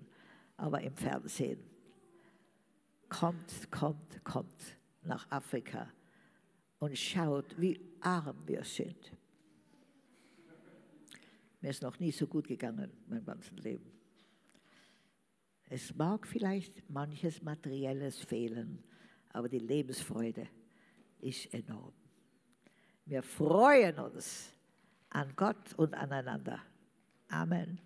aber 0.57 0.81
im 0.81 0.95
Fernsehen. 0.95 1.59
Kommt, 3.07 3.71
kommt, 3.71 4.23
kommt 4.23 4.77
nach 5.03 5.29
Afrika 5.31 5.87
und 6.79 6.97
schaut, 6.97 7.59
wie 7.59 7.79
arm 8.01 8.43
wir 8.45 8.63
sind. 8.63 9.13
Mir 11.61 11.69
ist 11.69 11.81
noch 11.81 11.99
nie 11.99 12.11
so 12.11 12.27
gut 12.27 12.47
gegangen, 12.47 12.91
mein 13.07 13.23
ganzes 13.23 13.57
Leben. 13.59 13.89
Es 15.69 15.95
mag 15.95 16.27
vielleicht 16.27 16.89
manches 16.89 17.41
Materielles 17.41 18.19
fehlen, 18.19 18.83
aber 19.29 19.47
die 19.47 19.59
Lebensfreude 19.59 20.47
ist 21.21 21.53
enorm. 21.53 21.93
Wir 23.05 23.23
freuen 23.23 23.99
uns 23.99 24.53
an 25.09 25.33
Gott 25.35 25.73
und 25.75 25.93
aneinander. 25.93 26.59
Amen. 27.29 27.81